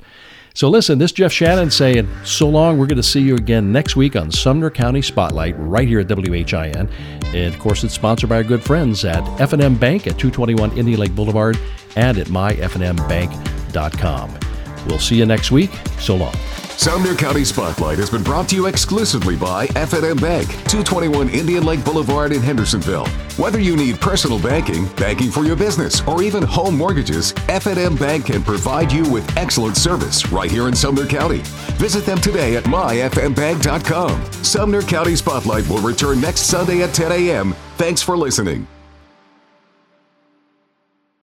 So 0.54 0.68
listen, 0.68 0.98
this 0.98 1.10
is 1.10 1.14
Jeff 1.14 1.32
Shannon 1.32 1.70
saying 1.70 2.08
so 2.24 2.48
long. 2.48 2.78
We're 2.78 2.86
going 2.86 2.96
to 2.96 3.02
see 3.02 3.20
you 3.20 3.36
again 3.36 3.72
next 3.72 3.96
week 3.96 4.16
on 4.16 4.30
Sumner 4.30 4.70
County 4.70 5.02
Spotlight 5.02 5.54
right 5.58 5.86
here 5.86 6.00
at 6.00 6.08
WHIN. 6.08 6.88
And 7.24 7.54
of 7.54 7.60
course, 7.60 7.84
it's 7.84 7.94
sponsored 7.94 8.28
by 8.28 8.36
our 8.36 8.44
good 8.44 8.62
friends 8.62 9.04
at 9.04 9.22
F&M 9.40 9.76
Bank 9.76 10.06
at 10.06 10.18
221 10.18 10.76
Indian 10.76 11.00
Lake 11.00 11.14
Boulevard 11.14 11.58
and 11.96 12.18
at 12.18 12.26
myfmbank.com. 12.26 14.38
We'll 14.86 14.98
see 14.98 15.16
you 15.16 15.26
next 15.26 15.50
week. 15.50 15.70
So 15.98 16.16
long. 16.16 16.34
Sumner 16.80 17.14
County 17.14 17.44
Spotlight 17.44 17.98
has 17.98 18.08
been 18.08 18.22
brought 18.22 18.48
to 18.48 18.56
you 18.56 18.64
exclusively 18.64 19.36
by 19.36 19.66
F&M 19.76 20.16
Bank, 20.16 20.48
221 20.48 21.28
Indian 21.28 21.62
Lake 21.62 21.84
Boulevard 21.84 22.32
in 22.32 22.40
Hendersonville. 22.40 23.06
Whether 23.36 23.60
you 23.60 23.76
need 23.76 24.00
personal 24.00 24.40
banking, 24.40 24.86
banking 24.94 25.30
for 25.30 25.44
your 25.44 25.56
business, 25.56 26.00
or 26.08 26.22
even 26.22 26.42
home 26.42 26.78
mortgages, 26.78 27.34
F&M 27.48 27.96
Bank 27.96 28.26
can 28.26 28.42
provide 28.42 28.90
you 28.90 29.06
with 29.10 29.36
excellent 29.36 29.76
service 29.76 30.32
right 30.32 30.50
here 30.50 30.68
in 30.68 30.74
Sumner 30.74 31.06
County. 31.06 31.42
Visit 31.76 32.06
them 32.06 32.18
today 32.18 32.56
at 32.56 32.64
myfmbank.com. 32.64 34.32
Sumner 34.42 34.80
County 34.80 35.16
Spotlight 35.16 35.68
will 35.68 35.82
return 35.82 36.18
next 36.18 36.44
Sunday 36.44 36.82
at 36.82 36.94
10 36.94 37.12
a.m. 37.12 37.54
Thanks 37.76 38.00
for 38.00 38.16
listening. 38.16 38.66